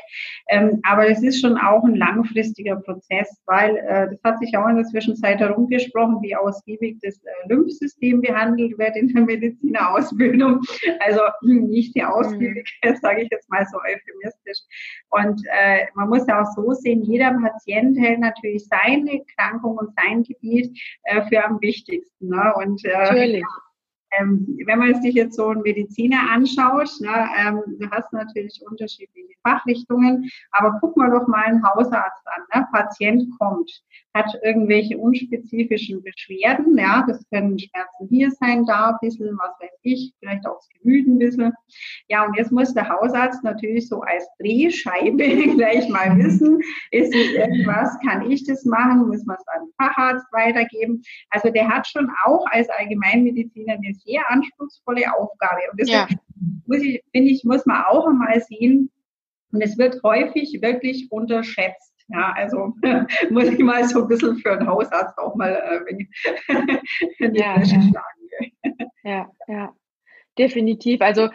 Ähm, 0.49 0.81
aber 0.85 1.09
es 1.09 1.23
ist 1.23 1.41
schon 1.41 1.59
auch 1.59 1.83
ein 1.85 1.97
langfristiger 1.97 2.77
Prozess, 2.77 3.41
weil 3.47 3.77
äh, 3.77 4.09
das 4.11 4.21
hat 4.23 4.39
sich 4.39 4.57
auch 4.57 4.69
in 4.69 4.77
der 4.77 4.85
Zwischenzeit 4.85 5.41
herumgesprochen, 5.41 6.23
wie 6.23 6.37
ausgiebig 6.37 6.99
das 7.03 7.17
äh, 7.25 7.49
Lymphsystem 7.49 8.21
behandelt 8.21 8.79
wird 8.79 8.97
in 8.97 9.09
der 9.09 9.23
Medizinerausbildung. 9.23 10.61
Also 11.01 11.21
nicht 11.43 11.93
sehr 11.93 12.13
ausgiebig, 12.13 12.79
mhm. 12.83 12.97
sage 13.03 13.23
ich 13.23 13.29
jetzt 13.31 13.49
mal 13.51 13.65
so 13.67 13.79
euphemistisch. 13.79 14.59
Und 15.11 15.41
äh, 15.53 15.87
man 15.95 16.09
muss 16.09 16.27
ja 16.27 16.36
auch 16.41 16.53
so 16.55 16.73
sehen, 16.73 17.03
jeder 17.03 17.33
Patient 17.33 17.99
hält 17.99 18.21
natürlich 18.21 18.67
seine 18.67 19.23
Krankung 19.37 19.77
und 19.79 19.91
sein 19.97 20.23
Gebiet 20.23 20.79
äh, 21.05 21.23
für 21.29 21.45
am 21.45 21.61
wichtigsten. 21.61 22.29
Ne? 22.29 22.53
Und 22.57 22.85
äh, 22.85 22.93
Natürlich. 22.93 23.45
Ähm, 24.19 24.59
wenn 24.67 24.79
man 24.79 25.03
sich 25.03 25.15
jetzt 25.15 25.37
so 25.37 25.49
einen 25.49 25.63
Mediziner 25.63 26.31
anschaut, 26.31 26.89
ne, 27.01 27.29
ähm, 27.39 27.61
du 27.79 27.91
hast 27.91 28.13
natürlich 28.13 28.63
unterschiedliche 28.69 29.35
Fachrichtungen, 29.43 30.31
aber 30.53 30.79
guck 30.81 30.97
mal 30.97 31.11
doch 31.11 31.27
mal 31.27 31.45
einen 31.45 31.63
Hausarzt 31.63 32.23
an. 32.27 32.43
Ne? 32.55 32.67
Patient 32.73 33.25
kommt, 33.39 33.71
hat 34.17 34.35
irgendwelche 34.43 34.97
unspezifischen 34.97 36.03
Beschwerden, 36.03 36.77
ja, 36.79 37.05
das 37.07 37.23
können 37.31 37.59
Schmerzen 37.59 38.09
hier 38.09 38.31
sein, 38.31 38.65
da 38.65 38.91
ein 38.91 38.97
bisschen, 39.01 39.37
was 39.39 39.51
weiß 39.61 39.79
ich, 39.83 40.15
vielleicht 40.19 40.47
auch 40.47 40.57
das 40.57 40.69
Gemüt 40.81 41.07
ein 41.07 41.19
bisschen. 41.19 41.53
Ja, 42.09 42.25
und 42.25 42.37
jetzt 42.37 42.51
muss 42.51 42.73
der 42.73 42.89
Hausarzt 42.89 43.45
natürlich 43.45 43.89
so 43.89 44.01
als 44.01 44.27
Drehscheibe 44.39 45.17
gleich 45.57 45.89
mal 45.89 46.17
wissen, 46.17 46.61
ist 46.91 47.15
es 47.15 47.33
irgendwas, 47.33 47.97
kann 48.07 48.31
ich 48.31 48.45
das 48.45 48.65
machen, 48.65 49.07
muss 49.07 49.25
man 49.27 49.37
es 49.37 49.47
an 49.49 49.67
den 49.67 49.73
Facharzt 49.77 50.27
weitergeben. 50.33 51.03
Also 51.31 51.51
der 51.51 51.69
hat 51.69 51.87
schon 51.87 52.11
auch 52.25 52.45
als 52.51 52.69
Allgemeinmediziner 52.71 53.75
eine 53.75 53.95
sehr 53.95 54.23
anspruchsvolle 54.31 55.15
Aufgabe. 55.15 55.61
Und 55.71 55.81
deswegen 55.81 56.19
ja. 56.19 56.19
muss 56.67 56.83
ich, 56.83 57.03
finde 57.13 57.31
ich, 57.31 57.45
muss 57.45 57.67
man 57.67 57.85
auch 57.85 58.07
einmal 58.07 58.41
sehen, 58.41 58.91
und 59.53 59.63
es 59.63 59.79
wird 59.79 60.03
häufig 60.03 60.61
wirklich 60.61 61.11
unterschätzt. 61.11 61.86
Ja, 62.09 62.33
also 62.37 62.75
muss 63.31 63.45
ich 63.45 63.59
mal 63.59 63.85
so 63.85 64.03
ein 64.03 64.09
bisschen 64.09 64.37
für 64.37 64.53
einen 64.53 64.69
Hausarzt 64.69 65.19
auch 65.19 65.35
mal 65.35 65.51
äh, 65.51 66.07
ich, 67.01 67.17
die 67.19 67.39
ja, 67.39 67.59
ja. 67.59 67.65
schlagen. 67.65 68.83
Ja, 69.03 69.31
ja, 69.49 69.75
definitiv. 70.39 71.01
Also 71.01 71.29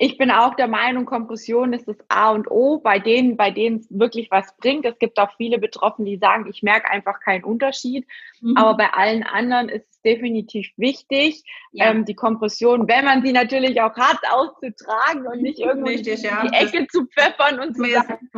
ich 0.00 0.16
bin 0.16 0.30
auch 0.30 0.54
der 0.54 0.68
Meinung, 0.68 1.06
Kompression 1.06 1.72
ist 1.72 1.88
das 1.88 1.96
A 2.08 2.30
und 2.30 2.50
O 2.50 2.78
bei 2.78 2.98
denen, 2.98 3.36
bei 3.36 3.50
denen 3.50 3.78
es 3.78 3.88
wirklich 3.90 4.30
was 4.30 4.56
bringt. 4.58 4.84
Es 4.84 4.98
gibt 4.98 5.18
auch 5.18 5.34
viele 5.36 5.58
Betroffene, 5.58 6.08
die 6.08 6.18
sagen, 6.18 6.46
ich 6.48 6.62
merke 6.62 6.88
einfach 6.88 7.20
keinen 7.20 7.44
Unterschied. 7.44 8.06
Mhm. 8.40 8.56
Aber 8.56 8.76
bei 8.76 8.90
allen 8.92 9.24
anderen 9.24 9.68
ist 9.68 9.86
es 9.90 10.00
definitiv 10.02 10.70
wichtig, 10.76 11.42
ja. 11.72 11.90
ähm, 11.90 12.04
die 12.04 12.14
Kompression, 12.14 12.86
wenn 12.88 13.04
man 13.04 13.24
sie 13.24 13.32
natürlich 13.32 13.80
auch 13.80 13.96
hat, 13.96 14.20
auszutragen 14.30 15.26
und 15.26 15.42
nicht 15.42 15.58
irgendwo 15.58 15.88
Richtig, 15.88 16.22
in 16.24 16.30
die 16.44 16.56
Ecke 16.56 16.86
zu 16.86 17.06
pfeffern 17.06 17.58
und 17.58 17.74
zu 17.74 17.84
sagen, 17.84 18.30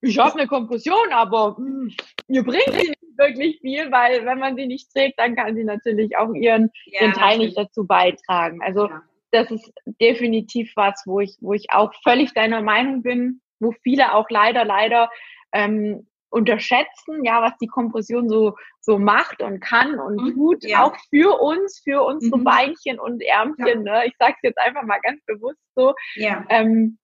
ich 0.00 0.18
habe 0.18 0.38
eine 0.38 0.46
Kompression, 0.46 1.12
aber 1.12 1.56
mh, 1.58 1.66
hm, 1.66 1.94
mir 2.28 2.44
bringt 2.44 2.72
sie 2.72 2.88
nicht 2.88 3.18
wirklich 3.18 3.58
viel, 3.60 3.90
weil 3.92 4.24
wenn 4.24 4.38
man 4.38 4.56
sie 4.56 4.66
nicht 4.66 4.90
trägt, 4.92 5.18
dann 5.18 5.36
kann 5.36 5.54
sie 5.54 5.64
natürlich 5.64 6.16
auch 6.16 6.32
ihren, 6.32 6.70
ja, 6.86 7.02
ihren 7.02 7.12
Teil 7.12 7.38
nicht 7.38 7.56
dazu 7.56 7.86
beitragen. 7.86 8.62
Also 8.62 8.88
ja 8.88 9.02
das 9.30 9.50
ist 9.50 9.72
definitiv 10.00 10.72
was, 10.76 11.02
wo 11.06 11.20
ich, 11.20 11.36
wo 11.40 11.52
ich 11.52 11.70
auch 11.70 11.92
völlig 12.02 12.32
deiner 12.34 12.62
Meinung 12.62 13.02
bin, 13.02 13.40
wo 13.58 13.72
viele 13.82 14.14
auch 14.14 14.28
leider, 14.30 14.64
leider 14.64 15.10
ähm, 15.52 16.06
unterschätzen, 16.30 17.24
ja, 17.24 17.42
was 17.42 17.56
die 17.58 17.66
Kompression 17.66 18.28
so, 18.28 18.56
so 18.80 18.98
macht 18.98 19.42
und 19.42 19.60
kann 19.60 19.98
und 19.98 20.16
mhm, 20.16 20.34
tut, 20.34 20.64
ja. 20.64 20.84
auch 20.84 20.96
für 21.10 21.40
uns, 21.40 21.80
für 21.82 22.02
unsere 22.02 22.38
mhm. 22.38 22.44
Beinchen 22.44 23.00
und 23.00 23.22
Ärmchen. 23.22 23.82
Ne? 23.82 24.06
Ich 24.06 24.14
sage 24.18 24.34
es 24.36 24.42
jetzt 24.42 24.58
einfach 24.58 24.82
mal 24.84 25.00
ganz 25.00 25.20
bewusst 25.26 25.60
so. 25.74 25.94
Ja. 26.14 26.44
Ähm, 26.48 26.98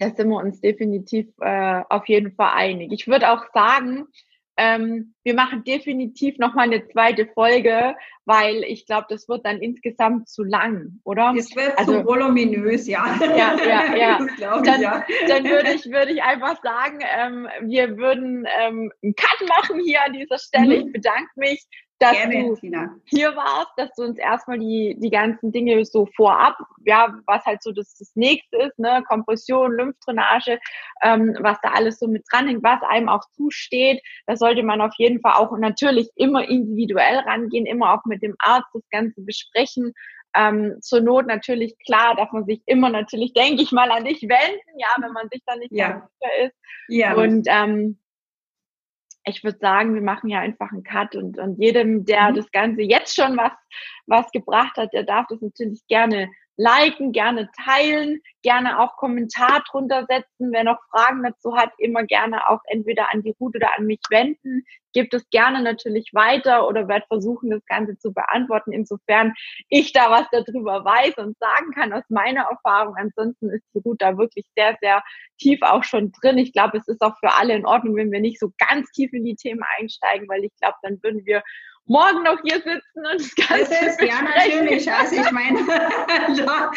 da 0.00 0.10
sind 0.10 0.28
wir 0.30 0.38
uns 0.38 0.60
definitiv 0.60 1.26
äh, 1.40 1.82
auf 1.88 2.08
jeden 2.08 2.32
Fall 2.32 2.52
einig. 2.54 2.90
Ich 2.92 3.06
würde 3.06 3.30
auch 3.30 3.44
sagen, 3.52 4.06
ähm, 4.56 5.14
wir 5.22 5.34
machen 5.34 5.62
definitiv 5.64 6.38
nochmal 6.38 6.66
eine 6.66 6.86
zweite 6.88 7.26
Folge, 7.26 7.94
weil 8.24 8.64
ich 8.64 8.86
glaube, 8.86 9.06
das 9.08 9.28
wird 9.28 9.44
dann 9.46 9.58
insgesamt 9.60 10.28
zu 10.28 10.42
lang, 10.42 11.00
oder? 11.04 11.34
Es 11.36 11.54
wird 11.54 11.78
also, 11.78 12.00
zu 12.00 12.06
voluminös, 12.06 12.86
ja. 12.86 13.18
Ja, 13.20 13.56
ja, 13.56 13.94
ja. 13.94 14.18
dann, 14.62 14.82
ja. 14.82 15.04
dann 15.28 15.44
würde 15.44 15.72
ich, 15.72 15.86
würde 15.86 16.12
ich 16.12 16.22
einfach 16.22 16.62
sagen, 16.62 16.98
ähm, 17.00 17.48
wir 17.62 17.96
würden 17.96 18.46
ähm, 18.60 18.92
einen 19.02 19.14
Cut 19.14 19.48
machen 19.48 19.80
hier 19.80 20.02
an 20.04 20.14
dieser 20.14 20.38
Stelle. 20.38 20.80
Mhm. 20.80 20.86
Ich 20.86 20.92
bedanke 20.92 21.30
mich 21.36 21.66
dass 22.00 22.12
Gerne, 22.12 22.48
du 22.48 22.54
Tina. 22.56 22.96
hier 23.04 23.36
warst, 23.36 23.72
dass 23.76 23.90
du 23.94 24.04
uns 24.04 24.18
erstmal 24.18 24.58
die, 24.58 24.96
die 24.98 25.10
ganzen 25.10 25.52
Dinge 25.52 25.84
so 25.84 26.06
vorab, 26.16 26.56
ja, 26.86 27.14
was 27.26 27.44
halt 27.44 27.62
so 27.62 27.72
das, 27.72 27.94
das 27.98 28.10
nächste 28.14 28.56
ist, 28.56 28.78
ne, 28.78 29.02
Kompression, 29.06 29.72
Lymphdrainage, 29.72 30.58
ähm, 31.02 31.36
was 31.40 31.58
da 31.62 31.72
alles 31.72 31.98
so 31.98 32.08
mit 32.08 32.24
dran 32.30 32.48
hängt, 32.48 32.62
was 32.62 32.80
einem 32.88 33.10
auch 33.10 33.24
zusteht. 33.32 34.00
Da 34.26 34.36
sollte 34.36 34.62
man 34.62 34.80
auf 34.80 34.94
jeden 34.96 35.20
Fall 35.20 35.34
auch 35.34 35.56
natürlich 35.58 36.08
immer 36.16 36.48
individuell 36.48 37.18
rangehen, 37.18 37.66
immer 37.66 37.92
auch 37.92 38.04
mit 38.06 38.22
dem 38.22 38.34
Arzt 38.38 38.70
das 38.72 38.88
Ganze 38.90 39.20
besprechen. 39.20 39.92
Ähm, 40.34 40.76
zur 40.80 41.02
Not 41.02 41.26
natürlich, 41.26 41.76
klar, 41.84 42.14
darf 42.16 42.32
man 42.32 42.46
sich 42.46 42.62
immer 42.64 42.88
natürlich, 42.88 43.34
denke 43.34 43.62
ich 43.62 43.72
mal, 43.72 43.90
an 43.90 44.04
dich 44.04 44.22
wenden, 44.22 44.78
ja, 44.78 44.88
wenn 45.02 45.12
man 45.12 45.28
sich 45.28 45.42
da 45.44 45.56
nicht 45.56 45.72
ja. 45.72 46.08
sicher 46.18 46.46
ist. 46.46 46.56
Ja. 46.88 47.14
Und 47.14 47.46
ähm, 47.50 47.98
ich 49.30 49.42
würde 49.42 49.58
sagen, 49.58 49.94
wir 49.94 50.02
machen 50.02 50.28
ja 50.28 50.40
einfach 50.40 50.70
einen 50.72 50.82
Cut 50.82 51.16
und, 51.16 51.38
und 51.38 51.58
jedem, 51.58 52.04
der 52.04 52.30
mhm. 52.30 52.34
das 52.36 52.50
Ganze 52.50 52.82
jetzt 52.82 53.14
schon 53.14 53.36
was, 53.36 53.52
was 54.06 54.30
gebracht 54.32 54.76
hat, 54.76 54.92
der 54.92 55.04
darf 55.04 55.26
das 55.28 55.40
natürlich 55.40 55.86
gerne 55.86 56.30
liken, 56.56 57.12
gerne 57.12 57.48
teilen, 57.64 58.20
gerne 58.42 58.80
auch 58.80 58.96
Kommentar 58.96 59.62
drunter 59.70 60.06
setzen. 60.08 60.52
Wer 60.52 60.64
noch 60.64 60.78
Fragen 60.90 61.22
dazu 61.22 61.56
hat, 61.56 61.70
immer 61.78 62.04
gerne 62.04 62.48
auch 62.48 62.60
entweder 62.66 63.12
an 63.12 63.22
die 63.22 63.34
Ruth 63.40 63.56
oder 63.56 63.70
an 63.78 63.86
mich 63.86 64.00
wenden. 64.10 64.64
Gibt 64.92 65.14
es 65.14 65.28
gerne 65.30 65.62
natürlich 65.62 66.10
weiter 66.12 66.66
oder 66.66 66.88
werde 66.88 67.06
versuchen, 67.06 67.50
das 67.50 67.64
Ganze 67.66 67.96
zu 67.98 68.12
beantworten, 68.12 68.72
insofern 68.72 69.32
ich 69.68 69.92
da 69.92 70.10
was 70.10 70.26
darüber 70.32 70.84
weiß 70.84 71.16
und 71.18 71.38
sagen 71.38 71.72
kann 71.74 71.92
aus 71.92 72.04
meiner 72.08 72.42
Erfahrung. 72.42 72.94
Ansonsten 72.96 73.50
ist 73.50 73.64
die 73.74 73.78
Ruth 73.78 74.00
da 74.02 74.18
wirklich 74.18 74.44
sehr, 74.56 74.76
sehr 74.80 75.02
tief 75.38 75.60
auch 75.62 75.84
schon 75.84 76.12
drin. 76.12 76.38
Ich 76.38 76.52
glaube, 76.52 76.78
es 76.78 76.88
ist 76.88 77.00
auch 77.00 77.16
für 77.20 77.32
alle 77.32 77.54
in 77.54 77.66
Ordnung, 77.66 77.96
wenn 77.96 78.12
wir 78.12 78.20
nicht 78.20 78.40
so 78.40 78.52
ganz 78.58 78.90
tief 78.90 79.12
in 79.12 79.24
die 79.24 79.36
Themen 79.36 79.62
einsteigen, 79.78 80.28
weil 80.28 80.44
ich 80.44 80.52
glaube, 80.60 80.76
dann 80.82 81.02
würden 81.02 81.24
wir 81.24 81.42
morgen 81.90 82.22
noch 82.22 82.38
hier 82.44 82.54
sitzen 82.54 82.82
und 82.94 83.20
das 83.20 83.34
Ganze. 83.34 83.68
Das 83.68 83.82
ist, 83.82 84.00
ja, 84.00 84.22
natürlich. 84.22 84.90
Also 84.90 85.16
ich 85.16 85.30
meine, 85.32 85.58
da, 85.66 86.70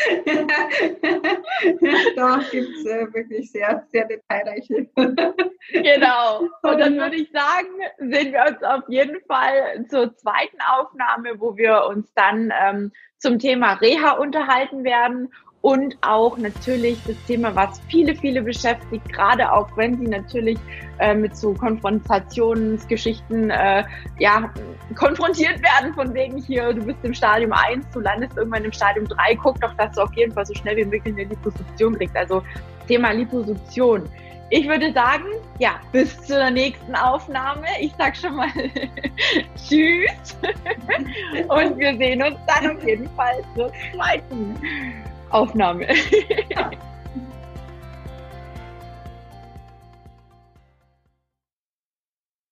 da 2.16 2.38
gibt 2.52 2.78
es 2.78 2.86
äh, 2.86 3.14
wirklich 3.14 3.52
sehr, 3.52 3.86
sehr 3.92 4.06
detailreiche. 4.06 4.88
genau. 5.72 6.40
Und 6.64 6.80
dann 6.80 6.98
würde 6.98 7.18
ich 7.18 7.32
sagen, 7.32 7.68
sehen 8.00 8.34
wir 8.34 8.46
uns 8.48 8.64
auf 8.64 8.90
jeden 8.90 9.22
Fall 9.28 9.86
zur 9.88 10.16
zweiten 10.16 10.58
Aufnahme, 10.68 11.40
wo 11.40 11.56
wir 11.58 11.86
uns 11.86 12.12
dann 12.16 12.52
ähm, 12.60 12.92
zum 13.20 13.38
Thema 13.38 13.74
Reha 13.74 14.14
unterhalten 14.14 14.84
werden 14.84 15.32
und 15.64 15.98
auch 16.02 16.38
natürlich 16.38 16.98
das 17.08 17.16
Thema, 17.26 17.56
was 17.56 17.80
viele, 17.88 18.14
viele 18.16 18.42
beschäftigt, 18.42 19.08
gerade 19.14 19.50
auch 19.50 19.70
wenn 19.78 19.98
sie 19.98 20.08
natürlich 20.08 20.60
äh, 21.00 21.14
mit 21.14 21.38
so 21.38 21.54
Konfrontationsgeschichten 21.54 23.50
äh, 23.50 23.86
ja, 24.20 24.52
konfrontiert 24.96 25.64
werden, 25.64 25.94
von 25.94 26.14
wegen 26.14 26.38
hier, 26.40 26.74
du 26.74 26.84
bist 26.86 27.00
im 27.04 27.14
Stadium 27.14 27.54
1, 27.54 27.86
du 27.94 28.02
landest 28.02 28.36
irgendwann 28.36 28.66
im 28.66 28.74
Stadium 28.74 29.08
3, 29.08 29.36
guck 29.42 29.62
doch, 29.62 29.74
dass 29.76 29.96
du 29.96 30.02
auf 30.02 30.14
jeden 30.16 30.34
Fall 30.34 30.46
so 30.46 30.54
schnell 30.54 30.76
wie 30.76 30.84
möglich 30.84 31.14
eine 31.14 31.24
Liposuktion 31.24 31.96
kriegst. 31.96 32.18
Also 32.18 32.44
Thema 32.90 33.12
Liposuktion. 33.12 34.10
Ich 34.50 34.68
würde 34.68 34.92
sagen, 34.92 35.24
ja, 35.60 35.80
bis 35.94 36.22
zur 36.24 36.50
nächsten 36.50 36.94
Aufnahme. 36.94 37.68
Ich 37.80 37.94
sag 37.98 38.18
schon 38.18 38.36
mal 38.36 38.50
Tschüss. 39.56 40.38
Und 41.48 41.80
wir 41.80 41.96
sehen 41.98 42.22
uns 42.22 42.38
dann 42.48 42.76
auf 42.76 42.86
jeden 42.86 43.10
Fall 43.12 43.42
zur 43.56 43.72
zweiten 43.94 44.58
Aufnahme. 45.34 45.88